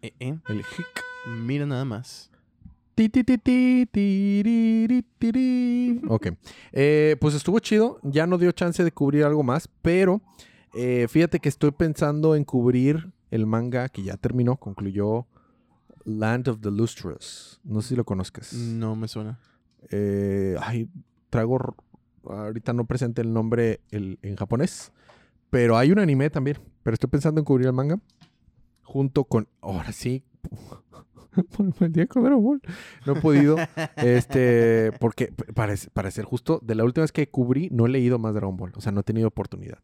Eh, 0.00 0.12
eh. 0.18 0.38
El 0.48 0.58
Hick. 0.58 1.04
Mira 1.26 1.66
nada 1.66 1.84
más. 1.84 2.30
Ti, 2.94 3.08
ti, 3.08 3.24
ti. 3.24 3.88
Ok. 6.08 6.28
Eh, 6.72 7.16
pues 7.20 7.34
estuvo 7.34 7.58
chido. 7.58 7.98
Ya 8.02 8.26
no 8.26 8.38
dio 8.38 8.52
chance 8.52 8.82
de 8.84 8.92
cubrir 8.92 9.24
algo 9.24 9.42
más, 9.42 9.68
pero 9.80 10.20
eh, 10.74 11.06
fíjate 11.08 11.38
que 11.38 11.48
estoy 11.48 11.70
pensando 11.70 12.34
en 12.36 12.44
cubrir 12.44 13.12
el 13.30 13.46
manga 13.46 13.88
que 13.88 14.02
ya 14.02 14.16
terminó, 14.16 14.56
concluyó 14.56 15.26
Land 16.04 16.48
of 16.48 16.60
the 16.60 16.70
Lustrous. 16.70 17.60
No 17.64 17.80
sé 17.82 17.90
si 17.90 17.96
lo 17.96 18.04
conozcas. 18.04 18.52
No 18.52 18.96
me 18.96 19.08
suena. 19.08 19.38
Eh, 19.90 20.56
ay, 20.60 20.88
traigo 21.30 21.76
ahorita 22.24 22.72
no 22.72 22.84
presente 22.86 23.20
el 23.22 23.32
nombre 23.32 23.80
el- 23.90 24.18
en 24.22 24.36
japonés, 24.36 24.92
pero 25.50 25.76
hay 25.76 25.90
un 25.92 25.98
anime 25.98 26.30
también. 26.30 26.58
Pero 26.82 26.94
estoy 26.94 27.10
pensando 27.10 27.40
en 27.40 27.44
cubrir 27.44 27.66
el 27.66 27.72
manga 27.72 27.98
junto 28.82 29.24
con, 29.24 29.48
ahora 29.60 29.92
sí, 29.92 30.24
por 31.56 31.66
el 31.80 32.08
con 32.08 32.22
Dragon 32.24 32.42
Ball. 32.42 32.60
No 33.06 33.16
he 33.16 33.20
podido. 33.20 33.56
este, 33.96 34.92
porque 35.00 35.32
para, 35.54 35.74
para 35.92 36.10
ser 36.10 36.24
justo, 36.24 36.60
de 36.62 36.74
la 36.74 36.84
última 36.84 37.02
vez 37.02 37.12
que 37.12 37.28
cubrí, 37.28 37.68
no 37.70 37.86
he 37.86 37.88
leído 37.88 38.18
más 38.18 38.34
Dragon 38.34 38.56
Ball. 38.56 38.72
O 38.76 38.80
sea, 38.80 38.92
no 38.92 39.00
he 39.00 39.04
tenido 39.04 39.28
oportunidad. 39.28 39.78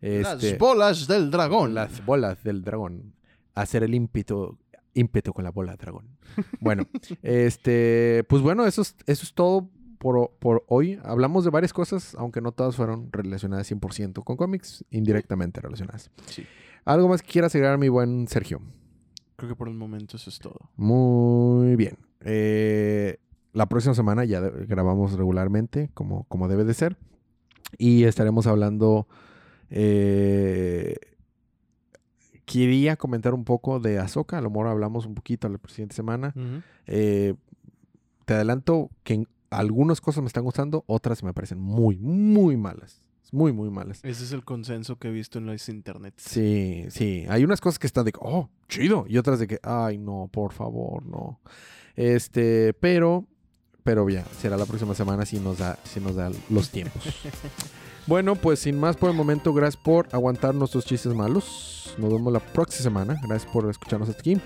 Este, 0.00 0.22
Las 0.52 0.58
bolas 0.58 1.06
del 1.08 1.30
dragón. 1.30 1.74
las 1.74 2.04
bolas 2.04 2.42
del 2.42 2.62
dragón. 2.62 3.14
Hacer 3.54 3.82
el 3.82 3.94
ímpetu, 3.94 4.58
ímpetu 4.94 5.32
con 5.32 5.44
la 5.44 5.50
bola 5.50 5.72
de 5.72 5.78
dragón. 5.78 6.06
Bueno, 6.60 6.84
este, 7.22 8.24
pues 8.28 8.42
bueno, 8.42 8.66
eso 8.66 8.82
es, 8.82 8.96
eso 9.06 9.22
es 9.24 9.34
todo 9.34 9.68
por, 9.98 10.30
por 10.38 10.64
hoy. 10.68 10.98
Hablamos 11.04 11.44
de 11.44 11.50
varias 11.50 11.72
cosas, 11.72 12.14
aunque 12.16 12.40
no 12.40 12.52
todas 12.52 12.76
fueron 12.76 13.12
relacionadas 13.12 13.70
100% 13.70 14.24
con 14.24 14.36
cómics, 14.36 14.84
indirectamente 14.90 15.60
relacionadas. 15.60 16.10
Sí. 16.26 16.44
¿Algo 16.84 17.08
más 17.08 17.22
que 17.22 17.28
quieras 17.30 17.54
agregar, 17.54 17.78
mi 17.78 17.88
buen 17.88 18.26
Sergio? 18.28 18.60
Creo 19.36 19.48
que 19.50 19.56
por 19.56 19.68
el 19.68 19.74
momento 19.74 20.16
eso 20.16 20.30
es 20.30 20.38
todo. 20.38 20.58
Muy 20.76 21.76
bien. 21.76 21.96
Eh, 22.20 23.18
la 23.52 23.66
próxima 23.68 23.94
semana 23.94 24.24
ya 24.24 24.40
grabamos 24.40 25.12
regularmente, 25.14 25.90
como, 25.94 26.24
como 26.24 26.48
debe 26.48 26.64
de 26.64 26.74
ser. 26.74 26.96
Y 27.78 28.04
estaremos 28.04 28.46
hablando. 28.46 29.06
eh, 29.70 30.96
quería 32.50 32.96
comentar 32.96 33.32
un 33.32 33.44
poco 33.44 33.78
de 33.78 34.00
Ahsoka. 34.00 34.38
A 34.38 34.40
lo 34.40 34.50
mejor 34.50 34.66
hablamos 34.66 35.06
un 35.06 35.14
poquito 35.14 35.48
la 35.48 35.58
siguiente 35.68 35.94
semana. 35.94 36.34
Eh, 36.86 37.34
te 38.24 38.34
adelanto 38.34 38.90
que 39.04 39.14
en- 39.14 39.28
algunas 39.50 40.00
cosas 40.00 40.22
me 40.22 40.26
están 40.26 40.42
gustando, 40.42 40.82
otras 40.88 41.22
me 41.22 41.32
parecen 41.32 41.60
muy, 41.60 41.96
muy 41.98 42.56
malas. 42.56 43.02
Muy, 43.32 43.52
muy 43.52 43.70
malas. 43.70 44.00
Ese 44.02 44.24
es 44.24 44.32
el 44.32 44.44
consenso 44.44 44.96
que 44.98 45.06
he 45.06 45.10
visto 45.12 45.38
en 45.38 45.46
las 45.46 45.68
internet. 45.68 46.14
Sí, 46.16 46.86
sí. 46.90 47.24
Hay 47.28 47.44
unas 47.44 47.60
cosas 47.60 47.78
que 47.78 47.86
están 47.86 48.04
de 48.04 48.10
que, 48.10 48.18
oh, 48.20 48.48
chido. 48.68 49.04
Y 49.08 49.18
otras 49.18 49.38
de 49.38 49.46
que, 49.46 49.60
ay, 49.62 49.98
no, 49.98 50.28
por 50.32 50.52
favor, 50.52 51.04
no. 51.06 51.38
Este, 51.94 52.72
pero, 52.74 53.24
pero 53.84 54.08
ya, 54.08 54.24
será 54.40 54.56
la 54.56 54.66
próxima 54.66 54.94
semana 54.96 55.24
si 55.26 55.38
nos 55.38 55.58
da, 55.58 55.78
si 55.84 56.00
nos 56.00 56.16
da 56.16 56.32
los 56.48 56.70
tiempos. 56.70 57.04
bueno, 58.10 58.34
pues 58.34 58.58
sin 58.58 58.76
más 58.76 58.96
por 58.96 59.08
el 59.08 59.14
momento, 59.16 59.54
gracias 59.54 59.80
por 59.80 60.08
aguantar 60.10 60.52
nuestros 60.52 60.84
chistes 60.84 61.14
malos. 61.14 61.94
Nos 61.96 62.12
vemos 62.12 62.32
la 62.32 62.40
próxima 62.40 62.82
semana. 62.82 63.20
Gracias 63.22 63.48
por 63.52 63.70
escucharnos 63.70 64.08
hasta 64.08 64.20
aquí. 64.20 64.36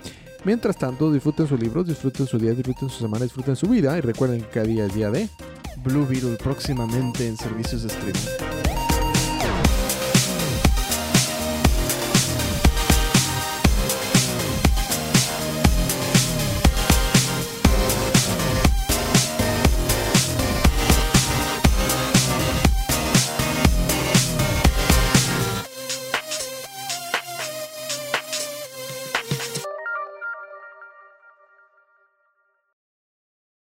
Mientras 0.45 0.77
tanto, 0.77 1.11
disfruten 1.11 1.49
sus 1.49 1.59
libros, 1.59 1.87
disfruten 1.87 2.27
su 2.27 2.39
día, 2.39 2.53
disfruten 2.53 2.91
su 2.91 2.99
semana, 2.99 3.25
disfruten 3.25 3.57
su 3.57 3.67
vida. 3.67 3.97
Y 3.97 4.03
recuerden 4.03 4.43
que 4.43 4.49
cada 4.49 4.67
día 4.67 4.85
es 4.85 4.95
día 4.95 5.11
de... 5.11 5.31
Blue 5.83 6.07
Beetle 6.07 6.37
próximamente 6.37 7.27
en 7.27 7.39
servicios 7.39 7.85
de 7.85 7.89
streaming. 7.89 8.64